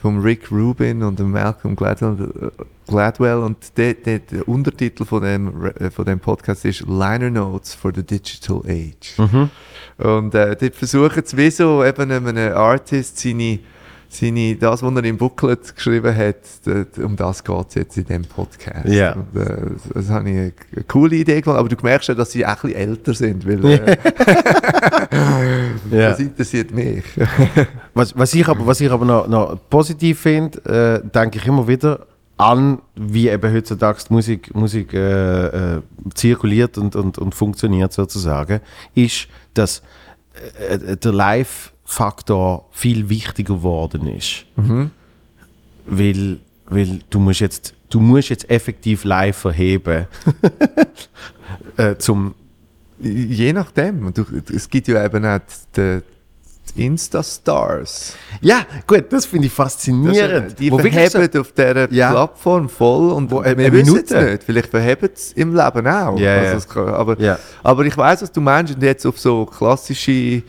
[0.01, 2.51] vom Rick Rubin und dem Malcolm Gladwell.
[2.87, 7.75] Gladwell und der, der, der Untertitel von dem, äh, von dem Podcast ist Liner Notes
[7.75, 9.13] for the Digital Age.
[9.99, 13.59] Und äh, dort versuchen sie wie so eben einem Artist seine,
[14.13, 16.35] seine, das, was er im Booklet geschrieben hat,
[16.65, 18.87] d- um das geht es jetzt in dem Podcast.
[18.87, 19.13] Ja.
[19.13, 20.53] Und, äh, das, das habe ich eine,
[20.87, 23.65] coole Idee gefunden, aber du merkst ja, dass sie auch ein bisschen älter sind, weil
[23.65, 23.97] äh,
[25.91, 26.09] Ja.
[26.09, 27.03] das interessiert mich.
[27.93, 31.67] Was, was ich aber, was ich aber noch, noch positiv finde, äh, denke ich immer
[31.67, 32.07] wieder,
[32.37, 35.81] an, wie eben heutzutage die Musik, Musik äh, äh,
[36.15, 38.59] zirkuliert und, und, und funktioniert sozusagen,
[38.95, 39.83] ist, dass
[40.59, 40.97] äh, äh
[41.85, 44.45] Live-Faktor viel wichtiger geworden ist.
[45.85, 50.07] Weil, weil du musst jetzt, du musst jetzt effektiv live verheben,
[51.77, 52.35] äh, zum,
[52.99, 54.13] Je nachdem.
[54.13, 55.39] Du, es gibt ja eben auch
[55.75, 55.99] die,
[56.73, 58.15] die Insta-Stars.
[58.39, 60.57] ja, gut, das finde ich Das, faszinierend.
[60.57, 62.11] die Wo verheben auf dieser Ja.
[62.11, 64.43] Plattform voll und Wo, wir äh, wissen es nicht.
[64.43, 66.17] Vielleicht verheben sie im Leben auch.
[66.17, 67.37] Ja, also kann, aber, Ja.
[67.61, 68.73] aber ich weiß, was du meinst.
[68.73, 70.41] Und jetzt auf so klassische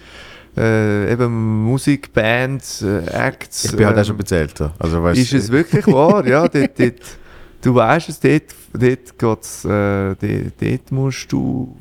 [0.56, 3.64] äh, eben Musikbands, äh, Acts.
[3.66, 4.74] ich bin halt auch ähm, schon bezählter.
[4.78, 6.26] Also, weißt, Ist es wirklich wahr?
[6.26, 7.01] Ja, dort, dort,
[7.62, 11.76] du weißt es, dort, dort geht's, äh, dort, dort musst du,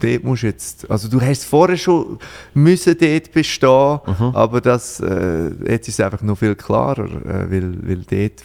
[0.00, 2.18] dort musst du jetzt, also du hast vorher schon
[2.54, 3.98] müssen dort bestehen,
[4.34, 8.42] aber das, äh, jetzt ist es einfach noch viel klarer, äh, weil, weil dort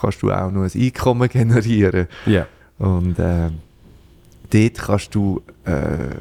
[0.00, 2.46] kannst du auch noch ein Einkommen generieren Ja.
[2.78, 3.50] und äh,
[4.50, 6.16] dort kannst du äh,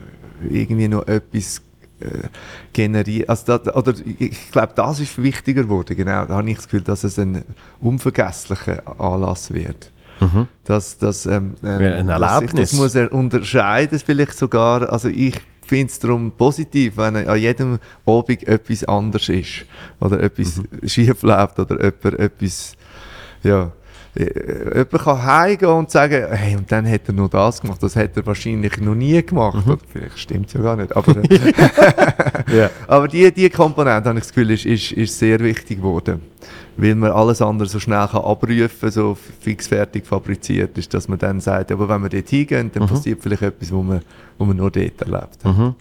[0.50, 1.62] irgendwie noch etwas
[2.02, 2.28] äh,
[2.74, 3.30] generieren.
[3.30, 5.96] Also da, oder ich- glaube, das ist wichtiger geworden.
[5.96, 7.44] Genau, da habe ich das Gefühl, dass es ein
[7.82, 9.92] unvergesslicher Anlass wird.
[10.66, 12.52] Dass, dass, ähm, ähm, Ja, ein Erlebnis.
[12.52, 14.92] Ich, das muss er unterscheiden, vielleicht sogar.
[14.92, 19.66] Also ich finde es darum positiv, wenn an jedem Abend etwas anders ist.
[20.02, 22.74] Oder etwas schief läuft oder jemand etwas,
[23.44, 23.72] ja,
[24.16, 28.18] jemand kann heimgehen und sagen, hey, und dann hat er noch das gemacht, das hat
[28.18, 29.68] er wahrscheinlich noch nie gemacht.
[29.68, 30.96] Oder vielleicht stimmt es ja gar nicht.
[30.96, 31.28] Aber, äh,
[32.52, 32.70] Ja.
[32.88, 36.22] aber die, die Komponente, habe ich das Gefühl, ist, ist, ist sehr wichtig geworden.
[36.78, 41.40] Weil man alles andere so schnell kann abrufen so fixfertig fabriziert ist, dass man dann
[41.42, 44.02] sagt, aber wenn wir dort hingehen, dann passiert vielleicht etwas, wo man,
[44.38, 45.44] wo man nur dort erlebt.
[45.44, 45.76] hat.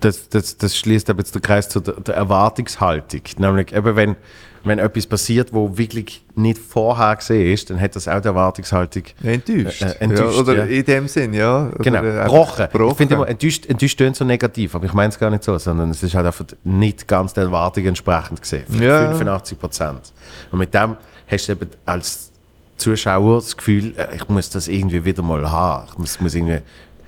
[0.00, 3.22] das, das, das schließt aber jetzt den Kreis zu der, der Erwartungshaltung.
[3.38, 4.16] Nämlich, eben wenn,
[4.64, 9.04] wenn etwas passiert, wo wirklich nicht vorher gesehen ist, dann hat das auch die Erwartungshaltung
[9.22, 9.82] Enttäuscht.
[9.82, 10.64] Äh, äh, enttäuscht, ja, oder ja.
[10.64, 11.70] in dem Sinn, ja.
[11.78, 12.90] Genau, äh, einfach gebrochen.
[12.90, 15.56] Ich finde immer, enttäuscht, enttäuscht tönt so negativ, aber ich meine es gar nicht so,
[15.58, 18.64] sondern es ist halt einfach nicht ganz der Erwartung entsprechend gesehen.
[18.80, 19.08] Ja.
[19.08, 20.12] 85 Prozent.
[20.50, 20.96] Und mit dem
[21.26, 22.30] hast du eben als
[22.76, 25.86] Zuschauer das Gefühl, äh, ich muss das irgendwie wieder mal haben.
[25.90, 26.58] Ich muss, muss irgendwie,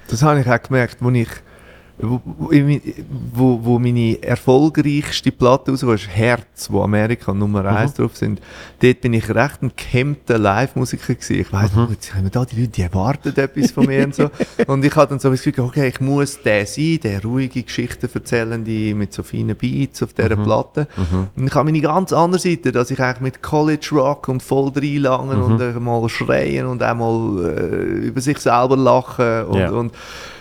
[0.09, 1.29] Das habe ich auch gemerkt, wo ich
[2.03, 8.41] wo, wo, meine erfolgreichste Platte rauskam, ist Herz, wo Amerika Nummer 1 drauf sind.
[8.81, 11.41] Dort bin ich recht ein gehemmter Live-Musiker gewesen.
[11.41, 14.15] Ich weiss, oh, jetzt haben wir da die Leute, die erwarten etwas von mir und
[14.15, 14.31] so.
[14.67, 18.09] Und ich hatte dann so das Gefühl, okay, ich muss der sein, der ruhige Geschichten
[18.13, 20.89] erzählende mit so feinen Beats auf dieser Platte.
[21.37, 24.73] Und ich habe meine ganz andere Seite, dass ich eigentlich mit College Rock und voll
[24.75, 29.71] reinlangen und äh, mal schreien und auch mal äh, über sich selber lachen und, Ja.
[29.71, 29.93] und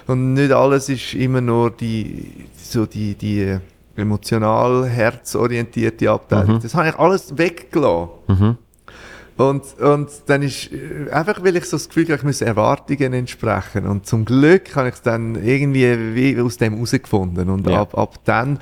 [0.07, 3.57] und nicht alles ist immer nur die, so die, die
[3.95, 6.59] emotional herzorientierte Abteilung.
[6.61, 8.57] Das habe ich alles weggelassen.
[9.37, 13.13] Und, und dann ist äh, einfach, weil ich so das Gefühl habe, ich muss Erwartungen
[13.13, 13.87] entsprechen.
[13.87, 17.49] Und zum Glück habe ich es dann irgendwie wie aus dem herausgefunden.
[17.49, 17.81] Und Ja.
[17.81, 18.59] ab, ab dann,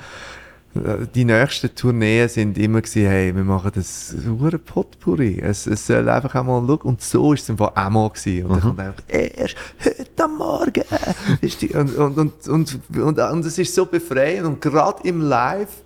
[0.72, 5.40] die nächsten Tourneen sind immer gewesen, hey, wir machen das hure Potpourri.
[5.42, 6.80] Es, es soll einfach auch mal schauen.
[6.82, 8.46] Und so ist es einfach auch mal gewesen.
[8.46, 10.84] Und dann kommt einfach, erst heute am Morgen.
[11.40, 14.46] ist die, und, und, und, und, und, und es ist so befreiend.
[14.46, 15.82] Und gerade im Live,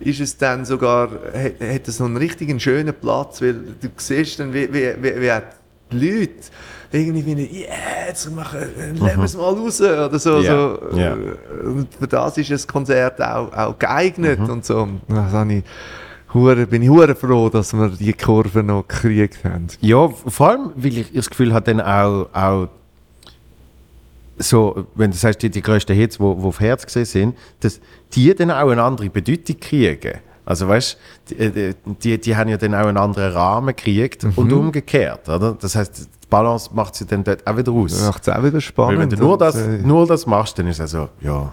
[0.00, 4.40] ist es dann sogar, hat, hat es so einen richtigen schönen Platz, weil du siehst
[4.40, 5.32] dann, wie, wie, wie, wie
[5.92, 6.32] die Leute
[6.94, 8.60] irgendwie finden, yeah, jetzt machen,
[8.94, 10.40] nehmen wir es mal raus oder so.
[10.40, 10.96] Ja, so.
[10.96, 11.16] ja.
[11.64, 14.88] Und für das ist das Konzert auch, auch geeignet und so.
[15.08, 15.64] Das habe ich,
[16.32, 19.66] hure, bin ich hure froh, dass wir die Kurve noch gekriegt haben.
[19.80, 22.68] Ja, vor allem, weil ich das Gefühl habe, dann auch, auch
[24.38, 27.36] so, wenn du sagst, die, die grössten Hits, die wo, wo auf Herz gesehen sind,
[27.60, 27.80] dass
[28.14, 30.18] die dann auch eine andere Bedeutung kriegen.
[30.46, 30.98] Also weißt
[31.30, 35.56] die, äh, die, die haben ja dann auch einen anderen Rahmen gekriegt und umgekehrt, oder?
[35.60, 37.92] Das heißt, die Balance macht sie dann dort auch wieder aus.
[37.92, 38.92] Das macht es auch wieder spannend.
[38.98, 41.52] Weil wenn du nur das, äh, nur das machst, dann ist es so, ja.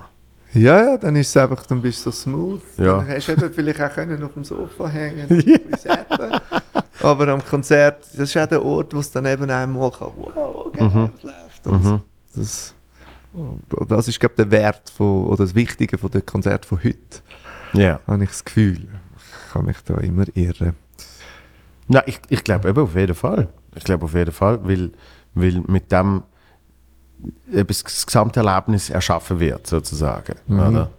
[0.54, 2.62] Ja, ja, dann ist es einfach, dann bist du so smooth.
[2.78, 2.98] Ja.
[2.98, 5.30] Dann hast du eben vielleicht auch können auf dem Sofa hängen
[5.78, 6.42] zappen.
[7.02, 10.66] Aber am Konzert, das ist auch der Ort, wo es dann eben einmal kann, wow,
[10.66, 11.10] okay, Mhm.
[11.24, 11.68] läuft.
[11.68, 12.02] Und
[12.36, 12.74] das,
[13.32, 16.80] und das ist, glaube ich, der Wert von, oder das Wichtige von dem Konzert von
[16.84, 16.98] heute,
[17.74, 18.00] Ja.
[18.08, 18.88] habe ich das Gefühl.
[19.18, 20.76] Ich kann mich da immer irren.
[21.88, 23.50] Na, ich, ich glaube eben auf jeden Fall.
[23.76, 24.92] Ich glaube auf jeden Fall, weil,
[25.34, 26.24] weil mit dem
[27.52, 30.36] eben das Gesamterlebnis erschaffen wird, sozusagen.
[30.70, 30.90] Oder?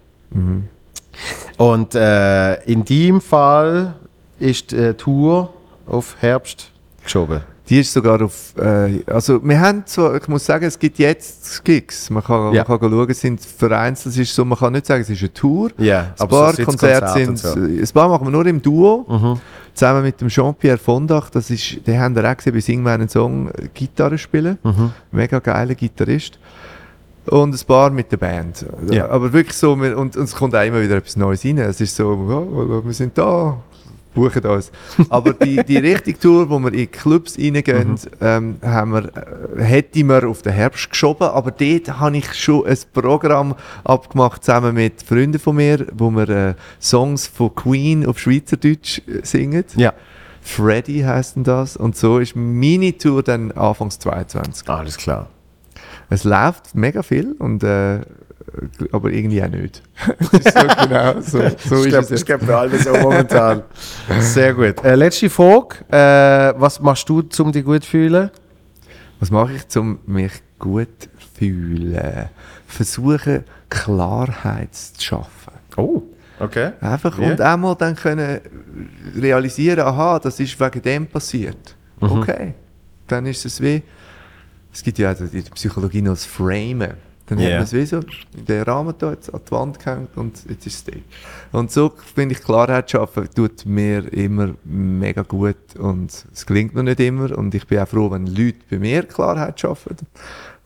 [1.56, 3.94] Und äh, in deinem Fall
[4.38, 5.52] ist die äh, Tour
[5.86, 6.70] auf Herbst
[7.02, 7.42] geschoben.
[7.68, 11.64] Die ist sogar auf, äh, also wir haben zwar, ich muss sagen, es gibt jetzt
[11.64, 12.64] Gigs, man kann, Ja.
[12.66, 15.20] man kann schauen, es sind vereinzelt, es ist so, man kann nicht sagen, es ist
[15.20, 15.70] eine Tour.
[15.78, 19.40] Ja, Ein paar so Konzerte sind, und ein paar machen wir nur im Duo, Mhm.
[19.74, 23.08] zusammen mit dem Jean-Pierre Fondach, das ist, den haben wir auch gesehen bei Sing meinen
[23.08, 24.90] Song, äh, Gitarre spielen, Mhm.
[25.12, 26.38] mega geiler Gitarrist.
[27.26, 28.66] Und ein paar mit der Band.
[28.90, 29.08] Ja.
[29.08, 31.58] Aber wirklich so, und, und es kommt auch immer wieder etwas Neues rein.
[31.58, 33.56] Es ist so, ja, wir sind da,
[34.14, 34.70] buchen uns.
[35.08, 37.96] Aber die, die richtige Tour, wo wir in Clubs reingehen, Mhm.
[38.20, 39.04] ähm, haben wir,
[39.58, 41.28] äh, hätte wir auf den Herbst geschoben.
[41.28, 46.28] Aber dort habe ich schon ein Programm abgemacht, zusammen mit Freunden von mir, wo wir
[46.28, 49.64] äh, Songs von Queen auf Schweizerdeutsch äh, singen.
[49.76, 49.92] Ja,
[50.40, 51.76] Freddy heisst denn das.
[51.76, 54.68] Und so ist meine Tour dann Anfangs 22.
[54.68, 55.28] alles klar.
[56.10, 58.00] Es läuft mega viel, und, äh,
[58.92, 59.82] aber irgendwie auch nicht.
[60.18, 61.38] das ist so genau, so,
[61.68, 62.26] so ist es ich jetzt.
[62.26, 63.62] glaube, für alle so momentan.
[64.20, 64.84] Sehr gut.
[64.84, 65.76] Äh, letzte Frage.
[65.90, 68.30] Äh, was machst du, um dich gut zu fühlen?
[69.20, 71.08] Was mache ich, um mich gut zu
[71.38, 72.28] fühlen?
[72.66, 75.52] Versuchen, Klarheit zu schaffen.
[75.76, 76.02] Oh,
[76.40, 76.72] okay.
[76.80, 77.24] Einfach, Wie?
[77.24, 78.40] und einmal dann können
[79.16, 81.76] realisieren, aha, das ist wegen dem passiert.
[82.00, 82.10] Mhm.
[82.10, 82.54] Okay.
[83.06, 83.82] Dann ist es wie,
[84.72, 86.94] es gibt ja auch in der Psychologie noch das Framen.
[87.36, 87.50] Dann Ja.
[87.50, 87.98] hat man es wie so,
[88.36, 90.92] in den Rahmen da jetzt an die Wand gehängt und jetzt ist es da.
[91.58, 96.82] Und so finde ich, Klarheit schaffen tut mir immer mega gut und es gelingt mir
[96.82, 99.96] nicht immer und ich bin auch froh, wenn Leute bei mir Klarheit schaffen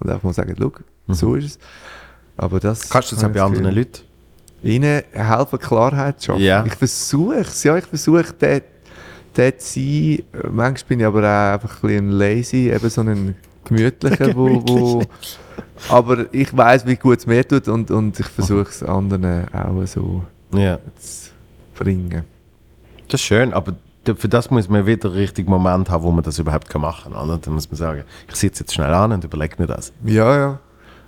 [0.01, 0.73] und einfach mal sagen, schau,
[1.09, 1.59] so ist es.
[2.37, 2.89] Aber das Mhm.
[2.93, 3.75] Kannst du das auch bei anderen.
[3.75, 4.03] Leuten?
[4.63, 6.43] Ihnen helfen, Klarheit zu schaffen.
[6.43, 6.65] Ja.
[6.67, 8.63] Ich versuche es, ja, ich versuche dort,
[9.35, 10.23] dort zu sein.
[10.51, 15.03] Manchmal bin ich aber auch einfach ein bisschen lazy, eben so ein gemütlicher, wo, wo,
[15.89, 19.87] aber ich weiß, wie gut es mir tut und, und ich versuche es anderen auch
[19.87, 20.79] so Ja.
[20.99, 21.31] zu
[21.79, 22.25] bringen.
[23.09, 23.75] Das ist schön, aber
[24.05, 27.13] für das muss man wieder den richtigen Moment haben, wo man das überhaupt kann machen
[27.13, 27.23] kann.
[27.23, 27.39] oder?
[27.39, 29.93] Dann muss man sagen, ich sitze jetzt schnell an und überlege mir das.
[30.05, 30.59] Ja, ja.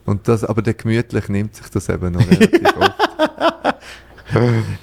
[0.04, 2.94] Und das, aber der gemütlich nimmt sich das eben noch relativ oft.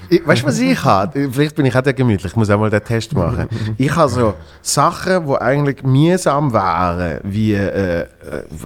[0.10, 1.30] Ich, weißt du, was ich habe?
[1.32, 3.48] Vielleicht bin ich auch der gemütlich, ich muss auch mal den Test machen.
[3.78, 4.34] Ich habe so
[4.64, 8.08] Sachen, die eigentlich mühsam wären, wie, äh, äh,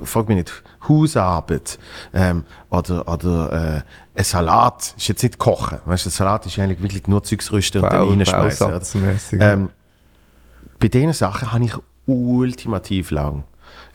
[0.05, 1.79] frag mich nicht, Hausarbeit
[2.13, 3.83] ähm, oder, oder
[4.15, 4.93] äh, ein Salat.
[4.97, 5.77] Ist jetzt nicht kochen.
[5.85, 8.81] Weißt du, ein Salat ist eigentlich wirklich nur Zeugs rüsten und dann reinschmeißen.
[9.39, 9.69] Ähm,
[10.79, 11.73] bei diesen Sachen habe ich
[12.05, 13.43] ultimativ lang.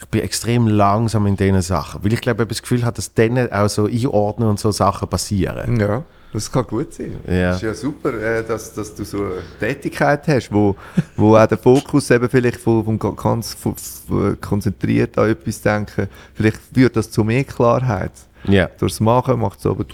[0.01, 2.95] Ich bin extrem langsam in diesen Sachen, weil ich glaube, ich habe das Gefühl habe,
[2.95, 5.81] dass denen auch so einordnen und so Sachen passieren.
[5.81, 6.05] Ja,
[6.35, 7.16] das kann gut sein.
[7.27, 7.48] Ja.
[7.51, 10.77] Das ist ja super, äh, dass, dass du so eine Tätigkeit hast, wo,
[11.16, 15.62] wo auch der Fokus eben vielleicht vom, vom ga- ganz von- von- konzentriert an etwas
[15.62, 18.12] denken, vielleicht führt das zu mehr Klarheit.
[18.44, 18.69] Ja.
[18.78, 19.85] Durchs Machen macht es aber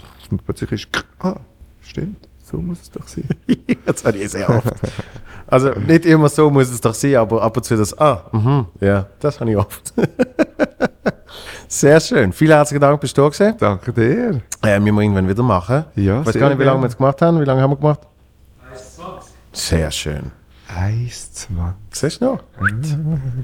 [0.45, 0.87] plötzlich ist,
[1.19, 1.37] ah,
[1.81, 3.23] stimmt, so muss es doch sein.
[3.85, 4.73] das habe ich sehr oft.
[5.47, 8.65] Also nicht immer so muss es doch sein, aber ab und zu das, ah, mhm,
[8.81, 9.93] ja, das habe ich oft.
[11.71, 12.33] Sehr schön.
[12.33, 13.55] Vielen herzlichen Dank, bist du da gewesen.
[13.57, 14.41] Danke dir.
[14.61, 15.85] Äh, müssen wir irgendwann wieder machen.
[15.95, 17.39] Ja, Ich weiß gar nicht, wie lange wir jetzt gemacht haben.
[17.39, 18.01] Wie lange haben wir gemacht?
[19.53, 20.31] Sehr schön.
[20.67, 21.53] 1, 2.
[21.93, 22.43] Siehst du noch?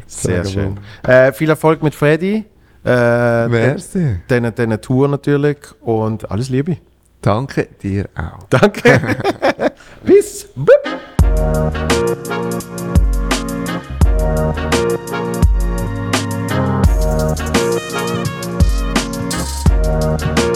[0.08, 0.78] Sehr schön.
[1.04, 2.44] Äh, viel Erfolg mit Freddy.
[2.84, 4.18] Äh, Merci.
[4.28, 6.78] Deine, deine Tour natürlich und alles Liebe.
[7.22, 8.44] Danke dir auch.
[8.50, 9.00] Danke.
[10.04, 10.50] Bis.
[10.54, 10.84] Bip.